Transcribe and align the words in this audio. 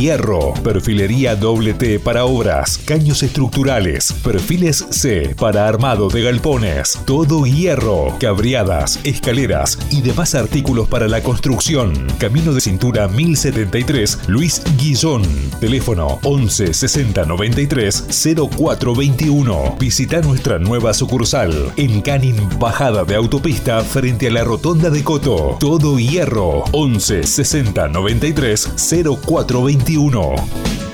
Hierro. 0.00 0.54
Perfilería 0.64 1.36
doble 1.36 1.74
T 1.74 2.00
para 2.00 2.24
obras, 2.24 2.78
caños 2.78 3.22
estructurales, 3.22 4.14
perfiles 4.24 4.86
C 4.88 5.34
para 5.38 5.68
armado 5.68 6.08
de 6.08 6.22
galpones. 6.22 6.98
Todo 7.04 7.44
Hierro. 7.44 8.16
Cabriadas, 8.18 8.98
escaleras 9.04 9.78
y 9.90 10.00
demás 10.00 10.34
artículos 10.34 10.88
para 10.88 11.06
la 11.06 11.22
construcción. 11.22 11.92
Camino 12.18 12.54
de 12.54 12.62
cintura 12.62 13.08
1073, 13.08 14.20
Luis 14.28 14.62
Guillón. 14.78 15.22
Teléfono 15.60 16.18
11 16.22 16.72
60 16.72 17.26
93 17.26 18.06
0421. 18.08 19.76
Visita 19.78 20.22
nuestra 20.22 20.58
nueva 20.58 20.94
sucursal 20.94 21.72
en 21.76 22.00
Canin 22.00 22.36
Bajada 22.58 23.04
de 23.04 23.16
Autopista 23.16 23.82
frente 23.82 24.28
a 24.28 24.30
la 24.30 24.44
Rotonda 24.44 24.88
de 24.88 25.04
Coto. 25.04 25.58
Todo 25.60 25.98
Hierro 25.98 26.64
11 26.72 27.24
60 27.24 27.88
93 27.88 28.70
0421. 29.26 29.89
2021. 29.90 30.89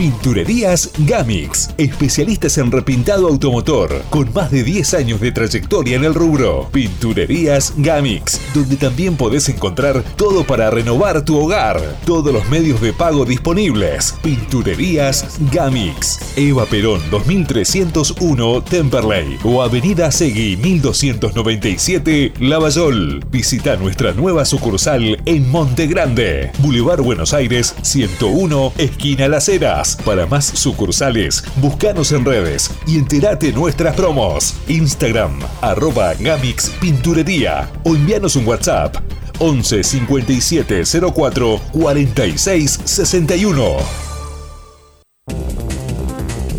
Pinturerías 0.00 0.92
Gamix, 1.00 1.74
especialistas 1.76 2.56
en 2.56 2.72
repintado 2.72 3.28
automotor, 3.28 4.02
con 4.08 4.32
más 4.32 4.50
de 4.50 4.64
10 4.64 4.94
años 4.94 5.20
de 5.20 5.30
trayectoria 5.30 5.94
en 5.94 6.04
el 6.04 6.14
rubro. 6.14 6.70
Pinturerías 6.72 7.74
Gamix, 7.76 8.40
donde 8.54 8.76
también 8.76 9.18
podés 9.18 9.50
encontrar 9.50 10.02
todo 10.16 10.44
para 10.44 10.70
renovar 10.70 11.22
tu 11.26 11.38
hogar. 11.38 11.98
Todos 12.06 12.32
los 12.32 12.48
medios 12.48 12.80
de 12.80 12.94
pago 12.94 13.26
disponibles. 13.26 14.14
Pinturerías 14.22 15.38
Gamix. 15.52 16.18
Eva 16.34 16.64
Perón 16.64 17.02
2301 17.10 18.62
Temperley 18.62 19.38
o 19.44 19.60
Avenida 19.62 20.10
Segui 20.10 20.56
1297 20.56 22.32
Lavallol. 22.40 23.22
Visita 23.30 23.76
nuestra 23.76 24.14
nueva 24.14 24.46
sucursal 24.46 25.20
en 25.26 25.50
Monte 25.50 25.86
Grande, 25.86 26.52
Boulevard 26.60 27.02
Buenos 27.02 27.34
Aires 27.34 27.74
101, 27.82 28.72
esquina 28.78 29.28
Las 29.28 29.50
Heras. 29.50 29.89
Para 29.96 30.26
más 30.26 30.44
sucursales, 30.46 31.44
búscanos 31.56 32.12
en 32.12 32.24
redes 32.24 32.70
y 32.86 32.98
entérate 32.98 33.52
nuestras 33.52 33.94
promos. 33.94 34.54
Instagram, 34.68 35.38
arroba 35.60 36.14
Gamix 36.14 36.70
Pinturería 36.80 37.70
o 37.84 37.94
envíanos 37.94 38.36
un 38.36 38.46
WhatsApp 38.46 38.96
11 39.38 39.82
57 39.82 40.82
04 41.14 41.60
46 41.72 42.80
61. 42.84 44.00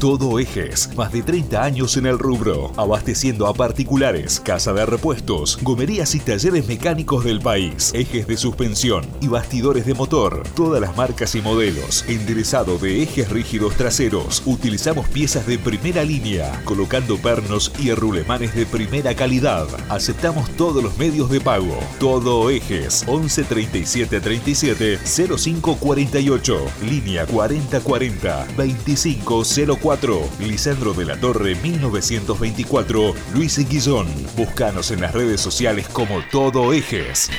Todo 0.01 0.39
Ejes, 0.39 0.89
más 0.95 1.11
de 1.11 1.21
30 1.21 1.61
años 1.61 1.95
en 1.95 2.07
el 2.07 2.17
rubro, 2.17 2.71
abasteciendo 2.75 3.45
a 3.45 3.53
particulares, 3.53 4.39
casa 4.39 4.73
de 4.73 4.83
repuestos, 4.83 5.59
gomerías 5.61 6.15
y 6.15 6.19
talleres 6.19 6.67
mecánicos 6.67 7.23
del 7.23 7.39
país, 7.39 7.91
ejes 7.93 8.25
de 8.25 8.35
suspensión 8.35 9.05
y 9.21 9.27
bastidores 9.27 9.85
de 9.85 9.93
motor, 9.93 10.41
todas 10.55 10.81
las 10.81 10.97
marcas 10.97 11.35
y 11.35 11.41
modelos, 11.43 12.03
enderezado 12.07 12.79
de 12.79 13.03
ejes 13.03 13.29
rígidos 13.29 13.75
traseros, 13.75 14.41
utilizamos 14.47 15.07
piezas 15.07 15.45
de 15.45 15.59
primera 15.59 16.03
línea, 16.03 16.63
colocando 16.65 17.17
pernos 17.17 17.71
y 17.77 17.93
rulemanes 17.93 18.55
de 18.55 18.65
primera 18.65 19.13
calidad, 19.13 19.67
aceptamos 19.87 20.49
todos 20.57 20.83
los 20.83 20.97
medios 20.97 21.29
de 21.29 21.41
pago, 21.41 21.77
Todo 21.99 22.49
Ejes, 22.49 23.03
11 23.05 23.43
37 23.43 24.19
37 24.19 24.99
05 25.05 25.75
48, 25.75 26.59
línea 26.89 27.27
4040 27.27 28.47
2504 28.57 29.90
Lisandro 30.39 30.93
de 30.93 31.03
la 31.03 31.19
Torre 31.19 31.53
1924, 31.55 33.13
Luis 33.33 33.57
Guillón. 33.67 34.07
Búscanos 34.37 34.89
en 34.91 35.01
las 35.01 35.13
redes 35.13 35.41
sociales 35.41 35.89
como 35.89 36.21
Todo 36.31 36.71
Ejes. 36.71 37.29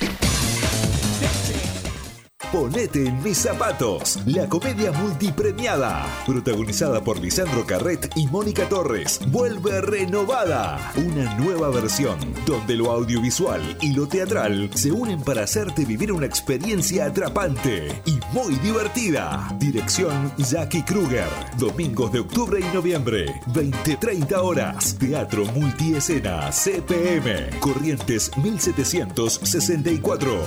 Ponete 2.52 3.06
en 3.06 3.22
mis 3.22 3.38
zapatos, 3.38 4.18
la 4.26 4.46
comedia 4.46 4.92
multipremiada, 4.92 6.04
protagonizada 6.26 7.02
por 7.02 7.18
Lisandro 7.18 7.64
Carret 7.64 8.10
y 8.14 8.26
Mónica 8.26 8.68
Torres, 8.68 9.20
vuelve 9.28 9.80
renovada. 9.80 10.92
Una 10.96 11.34
nueva 11.38 11.70
versión, 11.70 12.18
donde 12.44 12.76
lo 12.76 12.90
audiovisual 12.90 13.78
y 13.80 13.94
lo 13.94 14.06
teatral 14.06 14.68
se 14.74 14.92
unen 14.92 15.22
para 15.22 15.44
hacerte 15.44 15.86
vivir 15.86 16.12
una 16.12 16.26
experiencia 16.26 17.06
atrapante 17.06 17.88
y 18.04 18.18
muy 18.34 18.56
divertida. 18.56 19.48
Dirección 19.58 20.30
Jackie 20.36 20.82
Kruger, 20.82 21.30
domingos 21.56 22.12
de 22.12 22.20
octubre 22.20 22.60
y 22.60 22.74
noviembre, 22.74 23.40
20-30 23.54 24.36
horas, 24.36 24.98
Teatro 24.98 25.46
Multiescena, 25.46 26.52
CPM, 26.52 27.58
Corrientes 27.60 28.30
1764. 28.36 30.38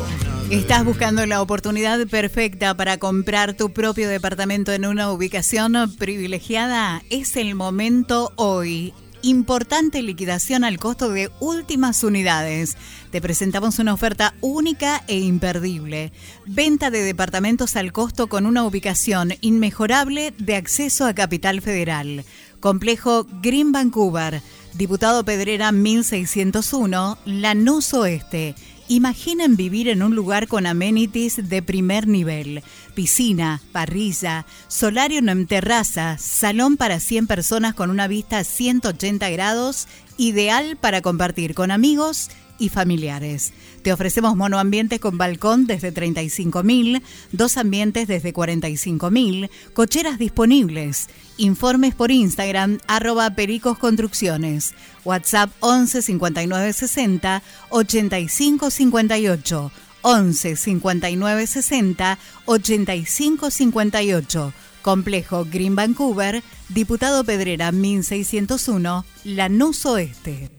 ¿Estás 0.52 0.86
buscando 0.86 1.26
la 1.26 1.42
oportunidad 1.42 1.95
perfecta 2.04 2.76
para 2.76 2.98
comprar 2.98 3.54
tu 3.54 3.72
propio 3.72 4.10
departamento 4.10 4.74
en 4.74 4.86
una 4.86 5.12
ubicación 5.12 5.74
privilegiada 5.98 7.02
es 7.10 7.38
el 7.38 7.56
momento 7.56 8.34
hoy. 8.36 8.94
Importante 9.22 10.02
liquidación 10.02 10.66
al 10.66 10.78
costo 10.78 11.10
de 11.10 11.32
últimas 11.40 12.04
unidades. 12.04 12.76
Te 13.12 13.22
presentamos 13.22 13.80
una 13.80 13.94
oferta 13.94 14.36
única 14.42 15.04
e 15.08 15.20
imperdible. 15.20 16.12
Venta 16.46 16.92
de 16.92 17.02
departamentos 17.02 17.78
al 17.78 17.94
costo 17.94 18.28
con 18.28 18.46
una 18.46 18.66
ubicación 18.66 19.34
inmejorable 19.40 20.34
de 20.38 20.56
acceso 20.58 21.06
a 21.06 21.16
Capital 21.16 21.62
Federal. 21.62 22.26
Complejo 22.60 23.26
Green 23.42 23.72
Vancouver. 23.72 24.42
Diputado 24.74 25.24
Pedrera 25.24 25.72
1601, 25.72 27.18
Lanús 27.26 27.94
Oeste 27.94 28.56
Imaginen 28.88 29.56
vivir 29.56 29.90
en 29.90 30.04
un 30.04 30.14
lugar 30.14 30.48
con 30.48 30.68
amenities 30.68 31.50
de 31.50 31.64
primer 31.64 32.08
nivel, 32.08 32.62
piscina, 32.94 33.60
parrilla, 33.72 34.46
solario 34.68 35.18
en 35.18 35.48
terraza, 35.48 36.18
salón 36.20 36.78
para 36.78 37.00
100 37.00 37.26
personas 37.26 37.74
con 37.74 37.90
una 37.90 38.08
vista 38.08 38.38
a 38.38 38.44
180 38.44 39.28
grados, 39.32 39.88
ideal 40.18 40.78
para 40.80 41.02
compartir 41.02 41.56
con 41.56 41.72
amigos 41.72 42.30
y 42.60 42.70
familiares. 42.70 43.54
Te 43.82 43.92
ofrecemos 43.92 44.36
monoambientes 44.36 45.00
con 45.00 45.18
balcón 45.18 45.66
desde 45.66 45.94
35.000, 45.94 47.02
dos 47.32 47.58
ambientes 47.58 48.08
desde 48.08 48.34
45.000, 48.34 49.50
cocheras 49.74 50.20
disponibles. 50.20 51.08
Informes 51.38 51.96
por 51.96 52.12
Instagram, 52.12 52.80
arroba 52.88 53.32
Pericos 53.32 53.78
Construcciones. 53.78 54.74
WhatsApp 55.06 55.52
11 55.62 56.02
59 56.02 56.74
60 56.74 57.42
85 57.70 58.70
58. 58.70 59.72
11 60.02 60.56
59 60.56 61.48
60 61.48 62.18
85 62.46 63.50
58. 63.50 64.54
Complejo 64.82 65.46
Green 65.46 65.76
Vancouver, 65.76 66.44
Diputado 66.70 67.24
Pedrera 67.24 67.72
1601, 67.72 69.04
Lanús 69.24 69.84
Oeste. 69.88 70.52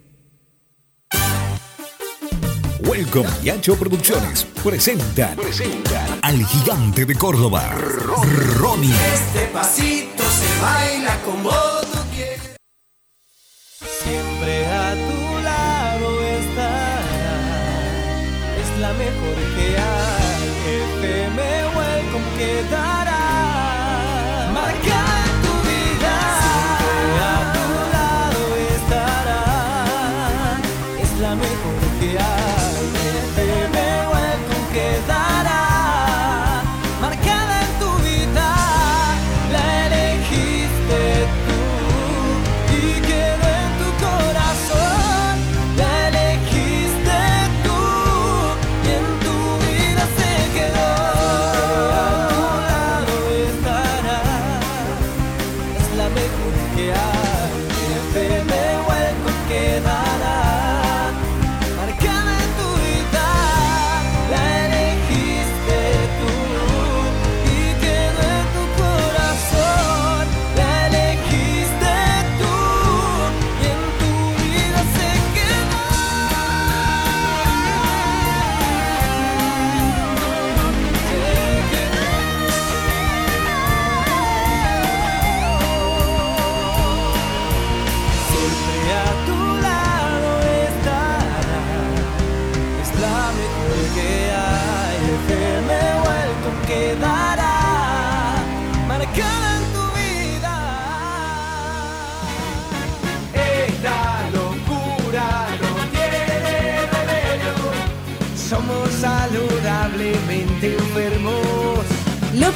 Welcome 2.80 3.28
y 3.44 3.50
Ancho 3.50 3.76
Producciones 3.76 4.46
presentan, 4.64 5.38
al 6.22 6.44
gigante 6.44 7.04
de 7.04 7.14
Córdoba, 7.14 7.72
Ronnie. 8.58 8.94
Este 9.14 9.46
pasito 9.52 10.22
se 10.22 10.60
baila 10.60 11.20
tú 11.22 11.32
quieres. 11.42 11.95
Siempre 14.06 14.64
a 14.66 14.94
tu 14.94 15.42
lado 15.42 16.22
estará. 16.38 17.00
Es 18.60 18.80
la 18.80 18.92
mejor 18.92 19.34
que 19.56 19.76
hay. 19.76 20.25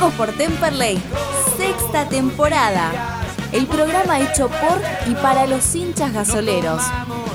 Por 0.00 0.32
Temperley, 0.32 0.98
sexta 1.58 2.08
temporada. 2.08 3.20
El 3.52 3.66
programa 3.66 4.18
hecho 4.18 4.48
por 4.48 4.80
y 5.06 5.14
para 5.16 5.46
los 5.46 5.74
hinchas 5.74 6.14
gasoleros. 6.14 6.82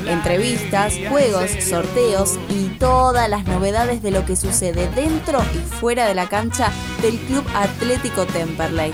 Entrevistas, 0.08 0.96
juegos, 1.08 1.52
sorteos 1.64 2.40
y 2.50 2.70
todas 2.80 3.30
las 3.30 3.46
novedades 3.46 4.02
de 4.02 4.10
lo 4.10 4.26
que 4.26 4.36
sucede 4.36 4.90
dentro 4.96 5.44
y 5.54 5.60
fuera 5.60 6.08
de 6.08 6.16
la 6.16 6.28
cancha 6.28 6.72
del 7.04 7.20
Club 7.20 7.46
Atlético 7.54 8.26
Temperley. 8.26 8.92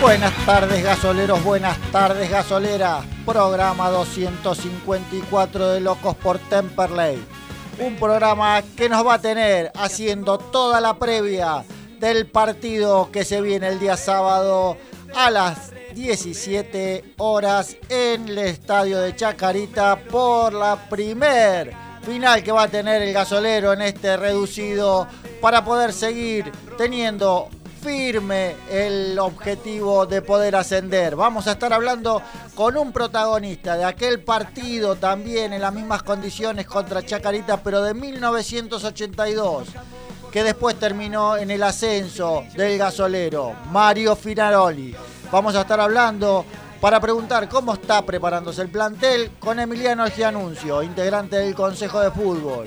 Buenas 0.00 0.46
tardes 0.46 0.82
gasoleros, 0.82 1.42
buenas 1.42 1.78
tardes 1.90 2.30
gasoleras. 2.30 3.06
Programa 3.24 3.88
254 3.88 5.70
de 5.70 5.80
Locos 5.80 6.14
por 6.16 6.38
Temperley. 6.38 7.24
Un 7.78 7.96
programa 7.96 8.62
que 8.76 8.88
nos 8.88 9.06
va 9.06 9.14
a 9.14 9.18
tener 9.18 9.72
haciendo 9.74 10.36
toda 10.36 10.80
la 10.80 10.98
previa 10.98 11.64
del 11.98 12.26
partido 12.26 13.10
que 13.10 13.24
se 13.24 13.40
viene 13.40 13.68
el 13.68 13.80
día 13.80 13.96
sábado 13.96 14.76
a 15.14 15.30
las 15.30 15.72
17 15.94 17.14
horas 17.16 17.76
en 17.88 18.28
el 18.28 18.38
estadio 18.38 19.00
de 19.00 19.16
Chacarita 19.16 19.96
por 20.10 20.52
la 20.52 20.76
primer 20.90 21.83
final 22.04 22.42
que 22.42 22.52
va 22.52 22.64
a 22.64 22.68
tener 22.68 23.02
el 23.02 23.12
gasolero 23.12 23.72
en 23.72 23.82
este 23.82 24.16
reducido 24.16 25.08
para 25.40 25.64
poder 25.64 25.92
seguir 25.92 26.52
teniendo 26.76 27.48
firme 27.82 28.56
el 28.70 29.18
objetivo 29.18 30.06
de 30.06 30.22
poder 30.22 30.56
ascender. 30.56 31.16
Vamos 31.16 31.46
a 31.46 31.52
estar 31.52 31.72
hablando 31.72 32.22
con 32.54 32.76
un 32.76 32.92
protagonista 32.92 33.76
de 33.76 33.84
aquel 33.84 34.20
partido 34.20 34.96
también 34.96 35.52
en 35.52 35.60
las 35.60 35.72
mismas 35.72 36.02
condiciones 36.02 36.66
contra 36.66 37.04
Chacarita, 37.04 37.62
pero 37.62 37.82
de 37.82 37.94
1982 37.94 39.68
que 40.32 40.42
después 40.42 40.76
terminó 40.76 41.36
en 41.36 41.50
el 41.50 41.62
ascenso 41.62 42.42
del 42.56 42.76
gasolero, 42.76 43.54
Mario 43.70 44.16
Finaroli. 44.16 44.96
Vamos 45.30 45.54
a 45.54 45.60
estar 45.60 45.78
hablando 45.78 46.44
para 46.84 47.00
preguntar 47.00 47.48
cómo 47.48 47.72
está 47.72 48.04
preparándose 48.04 48.60
el 48.60 48.68
plantel 48.68 49.30
con 49.38 49.58
Emiliano 49.58 50.06
Gianuncio, 50.06 50.82
integrante 50.82 51.36
del 51.36 51.54
Consejo 51.54 51.98
de 51.98 52.10
Fútbol. 52.10 52.66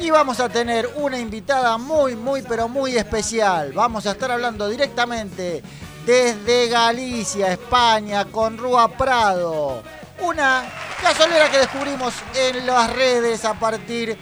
Y 0.00 0.10
vamos 0.10 0.40
a 0.40 0.48
tener 0.48 0.90
una 0.96 1.20
invitada 1.20 1.78
muy, 1.78 2.16
muy, 2.16 2.42
pero 2.42 2.66
muy 2.68 2.96
especial. 2.96 3.70
Vamos 3.72 4.06
a 4.06 4.10
estar 4.10 4.32
hablando 4.32 4.68
directamente 4.68 5.62
desde 6.04 6.66
Galicia, 6.66 7.52
España, 7.52 8.24
con 8.24 8.58
Rúa 8.58 8.88
Prado. 8.88 9.84
Una 10.20 10.64
gasolera 11.00 11.48
que 11.48 11.58
descubrimos 11.58 12.12
en 12.34 12.66
las 12.66 12.92
redes 12.92 13.44
a 13.44 13.54
partir 13.54 14.18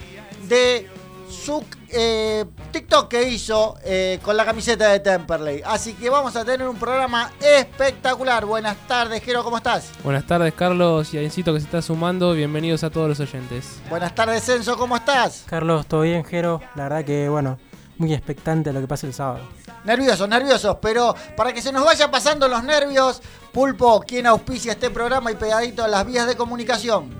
de 0.47 0.87
su 1.27 1.65
eh, 1.89 2.45
TikTok 2.73 3.07
que 3.07 3.29
hizo 3.29 3.77
eh, 3.85 4.19
con 4.23 4.35
la 4.35 4.43
camiseta 4.43 4.89
de 4.89 4.99
Temperley. 4.99 5.61
Así 5.63 5.93
que 5.93 6.09
vamos 6.09 6.35
a 6.35 6.43
tener 6.43 6.67
un 6.67 6.75
programa 6.75 7.31
espectacular. 7.39 8.45
Buenas 8.45 8.75
tardes, 8.87 9.23
Jero, 9.23 9.43
¿cómo 9.43 9.57
estás? 9.57 9.91
Buenas 10.03 10.25
tardes, 10.25 10.53
Carlos 10.55 11.13
y 11.13 11.19
Aincito 11.19 11.53
que 11.53 11.59
se 11.59 11.67
está 11.67 11.81
sumando. 11.81 12.33
Bienvenidos 12.33 12.83
a 12.83 12.89
todos 12.89 13.07
los 13.07 13.19
oyentes. 13.19 13.79
Buenas 13.89 14.13
tardes, 14.15 14.43
Censo, 14.43 14.75
¿cómo 14.75 14.97
estás? 14.97 15.43
Carlos, 15.45 15.85
¿todo 15.85 16.01
bien, 16.01 16.25
Jero? 16.25 16.61
La 16.75 16.89
verdad 16.89 17.05
que, 17.05 17.29
bueno, 17.29 17.59
muy 17.99 18.11
expectante 18.13 18.73
lo 18.73 18.81
que 18.81 18.87
pase 18.87 19.05
el 19.05 19.13
sábado. 19.13 19.45
Nerviosos, 19.85 20.27
nerviosos, 20.27 20.77
pero 20.81 21.15
para 21.37 21.53
que 21.53 21.61
se 21.61 21.71
nos 21.71 21.85
vaya 21.85 22.09
pasando 22.09 22.47
los 22.47 22.63
nervios, 22.63 23.21
Pulpo, 23.51 24.01
quien 24.01 24.25
auspicia 24.25 24.71
este 24.71 24.89
programa 24.89 25.31
y 25.31 25.35
pegadito 25.35 25.83
a 25.83 25.87
las 25.87 26.05
vías 26.05 26.25
de 26.25 26.35
comunicación. 26.35 27.11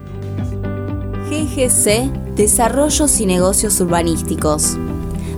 GGC 1.30 2.36
Desarrollos 2.36 3.20
y 3.20 3.28
Negocios 3.28 3.80
Urbanísticos. 3.80 4.76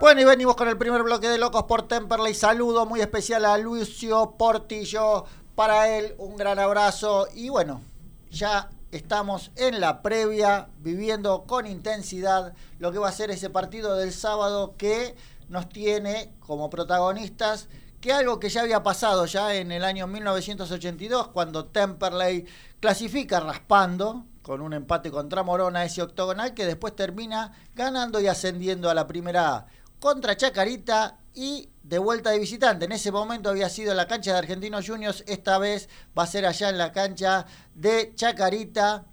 Bueno, 0.03 0.21
y 0.21 0.25
venimos 0.25 0.57
con 0.57 0.67
el 0.67 0.77
primer 0.77 1.05
bloque 1.05 1.29
de 1.29 1.39
Locos 1.39 1.63
por 1.63 1.87
Temperley. 1.87 2.35
Saludo 2.35 2.87
muy 2.87 3.01
especial 3.01 3.45
a 3.45 3.57
Lucio 3.57 4.35
Portillo. 4.37 5.27
Para 5.55 5.97
él, 5.97 6.17
un 6.19 6.37
gran 6.37 6.59
abrazo. 6.59 7.29
Y 7.37 7.51
bueno, 7.51 7.83
ya 8.29 8.69
estamos 8.91 9.53
en 9.55 9.81
la 9.81 10.03
previa, 10.03 10.71
viviendo 10.79 11.45
con 11.45 11.69
intensidad 11.69 12.53
lo 12.81 12.91
que 12.91 12.99
va 12.99 13.11
a 13.11 13.13
ser 13.13 13.31
ese 13.31 13.49
partido 13.49 13.95
del 13.95 14.13
sábado 14.13 14.75
que 14.77 15.15
nos 15.49 15.69
tiene 15.69 16.35
como 16.41 16.69
protagonistas 16.69 17.69
que 18.01 18.13
algo 18.13 18.41
que 18.41 18.49
ya 18.49 18.63
había 18.63 18.83
pasado 18.83 19.27
ya 19.27 19.55
en 19.55 19.71
el 19.71 19.85
año 19.85 20.09
1982, 20.09 21.29
cuando 21.29 21.67
Temperley 21.67 22.45
clasifica 22.81 23.39
raspando 23.39 24.27
con 24.43 24.63
un 24.63 24.73
empate 24.73 25.13
contra 25.13 25.45
Morona 25.45 25.85
ese 25.85 26.03
octogonal 26.03 26.55
que 26.55 26.67
después 26.67 26.97
termina 26.97 27.53
ganando 27.77 28.21
y 28.21 28.27
ascendiendo 28.27 28.91
a 28.91 28.95
la 28.95 29.07
primera 29.07 29.67
contra 30.03 30.37
Chacarita 30.37 31.17
y 31.33 31.69
de 31.85 31.99
vuelta 31.99 32.31
de 32.31 32.41
visitante. 32.41 32.87
En 32.87 32.93
ese 32.93 33.13
momento 33.13 33.51
había 33.51 33.69
sido 33.69 33.95
la 33.95 34.09
cancha 34.09 34.33
de 34.33 34.39
Argentinos 34.39 34.85
Juniors, 34.85 35.23
esta 35.29 35.59
vez 35.59 35.89
va 36.19 36.25
a 36.25 36.27
ser 36.27 36.45
allá 36.45 36.71
en 36.71 36.77
la 36.77 36.91
cancha 36.91 37.47
de 37.77 38.13
Chacarita. 38.17 39.07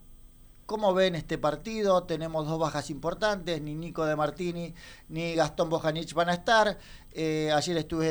¿Cómo 0.65 0.95
ven 0.95 1.13
este 1.13 1.37
partido? 1.37 2.05
Tenemos 2.05 2.47
dos 2.47 2.57
bajas 2.57 2.89
importantes, 2.89 3.61
ni 3.61 3.75
Nico 3.75 4.03
de 4.05 4.15
Martini 4.15 4.73
ni 5.09 5.35
Gastón 5.35 5.69
Bojanic 5.69 6.11
van 6.15 6.29
a 6.29 6.33
estar. 6.33 6.79
Eh, 7.11 7.51
ayer 7.53 7.77
estuve 7.77 8.07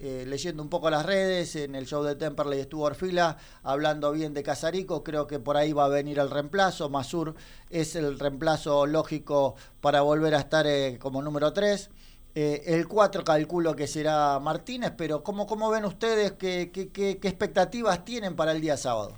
eh, 0.00 0.24
leyendo 0.26 0.62
un 0.62 0.70
poco 0.70 0.88
las 0.88 1.04
redes, 1.04 1.56
en 1.56 1.74
el 1.74 1.86
show 1.86 2.02
de 2.02 2.14
Temperley 2.14 2.60
estuvo 2.60 2.84
Orfila 2.84 3.36
hablando 3.62 4.12
bien 4.12 4.32
de 4.32 4.42
Casarico, 4.42 5.04
creo 5.04 5.26
que 5.26 5.40
por 5.40 5.58
ahí 5.58 5.74
va 5.74 5.86
a 5.86 5.88
venir 5.88 6.18
el 6.18 6.30
reemplazo, 6.30 6.88
Masur 6.88 7.34
es 7.68 7.96
el 7.96 8.18
reemplazo 8.18 8.86
lógico 8.86 9.56
para 9.82 10.00
volver 10.00 10.34
a 10.34 10.40
estar 10.40 10.66
eh, 10.66 10.98
como 10.98 11.20
número 11.20 11.52
3. 11.52 11.90
El 12.34 12.88
4 12.88 13.24
calculo 13.24 13.76
que 13.76 13.86
será 13.86 14.38
Martínez, 14.40 14.92
pero 14.96 15.22
¿cómo, 15.22 15.46
cómo 15.46 15.70
ven 15.70 15.84
ustedes? 15.84 16.32
¿Qué, 16.32 16.70
qué, 16.72 16.90
qué, 16.90 17.10
expectativas 17.10 18.04
tienen 18.04 18.34
para 18.34 18.52
el 18.52 18.60
día 18.60 18.76
sábado? 18.76 19.14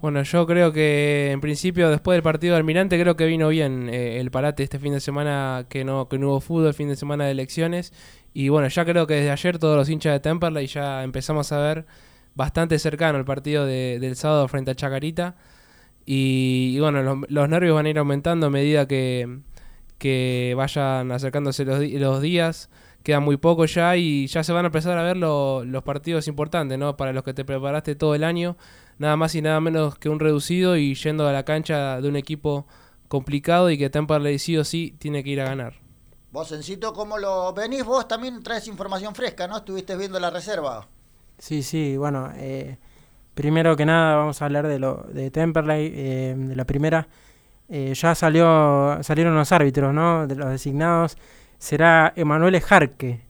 Bueno, 0.00 0.22
yo 0.22 0.46
creo 0.46 0.72
que 0.72 1.30
en 1.30 1.40
principio 1.40 1.88
después 1.88 2.16
del 2.16 2.22
partido 2.22 2.54
de 2.54 2.58
Almirante 2.58 3.00
creo 3.00 3.16
que 3.16 3.26
vino 3.26 3.48
bien 3.48 3.88
el 3.88 4.30
parate 4.32 4.64
este 4.64 4.80
fin 4.80 4.92
de 4.92 5.00
semana 5.00 5.66
que 5.68 5.84
no, 5.84 6.08
que 6.08 6.18
no 6.18 6.30
hubo 6.30 6.40
fútbol, 6.40 6.68
el 6.68 6.74
fin 6.74 6.88
de 6.88 6.96
semana 6.96 7.26
de 7.26 7.30
elecciones 7.30 7.92
y 8.34 8.48
bueno, 8.48 8.68
ya 8.68 8.84
creo 8.84 9.06
que 9.06 9.14
desde 9.14 9.30
ayer 9.30 9.58
todos 9.58 9.76
los 9.76 9.88
hinchas 9.88 10.14
de 10.14 10.20
Temperley 10.20 10.66
ya 10.66 11.02
empezamos 11.02 11.52
a 11.52 11.58
ver 11.58 11.86
bastante 12.34 12.78
cercano 12.78 13.18
el 13.18 13.24
partido 13.24 13.66
de, 13.66 13.98
del 14.00 14.16
sábado 14.16 14.48
frente 14.48 14.70
a 14.70 14.74
Chacarita. 14.74 15.36
Y, 16.04 16.78
bueno, 16.80 17.24
los, 17.28 17.48
nervios 17.48 17.74
van 17.76 17.86
a 17.86 17.90
ir 17.90 17.98
aumentando 17.98 18.46
a 18.46 18.50
medida 18.50 18.88
que, 18.88 19.40
que 20.02 20.54
vayan 20.56 21.12
acercándose 21.12 21.64
los, 21.64 21.78
los, 21.78 22.20
días. 22.20 22.70
Queda 23.04 23.20
muy 23.20 23.36
poco 23.36 23.66
ya 23.66 23.96
y 23.96 24.26
ya 24.26 24.42
se 24.42 24.52
van 24.52 24.64
a 24.64 24.68
empezar 24.68 24.98
a 24.98 25.04
ver 25.04 25.16
los 25.16 25.82
partidos 25.84 26.26
importantes, 26.26 26.76
¿no? 26.76 26.96
Para 26.96 27.12
los 27.12 27.22
que 27.22 27.32
te 27.32 27.44
preparaste 27.44 27.94
todo 27.94 28.16
el 28.16 28.24
año. 28.24 28.56
Nada 28.98 29.16
más 29.16 29.36
y 29.36 29.42
nada 29.42 29.60
menos 29.60 29.96
que 29.98 30.08
un 30.08 30.18
reducido 30.18 30.76
y 30.76 30.96
yendo 30.96 31.28
a 31.28 31.32
la 31.32 31.44
cancha 31.44 32.00
de 32.00 32.08
un 32.08 32.16
equipo 32.16 32.66
complicado 33.06 33.70
y 33.70 33.78
que 33.78 33.90
Temperley 33.90 34.40
sí 34.40 34.56
o 34.56 34.64
sí 34.64 34.96
tiene 34.98 35.22
que 35.22 35.30
ir 35.30 35.40
a 35.40 35.44
ganar. 35.44 35.74
Vos, 36.32 36.50
Encito, 36.50 36.92
¿cómo 36.92 37.16
lo 37.16 37.52
venís? 37.52 37.84
Vos 37.84 38.08
también 38.08 38.42
traes 38.42 38.66
información 38.66 39.14
fresca, 39.14 39.46
¿no? 39.46 39.58
Estuviste 39.58 39.96
viendo 39.96 40.18
la 40.18 40.30
reserva. 40.30 40.88
Sí, 41.38 41.62
sí, 41.62 41.96
bueno, 41.96 42.32
eh, 42.34 42.76
primero 43.34 43.76
que 43.76 43.86
nada 43.86 44.16
vamos 44.16 44.42
a 44.42 44.46
hablar 44.46 44.66
de 44.66 44.80
lo 44.80 45.06
de 45.12 45.30
Temperley, 45.30 45.92
eh, 45.94 46.34
de 46.36 46.56
la 46.56 46.64
primera. 46.64 47.06
Eh, 47.74 47.94
ya 47.94 48.14
salió 48.14 48.98
salieron 49.00 49.34
los 49.34 49.50
árbitros, 49.50 49.94
¿no? 49.94 50.26
De 50.26 50.36
los 50.36 50.50
designados. 50.50 51.16
Será 51.56 52.12
Emanuele 52.16 52.60
Jarque. 52.60 53.22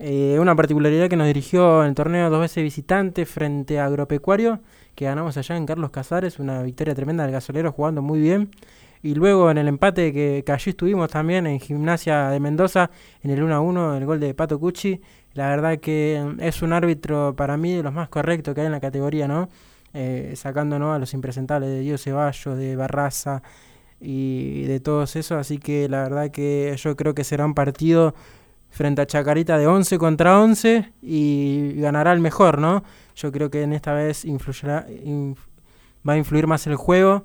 Eh, 0.00 0.36
una 0.40 0.56
particularidad 0.56 1.08
que 1.08 1.14
nos 1.14 1.28
dirigió 1.28 1.82
en 1.82 1.90
el 1.90 1.94
torneo 1.94 2.28
dos 2.28 2.40
veces 2.40 2.64
visitante 2.64 3.24
frente 3.24 3.78
a 3.78 3.84
Agropecuario, 3.84 4.58
que 4.96 5.04
ganamos 5.04 5.36
allá 5.36 5.56
en 5.56 5.64
Carlos 5.64 5.90
Casares, 5.90 6.40
una 6.40 6.60
victoria 6.64 6.92
tremenda 6.92 7.22
del 7.22 7.30
gasolero 7.30 7.70
jugando 7.70 8.02
muy 8.02 8.18
bien. 8.18 8.50
Y 9.00 9.14
luego 9.14 9.48
en 9.48 9.58
el 9.58 9.68
empate 9.68 10.12
que, 10.12 10.44
allí 10.48 10.70
estuvimos 10.70 11.08
también 11.10 11.46
en 11.46 11.60
Gimnasia 11.60 12.30
de 12.30 12.40
Mendoza, 12.40 12.90
en 13.22 13.30
el 13.30 13.44
1 13.44 13.54
a 13.54 13.60
1, 13.60 13.96
el 13.96 14.06
gol 14.06 14.18
de 14.18 14.34
Pato 14.34 14.58
Cucci. 14.58 15.00
La 15.34 15.50
verdad 15.50 15.78
que 15.78 16.34
es 16.40 16.62
un 16.62 16.72
árbitro 16.72 17.36
para 17.36 17.56
mí 17.56 17.76
de 17.76 17.84
los 17.84 17.92
más 17.92 18.08
correctos 18.08 18.56
que 18.56 18.60
hay 18.62 18.66
en 18.66 18.72
la 18.72 18.80
categoría, 18.80 19.28
¿no? 19.28 19.48
Eh, 19.94 20.34
sacando 20.36 20.78
¿no? 20.78 20.92
a 20.92 20.98
los 20.98 21.14
impresentables 21.14 21.70
de 21.70 21.80
Dios 21.80 22.02
Ceballos, 22.02 22.58
de 22.58 22.76
Barraza 22.76 23.42
y 24.00 24.62
de 24.64 24.80
todos 24.80 25.16
esos. 25.16 25.38
Así 25.38 25.58
que 25.58 25.88
la 25.88 26.02
verdad 26.02 26.30
que 26.30 26.74
yo 26.78 26.96
creo 26.96 27.14
que 27.14 27.24
será 27.24 27.44
un 27.44 27.54
partido 27.54 28.14
frente 28.70 29.02
a 29.02 29.06
Chacarita 29.06 29.56
de 29.58 29.66
11 29.66 29.98
contra 29.98 30.40
11 30.40 30.92
y 31.02 31.74
ganará 31.76 32.12
el 32.12 32.20
mejor, 32.20 32.58
¿no? 32.58 32.84
Yo 33.16 33.32
creo 33.32 33.50
que 33.50 33.62
en 33.62 33.72
esta 33.72 33.94
vez 33.94 34.24
influyerá, 34.24 34.86
inf- 34.88 35.38
va 36.08 36.12
a 36.12 36.18
influir 36.18 36.46
más 36.46 36.66
el 36.66 36.76
juego 36.76 37.24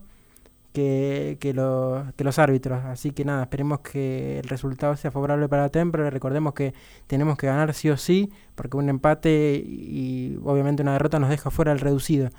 que, 0.72 1.38
que, 1.40 1.54
lo- 1.54 2.06
que 2.16 2.24
los 2.24 2.40
árbitros. 2.40 2.84
Así 2.86 3.12
que 3.12 3.26
nada, 3.26 3.44
esperemos 3.44 3.80
que 3.82 4.40
el 4.40 4.46
resultado 4.50 4.96
sea 4.96 5.12
favorable 5.12 5.48
para 5.50 5.70
Temple. 5.70 6.10
Recordemos 6.10 6.54
que 6.54 6.74
tenemos 7.08 7.38
que 7.38 7.48
ganar 7.48 7.74
sí 7.74 7.90
o 7.90 7.98
sí, 7.98 8.32
porque 8.56 8.78
un 8.78 8.90
empate 8.90 9.62
y 9.64 10.40
obviamente 10.44 10.82
una 10.82 10.94
derrota 10.94 11.20
nos 11.20 11.30
deja 11.30 11.52
fuera 11.52 11.72
el 11.74 11.80
reducido. 11.80 12.30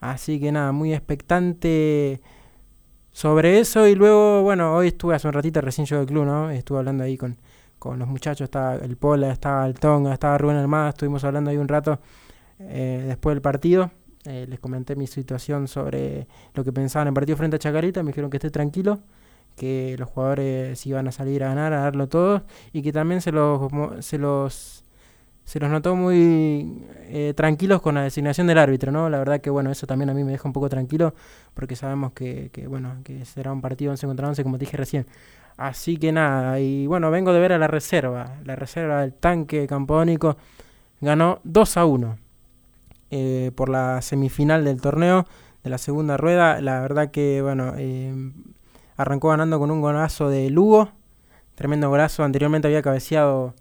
Así 0.00 0.40
que 0.40 0.50
nada, 0.52 0.72
muy 0.72 0.94
expectante 0.94 2.20
sobre 3.12 3.60
eso. 3.60 3.86
Y 3.86 3.94
luego, 3.94 4.42
bueno, 4.42 4.74
hoy 4.74 4.88
estuve 4.88 5.14
hace 5.14 5.28
un 5.28 5.34
ratito, 5.34 5.60
recién 5.60 5.86
llegó 5.86 6.00
al 6.00 6.06
club, 6.06 6.24
¿no? 6.24 6.50
Estuve 6.50 6.78
hablando 6.78 7.04
ahí 7.04 7.16
con, 7.16 7.36
con 7.78 7.98
los 7.98 8.08
muchachos, 8.08 8.44
estaba 8.44 8.76
el 8.76 8.96
Pola, 8.96 9.32
estaba 9.32 9.66
el 9.66 9.74
Tonga, 9.74 10.12
estaba 10.12 10.38
Rubén 10.38 10.56
Armada, 10.56 10.90
estuvimos 10.90 11.24
hablando 11.24 11.50
ahí 11.50 11.56
un 11.56 11.68
rato 11.68 11.98
eh, 12.58 13.04
después 13.06 13.34
del 13.34 13.42
partido. 13.42 13.90
Eh, 14.24 14.46
les 14.48 14.60
comenté 14.60 14.94
mi 14.94 15.08
situación 15.08 15.66
sobre 15.66 16.28
lo 16.54 16.62
que 16.62 16.72
pensaban 16.72 17.08
en 17.08 17.10
el 17.10 17.14
partido 17.14 17.36
frente 17.36 17.56
a 17.56 17.58
Chacarita, 17.58 18.04
me 18.04 18.10
dijeron 18.12 18.30
que 18.30 18.36
esté 18.36 18.50
tranquilo, 18.50 19.00
que 19.56 19.96
los 19.98 20.08
jugadores 20.08 20.86
iban 20.86 21.08
a 21.08 21.12
salir 21.12 21.42
a 21.42 21.48
ganar, 21.48 21.72
a 21.72 21.80
darlo 21.80 22.08
todo, 22.08 22.44
y 22.72 22.82
que 22.82 22.92
también 22.92 23.20
se 23.20 23.32
los, 23.32 23.60
se 23.98 24.18
los, 24.18 24.84
se 25.44 25.60
los 25.60 25.70
notó 25.70 25.96
muy 25.96 26.84
eh, 27.08 27.34
tranquilos 27.36 27.82
con 27.82 27.94
la 27.96 28.02
designación 28.02 28.46
del 28.46 28.58
árbitro, 28.58 28.92
¿no? 28.92 29.10
La 29.10 29.18
verdad 29.18 29.40
que, 29.40 29.50
bueno, 29.50 29.70
eso 29.70 29.86
también 29.86 30.10
a 30.10 30.14
mí 30.14 30.24
me 30.24 30.32
deja 30.32 30.48
un 30.48 30.52
poco 30.52 30.68
tranquilo, 30.68 31.14
porque 31.54 31.76
sabemos 31.76 32.12
que, 32.12 32.50
que 32.52 32.66
bueno, 32.66 32.96
que 33.04 33.24
será 33.24 33.52
un 33.52 33.60
partido 33.60 33.90
11 33.90 34.06
contra 34.06 34.28
11, 34.28 34.42
como 34.42 34.58
te 34.58 34.64
dije 34.64 34.76
recién. 34.76 35.06
Así 35.56 35.96
que 35.98 36.12
nada, 36.12 36.58
y 36.60 36.86
bueno, 36.86 37.10
vengo 37.10 37.32
de 37.32 37.40
ver 37.40 37.52
a 37.52 37.58
la 37.58 37.66
reserva, 37.66 38.38
la 38.44 38.56
reserva 38.56 39.02
del 39.02 39.12
tanque 39.12 39.66
campodónico 39.66 40.36
ganó 41.00 41.40
2 41.44 41.76
a 41.76 41.84
1 41.84 42.18
eh, 43.10 43.50
por 43.54 43.68
la 43.68 44.00
semifinal 44.00 44.64
del 44.64 44.80
torneo 44.80 45.26
de 45.62 45.70
la 45.70 45.76
segunda 45.78 46.16
rueda. 46.16 46.60
La 46.62 46.80
verdad 46.80 47.10
que, 47.10 47.42
bueno, 47.42 47.74
eh, 47.76 48.32
arrancó 48.96 49.28
ganando 49.28 49.58
con 49.58 49.70
un 49.70 49.80
golazo 49.80 50.30
de 50.30 50.48
Lugo, 50.48 50.90
tremendo 51.54 51.90
golazo. 51.90 52.24
Anteriormente 52.24 52.68
había 52.68 52.80
cabeceado, 52.80 53.54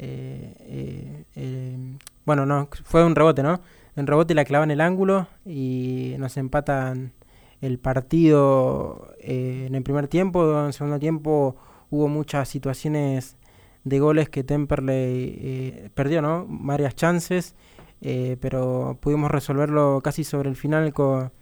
eh, 0.00 0.54
eh, 0.60 1.24
eh, 1.34 1.76
bueno, 2.24 2.46
no, 2.46 2.68
fue 2.84 3.04
un 3.04 3.16
rebote, 3.16 3.42
¿no? 3.42 3.60
Un 3.96 4.06
rebote 4.06 4.34
la 4.34 4.44
clava 4.44 4.64
en 4.64 4.70
el 4.70 4.80
ángulo 4.80 5.26
y 5.44 6.14
nos 6.18 6.36
empatan 6.36 7.12
el 7.60 7.78
partido 7.80 9.12
en 9.18 9.74
el 9.74 9.82
primer 9.82 10.06
tiempo. 10.06 10.60
En 10.60 10.66
el 10.66 10.72
segundo 10.72 11.00
tiempo 11.00 11.56
hubo 11.90 12.06
muchas 12.06 12.48
situaciones 12.48 13.36
de 13.82 13.98
goles 13.98 14.28
que 14.28 14.44
Temperley 14.44 15.90
perdió, 15.94 16.22
¿no? 16.22 16.46
Varias 16.48 16.94
chances 16.94 17.56
pero 18.00 18.96
pudimos 19.00 19.28
resolverlo 19.28 20.00
casi 20.04 20.22
sobre 20.22 20.48
el 20.48 20.54
final 20.54 20.92
con, 20.92 21.32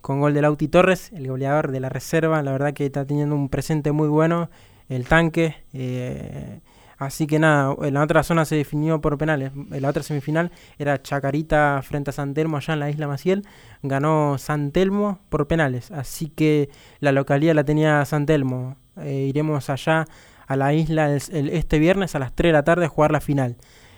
con 0.00 0.20
gol 0.20 0.34
de 0.34 0.42
Lauti 0.42 0.68
Torres, 0.68 1.10
el 1.12 1.26
goleador 1.26 1.72
de 1.72 1.80
la 1.80 1.88
reserva. 1.88 2.40
La 2.44 2.52
verdad 2.52 2.72
que 2.72 2.86
está 2.86 3.04
teniendo 3.04 3.34
un 3.34 3.48
presente 3.48 3.90
muy 3.90 4.06
bueno 4.06 4.48
el 4.88 5.08
tanque. 5.08 5.56
eh, 5.72 6.60
así 6.98 7.26
que 7.26 7.38
nada, 7.38 7.74
en 7.82 7.94
la 7.94 8.02
otra 8.02 8.22
zona 8.22 8.44
se 8.44 8.56
definió 8.56 9.00
por 9.00 9.16
penales. 9.18 9.52
En 9.54 9.82
la 9.82 9.88
otra 9.88 10.02
semifinal 10.02 10.50
era 10.78 11.00
Chacarita 11.02 11.80
frente 11.82 12.10
a 12.10 12.12
San 12.12 12.34
Telmo 12.34 12.56
allá 12.56 12.74
en 12.74 12.80
la 12.80 12.90
isla 12.90 13.08
Maciel. 13.08 13.44
Ganó 13.82 14.36
San 14.38 14.72
Telmo 14.72 15.20
por 15.28 15.46
penales. 15.46 15.90
Así 15.90 16.28
que 16.28 16.68
la 17.00 17.12
localidad 17.12 17.54
la 17.54 17.64
tenía 17.64 18.04
San 18.04 18.26
Telmo. 18.26 18.76
Eh, 19.00 19.26
iremos 19.28 19.70
allá 19.70 20.04
a 20.46 20.56
la 20.56 20.72
isla 20.74 21.10
el- 21.10 21.48
este 21.50 21.78
viernes 21.78 22.14
a 22.14 22.18
las 22.18 22.32
3 22.34 22.48
de 22.50 22.52
la 22.54 22.64
tarde 22.64 22.86
a 22.86 22.88
jugar 22.88 23.12
la 23.12 23.20
final. 23.20 23.56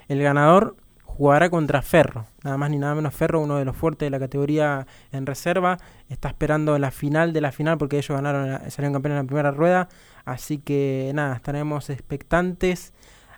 El 0.09 0.21
ganador 0.23 0.76
jugará 1.04 1.50
contra 1.50 1.83
Ferro, 1.83 2.26
nada 2.45 2.57
más 2.57 2.71
ni 2.71 2.78
nada 2.78 2.95
menos 2.95 3.14
Ferro, 3.14 3.40
uno 3.40 3.57
de 3.57 3.64
los 3.66 3.76
fuertes 3.76 4.07
de 4.07 4.11
la 4.11 4.19
categoría 4.19 4.87
en 5.12 5.26
reserva, 5.26 5.76
está 6.09 6.28
esperando 6.28 6.78
la 6.78 6.90
final 6.90 7.33
de 7.35 7.40
la 7.42 7.52
final 7.52 7.76
porque 7.76 7.99
ellos 7.99 8.16
ganaron, 8.16 8.59
salieron 8.71 8.95
campeones 8.95 9.21
en 9.21 9.25
la 9.25 9.28
primera 9.28 9.50
rueda, 9.50 9.88
así 10.25 10.59
que 10.59 11.12
nada, 11.15 11.35
estaremos 11.37 11.91
expectantes 11.91 12.93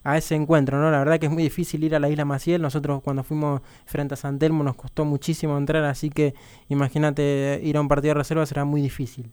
a 0.04 0.18
ese 0.18 0.34
encuentro, 0.34 0.80
¿no? 0.80 0.90
La 0.90 0.98
verdad 0.98 1.18
que 1.20 1.26
es 1.26 1.32
muy 1.32 1.42
difícil 1.42 1.84
ir 1.84 1.94
a 1.94 2.00
la 2.00 2.08
isla 2.08 2.24
Maciel, 2.24 2.60
nosotros 2.60 3.02
cuando 3.02 3.22
fuimos 3.22 3.60
frente 3.86 4.14
a 4.14 4.16
San 4.16 4.38
Telmo 4.38 4.64
nos 4.64 4.76
costó 4.76 5.04
muchísimo 5.04 5.56
entrar, 5.56 5.84
así 5.84 6.10
que 6.10 6.34
imagínate 6.68 7.60
ir 7.62 7.76
a 7.76 7.80
un 7.80 7.88
partido 7.88 8.14
de 8.14 8.18
reserva 8.18 8.46
será 8.46 8.64
muy 8.64 8.82
difícil. 8.82 9.32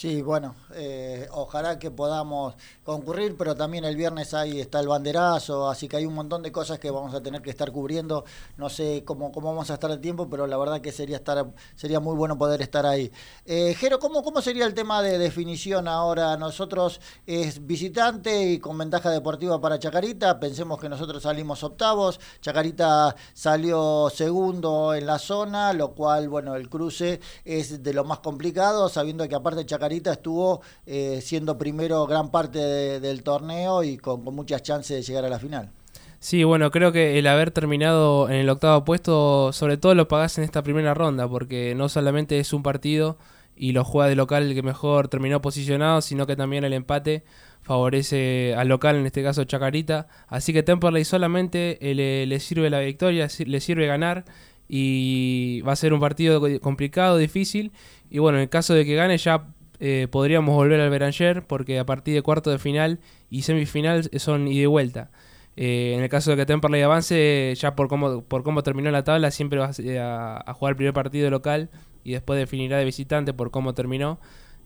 Sí, 0.00 0.22
bueno, 0.22 0.56
eh, 0.72 1.28
ojalá 1.32 1.78
que 1.78 1.90
podamos 1.90 2.54
concurrir, 2.84 3.36
pero 3.36 3.54
también 3.54 3.84
el 3.84 3.96
viernes 3.96 4.32
ahí 4.32 4.58
está 4.58 4.80
el 4.80 4.88
banderazo, 4.88 5.68
así 5.68 5.88
que 5.88 5.98
hay 5.98 6.06
un 6.06 6.14
montón 6.14 6.42
de 6.42 6.50
cosas 6.50 6.78
que 6.78 6.90
vamos 6.90 7.12
a 7.12 7.22
tener 7.22 7.42
que 7.42 7.50
estar 7.50 7.70
cubriendo. 7.70 8.24
No 8.56 8.70
sé 8.70 9.04
cómo, 9.04 9.30
cómo 9.30 9.48
vamos 9.48 9.70
a 9.70 9.74
estar 9.74 9.90
el 9.90 10.00
tiempo, 10.00 10.30
pero 10.30 10.46
la 10.46 10.56
verdad 10.56 10.80
que 10.80 10.90
sería 10.90 11.16
estar 11.16 11.46
sería 11.76 12.00
muy 12.00 12.16
bueno 12.16 12.38
poder 12.38 12.62
estar 12.62 12.86
ahí. 12.86 13.12
Eh, 13.44 13.74
Jero, 13.78 13.98
¿cómo, 13.98 14.22
¿cómo 14.22 14.40
sería 14.40 14.64
el 14.64 14.72
tema 14.72 15.02
de 15.02 15.18
definición 15.18 15.86
ahora? 15.86 16.34
Nosotros 16.38 16.98
es 17.26 17.66
visitante 17.66 18.52
y 18.52 18.58
con 18.58 18.78
ventaja 18.78 19.10
deportiva 19.10 19.60
para 19.60 19.78
Chacarita. 19.78 20.40
Pensemos 20.40 20.80
que 20.80 20.88
nosotros 20.88 21.24
salimos 21.24 21.62
octavos, 21.62 22.18
Chacarita 22.40 23.14
salió 23.34 24.08
segundo 24.08 24.94
en 24.94 25.04
la 25.04 25.18
zona, 25.18 25.74
lo 25.74 25.92
cual, 25.92 26.30
bueno, 26.30 26.54
el 26.54 26.70
cruce 26.70 27.20
es 27.44 27.82
de 27.82 27.92
lo 27.92 28.04
más 28.04 28.20
complicado, 28.20 28.88
sabiendo 28.88 29.28
que 29.28 29.34
aparte 29.34 29.66
Chacarita 29.66 29.89
estuvo 29.96 30.60
eh, 30.86 31.20
siendo 31.22 31.58
primero 31.58 32.06
gran 32.06 32.30
parte 32.30 32.58
de- 32.58 33.00
del 33.00 33.22
torneo 33.22 33.82
y 33.82 33.96
con, 33.96 34.22
muchas 34.24 34.62
chances 34.62 34.96
de 34.96 35.02
llegar 35.02 35.24
a 35.24 35.28
la 35.28 35.38
final. 35.38 35.70
Sí, 36.18 36.44
bueno, 36.44 36.70
creo 36.70 36.92
que 36.92 37.18
el 37.18 37.26
haber 37.26 37.50
terminado 37.50 38.28
en 38.28 38.36
el 38.36 38.48
octavo 38.50 38.84
puesto, 38.84 39.52
sobre 39.52 39.76
todo 39.78 39.94
lo 39.94 40.06
pagás 40.06 40.36
en 40.38 40.44
esta 40.44 40.62
primera 40.62 40.92
ronda, 40.94 41.26
porque 41.28 41.74
no 41.74 41.88
solamente 41.88 42.38
es 42.38 42.52
un 42.52 42.62
partido 42.62 43.16
y 43.56 43.72
lo 43.72 43.84
juega 43.84 44.08
de 44.08 44.16
local 44.16 44.44
el 44.46 44.54
que 44.54 44.62
mejor 44.62 45.08
terminó 45.08 45.40
posicionado, 45.40 46.00
sino 46.02 46.26
que 46.26 46.36
también 46.36 46.64
el 46.64 46.72
empate 46.74 47.24
favorece 47.62 48.54
al 48.56 48.68
local, 48.68 48.96
en 48.96 49.06
este 49.06 49.22
caso 49.22 49.44
Chacarita. 49.44 50.08
Así 50.28 50.52
que 50.52 50.62
Temperley 50.62 51.04
solamente 51.04 51.78
eh, 51.80 51.94
le, 51.94 52.26
le 52.26 52.40
sirve 52.40 52.68
la 52.68 52.80
victoria, 52.80 53.28
le 53.46 53.60
sirve 53.60 53.86
ganar 53.86 54.24
y 54.68 55.62
va 55.62 55.72
a 55.72 55.76
ser 55.76 55.92
un 55.92 56.00
partido 56.00 56.40
co- 56.40 56.60
complicado, 56.60 57.16
difícil. 57.16 57.72
Y 58.10 58.18
bueno, 58.18 58.38
en 58.38 58.42
el 58.42 58.48
caso 58.48 58.74
de 58.74 58.84
que 58.84 58.94
gane 58.94 59.16
ya 59.18 59.46
eh, 59.80 60.06
podríamos 60.10 60.54
volver 60.54 60.80
al 60.80 60.90
Beranger, 60.90 61.46
porque 61.46 61.78
a 61.78 61.86
partir 61.86 62.14
de 62.14 62.22
cuarto 62.22 62.50
de 62.50 62.58
final 62.58 63.00
y 63.30 63.42
semifinal 63.42 64.08
son 64.18 64.46
ida 64.46 64.62
y 64.62 64.66
vuelta. 64.66 65.10
Eh, 65.56 65.94
en 65.96 66.02
el 66.02 66.08
caso 66.08 66.30
de 66.30 66.36
que 66.36 66.46
Temperley 66.46 66.82
avance, 66.82 67.52
ya 67.56 67.74
por 67.74 67.88
cómo, 67.88 68.22
por 68.22 68.42
cómo 68.42 68.62
terminó 68.62 68.90
la 68.90 69.04
tabla, 69.04 69.30
siempre 69.30 69.58
va 69.58 69.70
a, 69.98 70.50
a 70.50 70.54
jugar 70.54 70.72
el 70.72 70.76
primer 70.76 70.94
partido 70.94 71.28
local 71.30 71.70
y 72.04 72.12
después 72.12 72.38
definirá 72.38 72.78
de 72.78 72.84
visitante 72.84 73.32
por 73.32 73.50
cómo 73.50 73.74
terminó. 73.74 74.20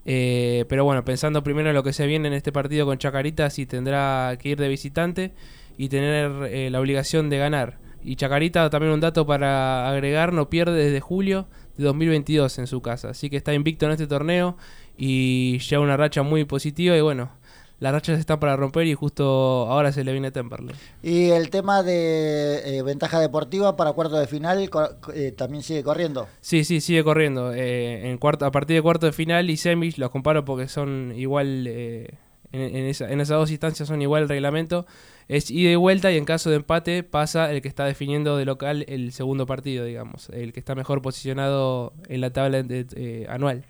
Eh, 0.06 0.66
pero 0.68 0.84
bueno, 0.84 1.04
pensando 1.04 1.42
primero 1.42 1.70
en 1.70 1.74
lo 1.74 1.82
que 1.82 1.92
se 1.92 2.06
viene 2.06 2.28
en 2.28 2.34
este 2.34 2.52
partido 2.52 2.86
con 2.86 2.98
Chacarita, 2.98 3.48
sí 3.50 3.66
tendrá 3.66 4.36
que 4.38 4.50
ir 4.50 4.58
de 4.58 4.68
visitante 4.68 5.32
y 5.78 5.88
tener 5.88 6.30
eh, 6.52 6.70
la 6.70 6.80
obligación 6.80 7.30
de 7.30 7.38
ganar. 7.38 7.78
Y 8.02 8.16
Chacarita, 8.16 8.68
también 8.68 8.92
un 8.92 9.00
dato 9.00 9.26
para 9.26 9.88
agregar, 9.88 10.32
no 10.32 10.50
pierde 10.50 10.84
desde 10.84 11.00
julio 11.00 11.48
de 11.78 11.84
2022 11.84 12.58
en 12.58 12.66
su 12.66 12.82
casa. 12.82 13.10
Así 13.10 13.30
que 13.30 13.38
está 13.38 13.54
invicto 13.54 13.86
en 13.86 13.92
este 13.92 14.06
torneo 14.06 14.58
y 14.96 15.58
lleva 15.58 15.82
una 15.82 15.96
racha 15.96 16.22
muy 16.22 16.44
positiva 16.44 16.96
y 16.96 17.00
bueno, 17.00 17.30
la 17.80 17.90
racha 17.92 18.14
se 18.14 18.20
está 18.20 18.38
para 18.38 18.56
romper 18.56 18.86
y 18.86 18.94
justo 18.94 19.24
ahora 19.68 19.92
se 19.92 20.04
le 20.04 20.12
viene 20.12 20.30
Temperley. 20.30 20.74
Y 21.02 21.30
el 21.30 21.50
tema 21.50 21.82
de 21.82 22.78
eh, 22.78 22.82
ventaja 22.82 23.18
deportiva 23.20 23.76
para 23.76 23.92
cuarto 23.92 24.16
de 24.16 24.26
final 24.26 24.70
eh, 25.14 25.32
también 25.32 25.62
sigue 25.62 25.82
corriendo. 25.82 26.28
Sí, 26.40 26.64
sí, 26.64 26.80
sigue 26.80 27.02
corriendo. 27.04 27.52
Eh, 27.52 28.08
en 28.10 28.16
cuarto, 28.18 28.46
a 28.46 28.50
partir 28.52 28.76
de 28.76 28.82
cuarto 28.82 29.06
de 29.06 29.12
final 29.12 29.50
y 29.50 29.56
semis 29.56 29.98
los 29.98 30.10
comparo 30.10 30.44
porque 30.44 30.68
son 30.68 31.12
igual 31.16 31.66
eh, 31.68 32.14
en, 32.52 32.60
en 32.76 32.86
esa- 32.86 33.10
en 33.10 33.20
esas 33.20 33.36
dos 33.38 33.50
instancias 33.50 33.88
son 33.88 34.00
igual 34.00 34.22
el 34.22 34.28
reglamento. 34.28 34.86
Es 35.26 35.50
ida 35.50 35.70
y 35.72 35.76
vuelta 35.76 36.12
y 36.12 36.16
en 36.16 36.24
caso 36.26 36.50
de 36.50 36.56
empate 36.56 37.02
pasa 37.02 37.50
el 37.50 37.60
que 37.60 37.68
está 37.68 37.84
definiendo 37.86 38.36
de 38.36 38.44
local 38.44 38.84
el 38.88 39.10
segundo 39.12 39.46
partido, 39.46 39.84
digamos. 39.84 40.28
El 40.30 40.52
que 40.52 40.60
está 40.60 40.74
mejor 40.74 41.02
posicionado 41.02 41.92
en 42.08 42.20
la 42.20 42.30
tabla 42.32 42.62
de- 42.62 43.26
anual. 43.28 43.64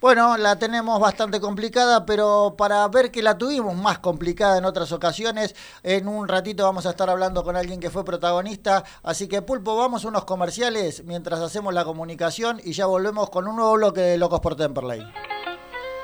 Bueno, 0.00 0.36
la 0.36 0.58
tenemos 0.58 1.00
bastante 1.00 1.40
complicada, 1.40 2.06
pero 2.06 2.54
para 2.56 2.86
ver 2.88 3.10
que 3.10 3.22
la 3.22 3.36
tuvimos 3.36 3.76
más 3.76 3.98
complicada 3.98 4.58
en 4.58 4.64
otras 4.64 4.92
ocasiones, 4.92 5.54
en 5.82 6.06
un 6.06 6.28
ratito 6.28 6.64
vamos 6.64 6.86
a 6.86 6.90
estar 6.90 7.10
hablando 7.10 7.42
con 7.42 7.56
alguien 7.56 7.80
que 7.80 7.90
fue 7.90 8.04
protagonista. 8.04 8.84
Así 9.02 9.28
que, 9.28 9.42
Pulpo, 9.42 9.76
vamos 9.76 10.04
a 10.04 10.08
unos 10.08 10.24
comerciales 10.24 11.04
mientras 11.04 11.40
hacemos 11.40 11.74
la 11.74 11.84
comunicación 11.84 12.60
y 12.62 12.72
ya 12.72 12.86
volvemos 12.86 13.30
con 13.30 13.48
un 13.48 13.56
nuevo 13.56 13.72
bloque 13.72 14.00
de 14.00 14.18
Locos 14.18 14.40
por 14.40 14.56
Temperley. 14.56 15.04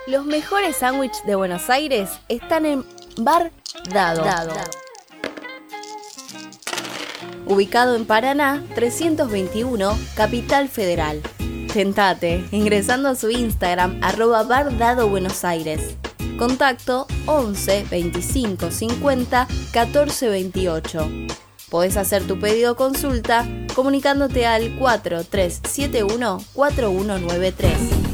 Los 0.07 0.27
mejores 0.27 0.77
sándwiches 0.77 1.25
de 1.25 1.35
Buenos 1.35 1.71
Aires 1.71 2.11
están 2.29 2.67
en 2.67 2.85
Bar 3.17 3.53
Dado. 3.93 4.25
Ubicado 7.47 7.95
en 7.95 8.07
Paraná 8.07 8.63
321, 8.75 9.97
Capital 10.15 10.69
Federal. 10.69 11.23
Tentate 11.75 12.45
ingresando 12.53 13.09
a 13.09 13.17
su 13.17 13.31
Instagram 13.31 13.99
arroba 14.01 14.45
Bar 14.45 14.79
Dado 14.79 15.09
Buenos 15.09 15.45
Aires. 15.45 15.97
Contacto 16.39 17.09
11 17.27 17.87
25 17.91 18.71
50 18.71 19.49
14 19.73 20.29
28. 20.29 21.11
Podés 21.71 21.97
hacer 21.97 22.23
tu 22.29 22.39
pedido 22.39 22.75
o 22.75 22.77
consulta 22.77 23.45
comunicándote 23.75 24.47
al 24.47 24.77
4371 24.79 26.45
4193. 26.53 28.14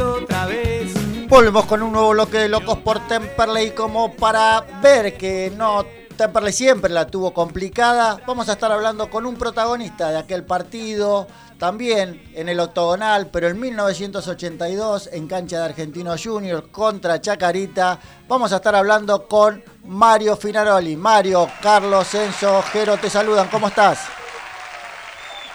otra 0.00 0.46
vez. 0.46 0.92
Volvemos 1.28 1.66
con 1.66 1.82
un 1.82 1.92
nuevo 1.92 2.10
bloque 2.10 2.38
de 2.38 2.48
Locos 2.48 2.78
por 2.78 3.06
Temperley 3.06 3.70
como 3.72 4.12
para 4.14 4.64
ver 4.82 5.16
que 5.16 5.52
no 5.56 5.84
Temperley 6.16 6.52
siempre 6.52 6.90
la 6.90 7.06
tuvo 7.06 7.32
complicada. 7.32 8.20
Vamos 8.26 8.48
a 8.48 8.52
estar 8.52 8.70
hablando 8.70 9.08
con 9.08 9.24
un 9.24 9.36
protagonista 9.36 10.10
de 10.10 10.18
aquel 10.18 10.44
partido, 10.44 11.26
también 11.58 12.30
en 12.34 12.48
el 12.50 12.60
octogonal, 12.60 13.28
pero 13.28 13.48
en 13.48 13.58
1982 13.58 15.08
en 15.12 15.26
cancha 15.26 15.58
de 15.60 15.64
Argentino 15.64 16.14
Junior 16.22 16.70
contra 16.70 17.20
Chacarita. 17.20 17.98
Vamos 18.28 18.52
a 18.52 18.56
estar 18.56 18.74
hablando 18.74 19.26
con 19.26 19.64
Mario 19.84 20.36
Finaroli. 20.36 20.94
Mario, 20.94 21.48
Carlos, 21.62 22.12
Enzo, 22.14 22.60
Jero, 22.70 22.98
te 22.98 23.08
saludan. 23.08 23.48
¿Cómo 23.48 23.68
estás? 23.68 24.00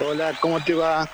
Hola, 0.00 0.32
¿cómo 0.40 0.62
te 0.64 0.74
va? 0.74 1.08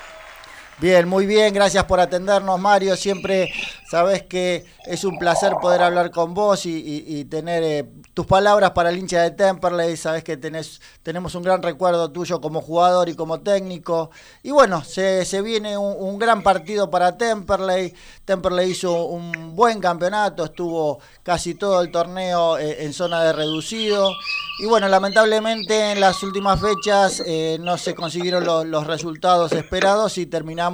Bien, 0.82 1.08
muy 1.08 1.26
bien, 1.26 1.54
gracias 1.54 1.84
por 1.84 2.00
atendernos, 2.00 2.58
Mario. 2.58 2.96
Siempre 2.96 3.52
sabes 3.88 4.24
que 4.24 4.64
es 4.84 5.04
un 5.04 5.16
placer 5.16 5.52
poder 5.60 5.80
hablar 5.80 6.10
con 6.10 6.34
vos 6.34 6.66
y, 6.66 7.24
tener 7.26 7.62
eh, 7.62 7.88
tus 8.14 8.26
palabras 8.26 8.72
para 8.72 8.90
el 8.90 8.98
hincha 8.98 9.22
de 9.22 9.30
Temperley. 9.30 9.96
Sabes 9.96 10.24
que 10.24 10.36
tenés, 10.36 10.80
tenemos 11.04 11.36
un 11.36 11.44
gran 11.44 11.62
recuerdo 11.62 12.10
tuyo 12.10 12.40
como 12.40 12.60
jugador 12.60 13.08
y 13.08 13.14
como 13.14 13.40
técnico. 13.42 14.10
Y 14.42 14.50
bueno, 14.50 14.82
se, 14.82 15.24
se 15.24 15.40
viene 15.40 15.78
un, 15.78 16.18
gran 16.18 16.42
partido 16.42 16.90
para 16.90 17.16
Temperley. 17.16 17.94
Temperley 18.24 18.72
hizo 18.72 19.04
un 19.04 19.54
buen 19.54 19.78
campeonato, 19.78 20.46
estuvo 20.46 20.98
casi 21.22 21.54
todo 21.54 21.80
el 21.80 21.92
torneo 21.92 22.58
eh, 22.58 22.82
en 22.84 22.92
zona 22.92 23.22
de 23.22 23.32
reducido. 23.32 24.10
Y 24.58 24.66
bueno, 24.66 24.88
lamentablemente 24.88 25.92
en 25.92 26.00
las 26.00 26.24
últimas 26.24 26.60
fechas 26.60 27.22
eh, 27.24 27.56
no 27.60 27.78
se 27.78 27.94
consiguieron 27.94 28.44
lo- 28.44 28.64
los 28.64 28.84
resultados 28.88 29.52
esperados 29.52 30.18
y 30.18 30.26
terminamos 30.26 30.71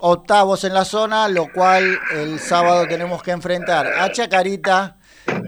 octavos 0.00 0.64
en 0.64 0.74
la 0.74 0.84
zona, 0.84 1.28
lo 1.28 1.52
cual 1.52 1.98
el 2.14 2.38
sábado 2.38 2.86
tenemos 2.86 3.22
que 3.22 3.32
enfrentar 3.32 3.86
a 3.86 4.10
Chacarita, 4.12 4.96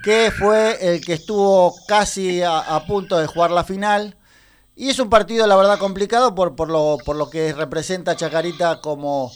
que 0.02 0.30
fue 0.30 0.76
el 0.80 1.04
que 1.04 1.14
estuvo 1.14 1.74
casi 1.86 2.42
a, 2.42 2.82
punto 2.86 3.18
de 3.18 3.26
jugar 3.26 3.50
la 3.50 3.64
final. 3.64 4.16
Y 4.76 4.88
es 4.88 4.98
un 4.98 5.10
partido, 5.10 5.46
la 5.46 5.56
verdad, 5.56 5.78
complicado 5.78 6.34
por, 6.34 6.56
por, 6.56 6.68
lo, 6.68 6.98
por 7.04 7.16
lo 7.16 7.28
que 7.28 7.52
representa 7.52 8.16
Chacarita 8.16 8.80
como, 8.80 9.30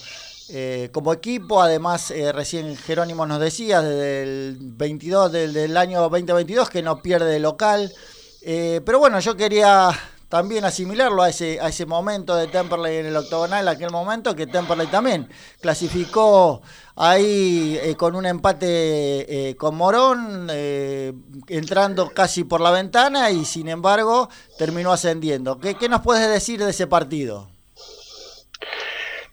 eh, 0.49 0.89
como 0.91 1.13
equipo. 1.13 1.61
Además, 1.61 2.09
eh, 2.11 2.31
recién 2.31 2.75
Jerónimo 2.75 3.25
nos 3.25 3.39
decía, 3.39 3.81
desde 3.81 4.23
el 4.23 4.57
22 4.59 5.31
del, 5.31 5.53
del 5.53 5.77
año 5.77 6.01
2022, 6.01 6.69
que 6.69 6.81
no 6.81 7.01
pierde 7.01 7.31
de 7.31 7.39
local. 7.39 7.93
Eh, 8.41 8.81
pero 8.85 8.99
bueno, 8.99 9.19
yo 9.19 9.35
quería 9.35 9.89
también 10.29 10.65
asimilarlo 10.65 11.21
a 11.21 11.29
ese, 11.29 11.59
a 11.59 11.69
ese 11.69 11.85
momento 11.85 12.35
de 12.35 12.47
Temperley 12.47 12.97
en 12.97 13.05
el 13.05 13.15
octogonal, 13.15 13.67
aquel 13.67 13.91
momento 13.91 14.35
que 14.35 14.47
Temperley 14.47 14.87
también 14.87 15.29
clasificó 15.61 16.61
ahí 16.95 17.77
eh, 17.81 17.95
con 17.95 18.15
un 18.15 18.25
empate 18.25 19.49
eh, 19.49 19.55
con 19.55 19.75
Morón, 19.75 20.47
eh, 20.51 21.13
entrando 21.47 22.09
casi 22.09 22.43
por 22.43 22.61
la 22.61 22.71
ventana 22.71 23.29
y 23.31 23.45
sin 23.45 23.67
embargo 23.67 24.29
terminó 24.57 24.91
ascendiendo. 24.91 25.59
¿Qué, 25.59 25.75
qué 25.75 25.89
nos 25.89 26.01
puedes 26.01 26.27
decir 26.29 26.63
de 26.63 26.71
ese 26.71 26.87
partido? 26.87 27.49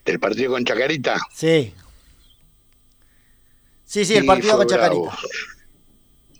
¿Del 0.05 0.19
partido 0.19 0.53
con 0.53 0.65
Chacarita? 0.65 1.21
Sí. 1.33 1.75
Sí, 3.85 4.05
sí, 4.05 4.15
el 4.17 4.27
partido 4.27 4.57
con 4.57 4.67
Chacarita. 4.67 5.01
bravo. 5.01 5.19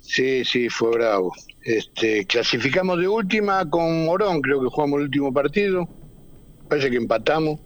Sí, 0.01 0.45
sí, 0.45 0.69
fue 0.69 0.91
bravo. 0.91 1.33
Este, 1.65 2.27
clasificamos 2.27 2.99
de 2.99 3.07
última 3.07 3.69
con 3.71 4.05
Morón, 4.05 4.41
creo 4.41 4.61
que 4.61 4.69
jugamos 4.69 4.99
el 4.99 5.05
último 5.05 5.33
partido. 5.33 5.89
Parece 6.69 6.91
que 6.91 6.97
empatamos. 6.97 7.61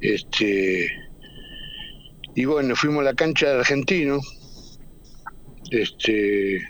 Este, 0.00 0.88
y 2.34 2.44
bueno, 2.44 2.74
fuimos 2.74 3.02
a 3.02 3.04
la 3.04 3.14
cancha 3.14 3.48
de 3.48 3.58
Argentino. 3.60 4.18
Este, 5.70 6.60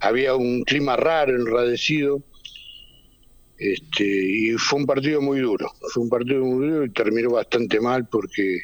había 0.00 0.34
un 0.36 0.62
clima 0.62 0.96
raro, 0.96 1.36
enradecido. 1.36 2.22
Este, 3.58 4.04
y 4.04 4.52
fue 4.52 4.80
un 4.80 4.86
partido 4.86 5.20
muy 5.20 5.40
duro. 5.40 5.70
Fue 5.92 6.02
un 6.02 6.08
partido 6.08 6.44
muy 6.44 6.66
duro 6.66 6.84
y 6.86 6.90
terminó 6.90 7.30
bastante 7.30 7.78
mal 7.78 8.08
porque 8.08 8.58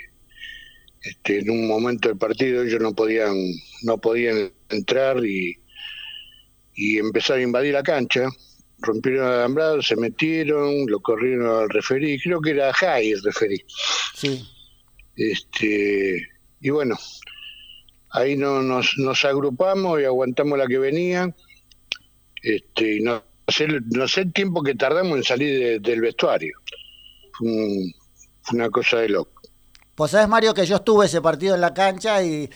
este, 1.03 1.41
en 1.41 1.51
un 1.51 1.69
momento 1.69 2.09
del 2.09 2.19
partido 2.19 2.63
ellos 2.63 2.81
no 2.81 2.95
podían 2.95 3.35
no 3.83 3.99
podían 3.99 4.53
entrar 4.69 5.25
y, 5.25 5.57
y 6.75 6.99
empezaron 6.99 7.41
a 7.41 7.45
invadir 7.45 7.75
la 7.75 7.83
cancha 7.83 8.29
rompieron 8.79 9.27
el 9.27 9.33
alambrado 9.35 9.83
se 9.83 9.97
metieron 9.97 10.87
lo 10.87 11.01
corrieron 11.01 11.63
al 11.63 11.69
referí 11.69 12.19
creo 12.19 12.41
que 12.41 12.51
era 12.51 12.73
Jai 12.73 13.11
el 13.11 13.23
referí 13.23 13.63
Sí. 14.15 14.43
este 15.17 16.29
y 16.61 16.71
bueno 16.71 16.97
ahí 18.11 18.37
no, 18.37 18.63
nos, 18.63 18.95
nos 18.99 19.25
agrupamos 19.25 20.01
y 20.01 20.05
aguantamos 20.05 20.59
la 20.59 20.67
que 20.67 20.79
venía. 20.79 21.35
Este, 22.43 22.97
y 22.97 23.01
no 23.01 23.23
sé, 23.49 23.69
no 23.69 24.09
sé 24.09 24.23
el 24.23 24.33
tiempo 24.33 24.63
que 24.63 24.75
tardamos 24.75 25.17
en 25.17 25.25
salir 25.25 25.81
del 25.81 26.01
vestuario. 26.01 26.57
Fue, 27.33 27.49
fue 28.43 28.59
una 28.59 28.71
cosa 28.71 29.01
de 29.01 29.11
loco. 29.11 29.40
Pues 29.95 30.13
sabes, 30.13 30.29
Mario, 30.29 30.55
que 30.55 30.65
yo 30.65 30.77
estuve 30.77 31.07
ese 31.07 31.21
partido 31.21 31.55
en 31.55 31.61
la 31.61 31.75
cancha 31.75 32.23
y, 32.23 32.49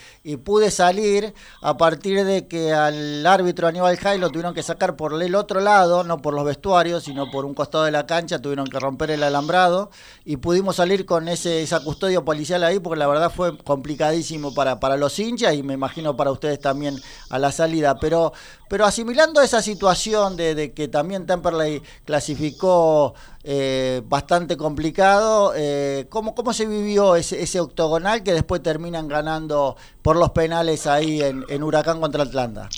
pude 0.44 0.70
salir 0.70 1.34
a 1.60 1.76
partir 1.76 2.24
de 2.24 2.48
que 2.48 2.72
al 2.72 3.26
árbitro 3.26 3.66
Aníbal 3.68 3.98
Jai 3.98 4.18
lo 4.18 4.30
tuvieron 4.30 4.54
que 4.54 4.62
sacar 4.62 4.96
por 4.96 5.20
el 5.22 5.34
otro 5.34 5.60
lado, 5.60 6.04
no 6.04 6.18
por 6.22 6.34
los 6.34 6.44
vestuarios, 6.44 7.04
sino 7.04 7.30
por 7.30 7.44
un 7.44 7.54
costado 7.54 7.84
de 7.84 7.90
la 7.90 8.06
cancha, 8.06 8.40
tuvieron 8.40 8.66
que 8.66 8.80
romper 8.80 9.10
el 9.10 9.22
alambrado 9.22 9.90
y 10.24 10.38
pudimos 10.38 10.76
salir 10.76 11.04
con 11.04 11.28
ese, 11.28 11.62
esa 11.62 11.80
custodia 11.80 12.22
policial 12.22 12.64
ahí 12.64 12.78
porque 12.78 12.98
la 12.98 13.06
verdad 13.06 13.30
fue 13.30 13.58
complicadísimo 13.58 14.54
para, 14.54 14.80
para 14.80 14.96
los 14.96 15.18
hinchas 15.18 15.54
y 15.54 15.62
me 15.62 15.74
imagino 15.74 16.16
para 16.16 16.30
ustedes 16.30 16.60
también 16.60 16.96
a 17.30 17.38
la 17.38 17.52
salida. 17.52 17.98
Pero, 18.00 18.32
pero 18.74 18.86
asimilando 18.86 19.40
esa 19.40 19.62
situación 19.62 20.36
de, 20.36 20.72
que 20.74 20.88
también 20.88 21.26
Temperley 21.26 21.80
clasificó 22.04 23.14
eh, 23.44 24.02
bastante 24.04 24.56
complicado. 24.56 25.52
Eh, 25.54 26.06
¿cómo, 26.08 26.34
¿Cómo 26.34 26.52
se 26.52 26.66
vivió 26.66 27.14
ese, 27.14 27.40
ese 27.40 27.60
octogonal 27.60 28.24
que 28.24 28.32
después 28.32 28.64
terminan 28.64 29.06
ganando 29.06 29.76
por 30.02 30.16
los 30.16 30.30
penales 30.32 30.88
ahí 30.88 31.22
en, 31.22 31.44
en 31.48 31.62
Huracán 31.62 32.00
contra 32.00 32.24
Atlanta? 32.24 32.68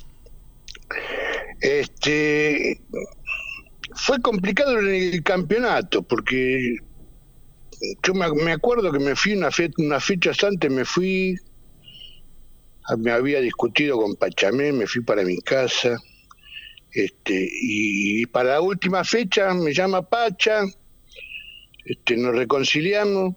Este 1.62 2.78
fue 3.94 4.20
complicado 4.20 4.78
en 4.78 4.94
el 4.94 5.22
campeonato 5.22 6.02
porque 6.02 6.76
yo 8.02 8.12
me, 8.12 8.52
acuerdo 8.52 8.92
que 8.92 8.98
me 8.98 9.16
fui 9.16 9.32
una 9.32 9.50
fe, 9.50 9.70
unas 9.78 10.04
fechas 10.04 10.44
antes, 10.44 10.70
me 10.70 10.84
fui, 10.84 11.38
me 12.98 13.10
había 13.10 13.40
discutido 13.40 14.00
con 14.00 14.16
Pachamé, 14.16 14.72
me 14.72 14.86
fui 14.86 15.02
para 15.02 15.22
mi 15.22 15.38
casa 15.38 15.98
este, 16.96 17.46
y, 17.52 18.24
para 18.24 18.52
la 18.52 18.60
última 18.62 19.04
fecha 19.04 19.52
me 19.52 19.74
llama 19.74 20.00
Pacha, 20.00 20.62
este, 21.84 22.16
nos 22.16 22.34
reconciliamos, 22.34 23.34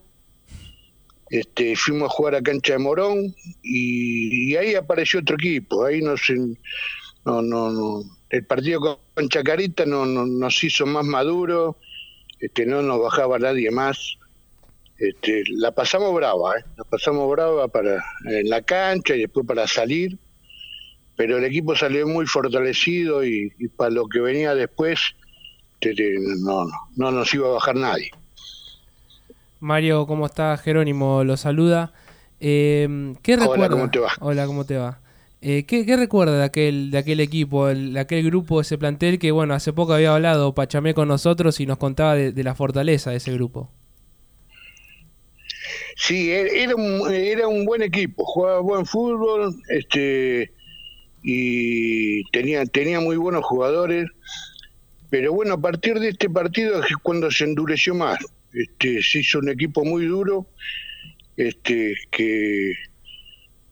este, 1.29 1.75
fuimos 1.75 2.09
a 2.09 2.13
jugar 2.13 2.35
a 2.35 2.41
cancha 2.41 2.73
de 2.73 2.79
Morón 2.79 3.35
y, 3.62 4.55
ahí 4.55 4.75
apareció 4.75 5.19
otro 5.19 5.35
equipo, 5.35 5.83
ahí 5.83 6.01
no 6.01 6.15
no, 7.25 7.41
no, 7.41 7.69
no, 7.69 8.03
el 8.29 8.45
partido 8.45 9.01
con 9.13 9.27
Chacarita 9.27 9.85
no, 9.85 10.05
nos 10.05 10.63
hizo 10.63 10.85
más 10.85 11.03
maduro, 11.03 11.77
este, 12.39 12.65
no 12.65 12.81
nos 12.81 13.01
bajaba 13.01 13.39
nadie 13.39 13.71
más. 13.71 14.18
Este, 14.99 15.43
la 15.51 15.71
pasamos 15.71 16.13
brava, 16.13 16.57
¿eh? 16.57 16.63
la 16.77 16.83
pasamos 16.83 17.29
brava 17.31 17.67
para 17.69 18.03
en 18.25 18.49
la 18.49 18.62
cancha 18.62 19.15
y 19.15 19.21
después 19.21 19.45
para 19.45 19.65
salir 19.65 20.17
pero 21.19 21.38
el 21.38 21.43
equipo 21.43 21.75
salió 21.75 22.07
muy 22.07 22.25
fortalecido 22.27 23.25
y, 23.25 23.51
para 23.75 23.89
lo 23.89 24.07
que 24.07 24.21
venía 24.21 24.55
después 24.55 25.01
no, 26.39 26.65
no 26.95 27.12
nos 27.12 27.33
iba 27.33 27.49
a 27.49 27.51
bajar 27.51 27.75
nadie. 27.75 28.09
Mario, 29.59 30.07
¿cómo 30.07 30.27
estás? 30.27 30.62
Jerónimo 30.62 31.25
lo 31.25 31.35
saluda. 31.35 31.91
Eh, 32.39 33.15
¿qué 33.21 33.35
Hola, 33.35 33.67
¿cómo 33.67 33.91
te 33.91 33.99
va? 33.99 34.12
Hola, 34.21 34.45
¿cómo 34.45 34.65
te 34.65 34.77
va? 34.77 35.01
Eh, 35.41 35.65
¿qué, 35.65 35.97
recuerda 35.97 36.38
de 36.38 36.45
aquel, 36.45 36.89
de 36.89 36.99
aquel 36.99 37.19
equipo, 37.19 37.67
de 37.67 37.99
aquel 37.99 38.23
grupo, 38.23 38.62
ese 38.62 38.77
plantel 38.77 39.19
que, 39.19 39.31
bueno, 39.31 39.53
hace 39.53 39.73
poco 39.73 39.91
había 39.91 40.15
hablado 40.15 40.55
Pachamé 40.55 40.93
con 40.93 41.09
nosotros 41.09 41.59
y 41.59 41.65
nos 41.65 41.79
contaba 41.79 42.15
de, 42.15 42.43
la 42.45 42.55
fortaleza 42.55 43.12
de 43.12 43.17
ese 43.17 43.33
grupo? 43.33 43.69
Sí, 45.99 46.31
e-, 46.31 46.63
era 46.63 46.75
un, 46.75 47.13
era 47.13 47.47
un 47.47 47.65
buen 47.65 47.81
equipo, 47.81 48.23
jugaba 48.25 48.62
buen 48.62 48.85
fútbol, 48.85 49.53
este, 49.67 50.53
y 51.21 52.23
tenía, 52.31 52.65
tenía 52.65 53.01
muy 53.01 53.17
buenos 53.17 53.43
jugadores, 53.43 54.07
pero 55.09 55.33
bueno, 55.33 55.55
a 55.55 55.62
partir 55.62 55.99
de 55.99 56.09
este 56.09 56.29
partido 56.29 56.81
es 56.81 56.95
cuando 57.03 57.29
se 57.29 57.43
endureció 57.43 57.95
más. 57.95 58.17
Este, 58.53 59.03
se 59.03 59.19
hizo 59.19 59.39
un 59.39 59.49
equipo 59.49 59.83
muy 59.83 60.05
duro, 60.05 60.47
este, 61.35 61.93
que, 62.12 62.73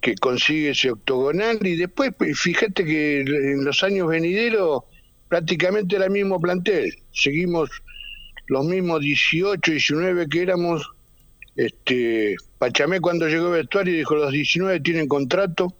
que 0.01 0.15
consigue 0.15 0.71
ese 0.71 0.91
octogonal 0.91 1.65
y 1.65 1.77
después, 1.77 2.11
pues, 2.17 2.37
fíjate 2.37 2.83
que 2.83 3.21
en 3.21 3.63
los 3.63 3.83
años 3.83 4.09
venideros 4.09 4.83
prácticamente 5.29 5.95
era 5.95 6.05
el 6.05 6.11
mismo 6.11 6.41
plantel, 6.41 6.93
seguimos 7.13 7.69
los 8.47 8.65
mismos 8.65 8.99
18, 8.99 9.71
19 9.71 10.27
que 10.27 10.41
éramos. 10.41 10.89
Este, 11.57 12.35
Pachamé 12.59 13.01
cuando 13.01 13.27
llegó 13.27 13.47
al 13.47 13.53
vestuario 13.53 13.97
dijo 13.97 14.15
los 14.15 14.31
19 14.31 14.79
tienen 14.79 15.07
contrato, 15.07 15.73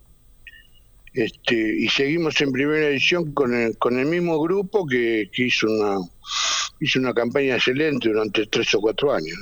este, 1.13 1.55
y 1.55 1.87
seguimos 1.89 2.41
en 2.41 2.51
primera 2.51 2.87
edición 2.87 3.31
con 3.33 3.53
el, 3.53 3.77
con 3.77 3.97
el 3.99 4.07
mismo 4.07 4.39
grupo 4.39 4.85
que, 4.87 5.29
hizo 5.37 5.67
una 5.67 5.97
hizo 6.79 6.99
una 6.99 7.13
campaña 7.13 7.55
excelente 7.55 8.09
durante 8.09 8.45
tres 8.47 8.73
o 8.75 8.81
cuatro 8.81 9.13
años. 9.13 9.37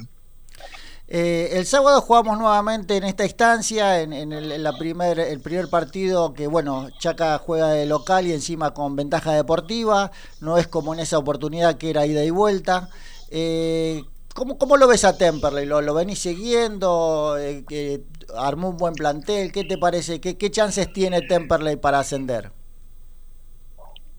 Eh, 1.08 1.50
el 1.54 1.66
sábado 1.66 2.02
jugamos 2.02 2.38
nuevamente 2.38 2.98
en 2.98 3.04
esta 3.04 3.26
instancia, 3.26 4.02
en, 4.02 4.14
el, 4.14 4.62
la 4.64 4.78
primer, 4.78 5.20
el 5.20 5.40
primer 5.40 5.70
partido 5.70 6.34
que, 6.34 6.48
bueno, 6.48 6.90
Chaca 7.00 7.38
juega 7.38 7.70
de 7.70 7.86
local 7.86 8.26
y 8.26 8.34
encima 8.34 8.74
con 8.74 8.96
ventaja 8.96 9.34
deportiva, 9.34 10.12
no 10.42 10.58
es 10.58 10.68
como 10.68 10.94
en 10.94 11.02
esa 11.02 11.18
oportunidad 11.18 11.78
que 11.78 11.90
era 11.90 12.06
ida 12.06 12.24
y 12.24 12.30
vuelta. 12.30 12.90
Eh, 13.30 14.04
¿cómo, 14.36 14.58
¿Cómo 14.60 14.78
lo 14.78 14.88
ves 14.88 15.06
a 15.06 15.18
Temperley? 15.18 15.66
¿Lo, 15.66 15.82
lo 15.82 15.96
venís 15.96 16.20
siguiendo? 16.20 17.38
Eh, 17.40 17.64
que 17.68 18.02
armó 18.38 18.70
un 18.70 18.78
buen 18.78 18.94
plantel. 18.94 19.52
¿Qué 19.52 19.64
te 19.64 19.78
parece? 19.78 20.20
¿Qué, 20.20 20.38
qué 20.38 20.52
chances 20.52 20.92
tiene 20.94 21.22
Temperley 21.22 21.78
para 21.78 22.00
ascender? 22.00 22.52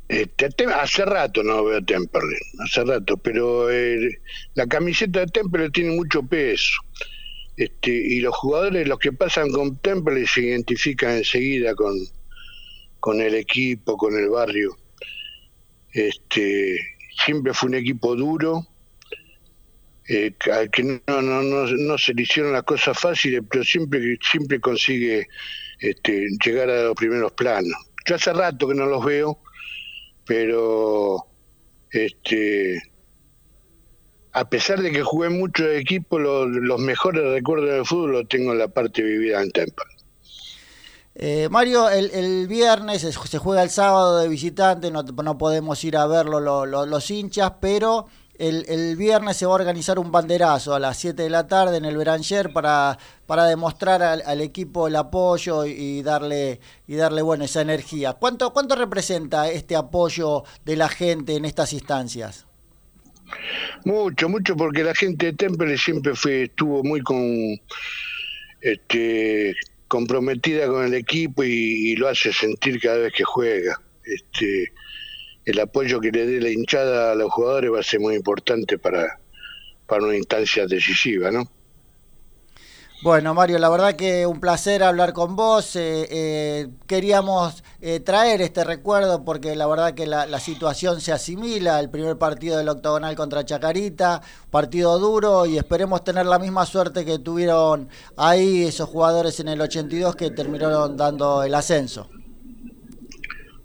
Este, 0.08 0.48
hace 0.72 1.04
rato 1.04 1.42
no 1.42 1.64
veo 1.64 1.78
a 1.78 1.82
Temperley, 1.82 2.38
hace 2.64 2.84
rato, 2.84 3.16
pero 3.16 3.70
eh, 3.70 4.20
la 4.54 4.66
camiseta 4.66 5.20
de 5.20 5.26
Temperley 5.26 5.70
tiene 5.70 5.94
mucho 5.94 6.22
peso. 6.22 6.80
Este, 7.56 7.90
y 7.90 8.20
los 8.20 8.34
jugadores, 8.36 8.88
los 8.88 8.98
que 8.98 9.12
pasan 9.12 9.50
con 9.50 9.76
Temperley, 9.78 10.26
se 10.26 10.42
identifican 10.42 11.12
enseguida 11.12 11.74
con, 11.74 11.94
con 13.00 13.20
el 13.20 13.34
equipo, 13.34 13.96
con 13.96 14.16
el 14.16 14.30
barrio. 14.30 14.76
Este, 15.92 16.78
siempre 17.24 17.52
fue 17.52 17.70
un 17.70 17.74
equipo 17.74 18.14
duro, 18.14 18.66
eh, 20.08 20.34
que 20.72 20.82
no, 20.82 21.22
no, 21.22 21.42
no, 21.42 21.66
no, 21.66 21.98
se 21.98 22.14
le 22.14 22.22
hicieron 22.22 22.52
las 22.52 22.62
cosas 22.62 22.98
fáciles, 22.98 23.42
pero 23.50 23.64
siempre, 23.64 24.18
siempre 24.20 24.60
consigue 24.60 25.26
este, 25.80 26.28
llegar 26.44 26.70
a 26.70 26.84
los 26.84 26.94
primeros 26.94 27.32
planos. 27.32 27.74
Yo 28.06 28.14
hace 28.14 28.32
rato 28.32 28.68
que 28.68 28.74
no 28.74 28.86
los 28.86 29.04
veo, 29.04 29.40
pero 30.24 31.26
este, 31.90 32.80
a 34.32 34.48
pesar 34.48 34.80
de 34.80 34.92
que 34.92 35.02
jugué 35.02 35.28
mucho 35.28 35.64
de 35.64 35.78
equipo, 35.78 36.18
los 36.18 36.78
mejores 36.78 37.24
recuerdos 37.32 37.70
del 37.70 37.86
fútbol 37.86 38.12
los 38.12 38.28
tengo 38.28 38.52
en 38.52 38.58
la 38.58 38.68
parte 38.68 39.02
vivida 39.02 39.42
en 39.42 39.50
Tempa. 39.50 39.82
Eh, 41.14 41.48
Mario, 41.50 41.88
el, 41.88 42.10
el, 42.10 42.46
viernes 42.46 43.00
se 43.00 43.38
juega 43.38 43.62
el 43.62 43.70
sábado 43.70 44.18
de 44.18 44.28
visitante, 44.28 44.90
no, 44.90 45.02
no 45.02 45.38
podemos 45.38 45.82
ir 45.82 45.96
a 45.96 46.06
verlo 46.06 46.66
los 46.66 47.10
hinchas, 47.10 47.54
pero 47.58 48.06
el, 48.38 48.96
viernes 48.96 49.36
se 49.36 49.46
va 49.46 49.52
a 49.52 49.56
organizar 49.56 49.98
un 49.98 50.10
banderazo 50.10 50.74
a 50.74 50.78
las 50.78 50.96
7 50.98 51.22
de 51.22 51.30
la 51.30 51.46
tarde 51.46 51.76
en 51.76 51.84
el 51.84 51.96
Beranger 51.96 52.52
para, 52.52 52.98
para 53.26 53.44
demostrar 53.46 54.02
al, 54.02 54.40
equipo 54.40 54.88
el 54.88 54.96
apoyo 54.96 55.64
y, 55.64 56.02
darle 56.02 56.60
y 56.86 56.96
darle 56.96 57.22
bueno 57.22 57.44
esa 57.44 57.60
energía. 57.60 58.14
¿Cuánto, 58.14 58.52
¿Cuánto 58.52 58.76
representa 58.76 59.50
este 59.50 59.76
apoyo 59.76 60.44
de 60.64 60.76
la 60.76 60.88
gente 60.88 61.36
en 61.36 61.44
estas 61.44 61.72
instancias? 61.72 62.46
Mucho, 63.84 64.28
mucho, 64.28 64.56
porque 64.56 64.84
la 64.84 64.94
gente 64.94 65.26
de 65.26 65.32
Temple 65.32 65.76
siempre 65.78 66.14
fue, 66.14 66.44
estuvo 66.44 66.82
muy 66.84 67.00
con 67.00 67.58
este 68.60 69.54
comprometida 69.88 70.66
con 70.66 70.84
el 70.84 70.94
equipo 70.94 71.44
y, 71.44 71.48
y 71.92 71.96
lo 71.96 72.08
hace 72.08 72.32
sentir 72.32 72.80
cada 72.80 72.98
vez 72.98 73.12
que 73.12 73.24
juega. 73.24 73.80
Este, 74.04 74.72
el 75.46 75.60
apoyo 75.60 76.00
que 76.00 76.10
le 76.10 76.26
dé 76.26 76.40
la 76.40 76.50
hinchada 76.50 77.12
a 77.12 77.14
los 77.14 77.32
jugadores 77.32 77.72
va 77.72 77.80
a 77.80 77.84
ser 77.84 78.00
muy 78.00 78.16
importante 78.16 78.78
para, 78.78 79.20
para 79.86 80.04
una 80.04 80.16
instancia 80.16 80.66
decisiva, 80.66 81.30
¿no? 81.30 81.48
Bueno, 83.02 83.34
Mario, 83.34 83.58
la 83.58 83.68
verdad 83.68 83.94
que 83.94 84.26
un 84.26 84.40
placer 84.40 84.82
hablar 84.82 85.12
con 85.12 85.36
vos. 85.36 85.76
Eh, 85.76 86.08
eh, 86.10 86.68
queríamos 86.88 87.62
eh, 87.80 88.00
traer 88.00 88.40
este 88.40 88.64
recuerdo 88.64 89.22
porque 89.22 89.54
la 89.54 89.66
verdad 89.66 89.94
que 89.94 90.06
la, 90.06 90.26
la, 90.26 90.40
situación 90.40 91.00
se 91.00 91.12
asimila. 91.12 91.78
El 91.78 91.90
primer 91.90 92.16
partido 92.16 92.56
del 92.56 92.68
octogonal 92.68 93.14
contra 93.14 93.44
Chacarita, 93.44 94.22
partido 94.50 94.98
duro 94.98 95.46
y 95.46 95.58
esperemos 95.58 96.02
tener 96.04 96.26
la 96.26 96.38
misma 96.38 96.64
suerte 96.64 97.04
que 97.04 97.18
tuvieron 97.18 97.88
ahí 98.16 98.64
esos 98.64 98.88
jugadores 98.88 99.38
en 99.40 99.48
el 99.48 99.60
82 99.60 100.16
que 100.16 100.30
terminaron 100.30 100.96
dando 100.96 101.44
el 101.44 101.54
ascenso. 101.54 102.08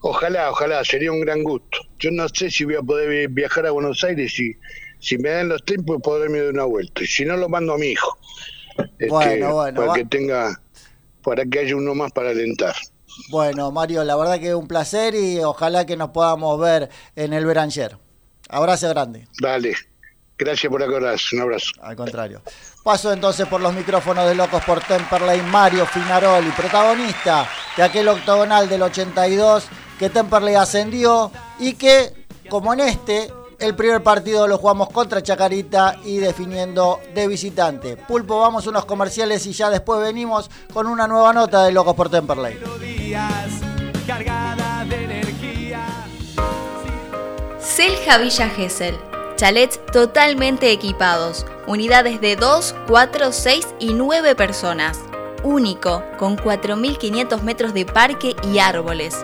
Ojalá, 0.02 0.50
ojalá, 0.50 0.84
sería 0.84 1.12
un 1.12 1.22
gran 1.22 1.44
gusto. 1.44 1.78
Yo 2.00 2.10
no 2.12 2.28
sé 2.30 2.50
si 2.50 2.66
voy 2.66 2.76
a 2.76 2.82
poder 2.82 3.28
viajar 3.30 3.68
a 3.68 3.72
Buenos 3.72 4.04
Aires 4.04 4.38
y 4.40 4.56
si 5.00 5.18
me 5.18 5.30
dan 5.30 5.50
los 5.50 5.64
tiempos 5.64 6.02
poderme 6.02 6.40
dar 6.40 6.50
una 6.50 6.66
vuelta. 6.66 7.04
Y 7.04 7.08
si 7.08 7.24
no, 7.24 7.38
lo 7.38 7.50
mando 7.50 7.74
a 7.74 7.78
mi 7.78 7.88
hijo. 7.88 8.18
Este, 8.78 9.10
bueno, 9.10 9.54
bueno. 9.54 9.82
Para 9.82 9.94
que 9.94 10.06
tenga 10.06 10.60
para 11.24 11.46
que 11.46 11.60
haya 11.60 11.76
uno 11.76 11.94
más 11.94 12.12
para 12.12 12.30
alentar. 12.32 12.76
Bueno, 13.30 13.72
Mario, 13.72 14.04
la 14.04 14.16
verdad 14.16 14.40
que 14.40 14.50
es 14.50 14.56
un 14.56 14.68
placer 14.68 15.16
y 15.16 15.40
ojalá 15.40 15.86
que 15.86 15.98
nos 15.98 16.10
podamos 16.10 16.60
ver 16.60 16.90
en 17.16 17.34
el 17.34 17.46
Beranger. 17.46 17.98
Abrazo 18.50 18.90
grande. 18.90 19.28
Dale, 19.40 19.76
gracias 20.38 20.70
por 20.72 20.82
acordarse, 20.82 21.36
un 21.36 21.44
abrazo. 21.44 21.72
Al 21.82 21.96
contrario. 21.96 22.42
Paso 22.84 23.14
entonces 23.14 23.48
por 23.48 23.62
los 23.62 23.74
micrófonos 23.74 24.28
de 24.28 24.36
Locos 24.36 24.64
por 24.64 24.82
Temperley, 24.82 25.42
Mario 25.44 25.86
Finaroli, 25.86 26.50
protagonista 26.52 27.48
de 27.78 27.84
aquel 27.84 28.08
octogonal 28.08 28.68
del 28.68 28.82
82 28.82 29.68
que 30.02 30.10
Temperley 30.10 30.56
ascendió 30.56 31.32
y 31.60 31.74
que, 31.74 32.26
como 32.50 32.74
en 32.74 32.80
este, 32.80 33.32
el 33.60 33.76
primer 33.76 34.02
partido 34.02 34.48
lo 34.48 34.58
jugamos 34.58 34.90
contra 34.90 35.22
Chacarita 35.22 35.96
y 36.04 36.18
definiendo 36.18 37.00
de 37.14 37.28
visitante. 37.28 37.98
Pulpo, 37.98 38.40
vamos 38.40 38.66
unos 38.66 38.86
comerciales 38.86 39.46
y 39.46 39.54
ya 39.54 39.70
después 39.70 40.02
venimos 40.02 40.50
con 40.74 40.88
una 40.88 41.08
nueva 41.08 41.34
nota 41.34 41.66
de 41.66 41.72
Locos 41.72 41.94
por 41.94 42.10
Temperley. 42.10 42.58
Selja 47.60 48.18
Villa 48.18 48.50
Gesell. 48.50 48.98
Chalets 49.36 49.80
totalmente 49.94 50.72
equipados. 50.72 51.46
Unidades 51.68 52.22
de 52.22 52.36
2, 52.38 52.76
4, 52.88 53.32
6 53.32 53.68
y 53.78 53.94
9 53.94 54.34
personas. 54.34 54.98
Único, 55.44 56.04
con 56.18 56.38
4.500 56.38 57.42
metros 57.44 57.76
de 57.76 57.86
parque 57.86 58.36
y 58.52 58.58
árboles 58.58 59.24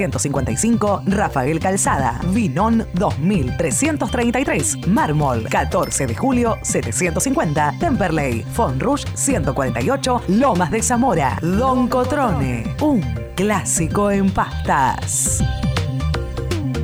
3355 0.09 1.03
Rafael 1.05 1.59
Calzada, 1.59 2.19
Vinón 2.27 2.87
2333, 2.93 4.87
Mármol 4.87 5.47
14 5.47 6.07
de 6.07 6.15
julio 6.15 6.57
750, 6.63 7.75
Temperley, 7.79 8.43
Fonrush 8.43 9.05
148, 9.13 10.23
Lomas 10.29 10.71
de 10.71 10.81
Zamora, 10.81 11.37
Don 11.41 11.87
Cotrone, 11.87 12.75
un 12.81 13.01
clásico 13.35 14.09
en 14.09 14.31
pastas. 14.31 15.43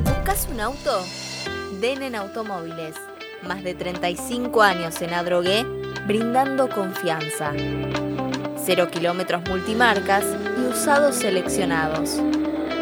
¿Buscas 0.04 0.48
un 0.52 0.60
auto? 0.60 1.02
Denen 1.80 2.14
Automóviles. 2.14 2.94
Más 3.46 3.62
de 3.62 3.74
35 3.74 4.62
años 4.62 5.00
en 5.00 5.14
Adrogué, 5.14 5.64
brindando 6.06 6.68
confianza. 6.68 7.52
Cero 8.64 8.88
kilómetros 8.90 9.42
multimarcas 9.48 10.24
y 10.58 10.72
usados 10.72 11.14
seleccionados. 11.14 12.20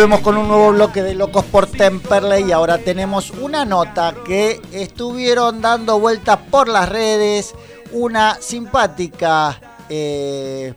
Volvemos 0.00 0.20
con 0.20 0.38
un 0.38 0.48
nuevo 0.48 0.70
bloque 0.70 1.02
de 1.02 1.14
Locos 1.14 1.44
por 1.44 1.66
Temperley 1.66 2.48
y 2.48 2.52
ahora 2.52 2.78
tenemos 2.78 3.32
una 3.32 3.66
nota 3.66 4.14
que 4.24 4.58
estuvieron 4.72 5.60
dando 5.60 6.00
vueltas 6.00 6.38
por 6.50 6.68
las 6.68 6.88
redes. 6.88 7.54
Una 7.92 8.36
simpática 8.40 9.60
eh, 9.90 10.72